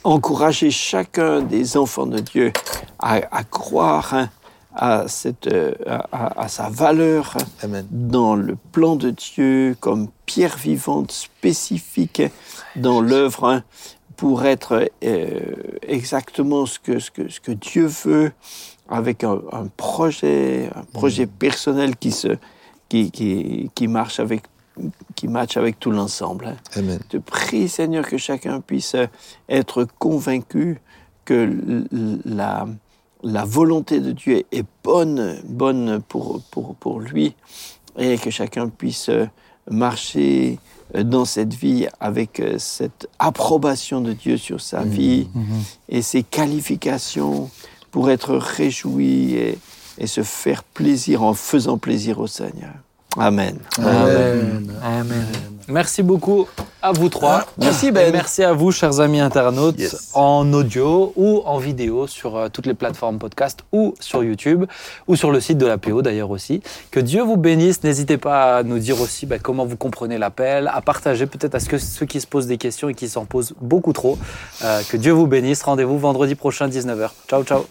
encourager 0.03 0.71
chacun 0.71 1.41
des 1.41 1.75
enfants 1.77 2.05
de 2.05 2.19
Dieu 2.19 2.51
à, 2.97 3.15
à 3.31 3.43
croire 3.43 4.13
hein, 4.13 4.29
à, 4.75 5.07
cette, 5.07 5.47
euh, 5.47 5.73
à, 6.11 6.47
sa 6.47 6.69
valeur 6.69 7.35
Amen. 7.63 7.85
dans 7.91 8.35
le 8.35 8.55
plan 8.71 8.95
de 8.95 9.09
Dieu 9.09 9.75
comme 9.79 10.07
pierre 10.25 10.57
vivante 10.57 11.11
spécifique 11.11 12.21
dans 12.75 13.01
l'œuvre 13.01 13.45
hein, 13.49 13.63
pour 14.15 14.45
être 14.45 14.89
euh, 15.03 15.39
exactement 15.81 16.65
ce 16.65 16.77
que, 16.79 16.99
ce, 16.99 17.09
que, 17.11 17.29
ce 17.29 17.39
que 17.39 17.51
Dieu 17.51 17.85
veut 17.87 18.31
avec 18.89 19.23
un, 19.23 19.39
un 19.51 19.67
projet, 19.75 20.69
un 20.75 20.83
projet 20.83 21.25
personnel 21.25 21.95
qui, 21.95 22.11
se, 22.11 22.37
qui, 22.89 23.11
qui, 23.11 23.71
qui 23.73 23.87
marche 23.87 24.19
avec 24.19 24.43
qui 25.15 25.27
match 25.27 25.57
avec 25.57 25.77
tout 25.77 25.91
l'ensemble. 25.91 26.45
hein. 26.45 26.55
Amen. 26.77 26.99
Je 27.11 27.17
te 27.17 27.21
prie, 27.21 27.67
Seigneur, 27.67 28.07
que 28.07 28.17
chacun 28.17 28.61
puisse 28.61 28.95
être 29.49 29.85
convaincu 29.99 30.79
que 31.25 31.83
la, 32.23 32.65
la 33.23 33.45
volonté 33.45 33.99
de 33.99 34.11
Dieu 34.11 34.43
est 34.51 34.65
bonne, 34.83 35.39
bonne 35.45 36.01
pour, 36.07 36.41
pour, 36.51 36.75
pour 36.75 36.99
lui 36.99 37.35
et 37.97 38.17
que 38.17 38.29
chacun 38.29 38.69
puisse 38.69 39.09
euh, 39.09 39.25
marcher 39.69 40.59
euh, 40.95 41.03
dans 41.03 41.25
cette 41.25 41.53
vie 41.53 41.87
avec 41.99 42.39
euh, 42.39 42.57
cette 42.57 43.09
approbation 43.19 44.01
de 44.01 44.13
Dieu 44.13 44.37
sur 44.37 44.61
sa 44.61 44.83
vie 44.83 45.27
et 45.89 46.01
ses 46.01 46.23
qualifications 46.23 47.49
pour 47.91 48.09
être 48.09 48.35
réjoui 48.35 49.33
et, 49.33 49.57
et 49.97 50.07
se 50.07 50.23
faire 50.23 50.63
plaisir 50.63 51.23
en 51.23 51.33
faisant 51.33 51.77
plaisir 51.77 52.19
au 52.19 52.27
Seigneur. 52.27 52.73
Amen. 53.17 53.57
Amen. 53.79 54.71
Amen. 54.81 55.58
Merci 55.69 56.03
beaucoup 56.03 56.47
à 56.81 56.91
vous 56.91 57.09
trois. 57.09 57.45
Merci, 57.57 57.91
Ben. 57.91 58.07
Et 58.07 58.11
merci 58.11 58.43
à 58.43 58.53
vous, 58.53 58.71
chers 58.71 58.99
amis 58.99 59.19
internautes, 59.19 59.77
Yes. 59.77 60.11
en 60.13 60.51
audio 60.53 61.13
ou 61.15 61.41
en 61.45 61.57
vidéo 61.57 62.07
sur 62.07 62.35
euh, 62.37 62.47
toutes 62.51 62.65
les 62.65 62.73
plateformes 62.73 63.19
podcast 63.19 63.59
ou 63.71 63.93
sur 63.99 64.23
YouTube 64.23 64.65
ou 65.07 65.15
sur 65.15 65.31
le 65.31 65.39
site 65.41 65.57
de 65.57 65.65
l'APO 65.65 66.01
d'ailleurs 66.01 66.31
aussi. 66.31 66.61
Que 66.91 66.99
Dieu 66.99 67.21
vous 67.21 67.37
bénisse. 67.37 67.83
N'hésitez 67.83 68.17
pas 68.17 68.57
à 68.57 68.63
nous 68.63 68.79
dire 68.79 68.99
aussi 69.01 69.25
bah, 69.25 69.39
comment 69.39 69.65
vous 69.65 69.77
comprenez 69.77 70.17
l'appel, 70.17 70.69
à 70.73 70.81
partager 70.81 71.25
peut-être 71.27 71.55
à 71.55 71.59
ce 71.59 71.67
que 71.69 71.77
ceux 71.77 72.05
qui 72.05 72.19
se 72.21 72.27
posent 72.27 72.47
des 72.47 72.57
questions 72.57 72.89
et 72.89 72.93
qui 72.93 73.09
s'en 73.09 73.25
posent 73.25 73.53
beaucoup 73.61 73.93
trop. 73.93 74.17
Euh, 74.63 74.81
que 74.89 74.97
Dieu 74.97 75.11
vous 75.11 75.27
bénisse. 75.27 75.61
Rendez-vous 75.63 75.99
vendredi 75.99 76.35
prochain 76.35 76.67
19h. 76.67 77.09
Ciao, 77.29 77.43
ciao. 77.43 77.65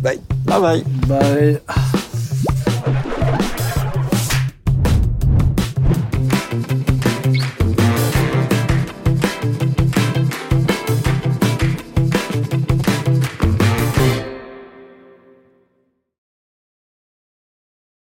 Bye. 0.00 0.20
Bye 0.44 0.60
bye. 0.60 0.84
Bye. 1.08 2.05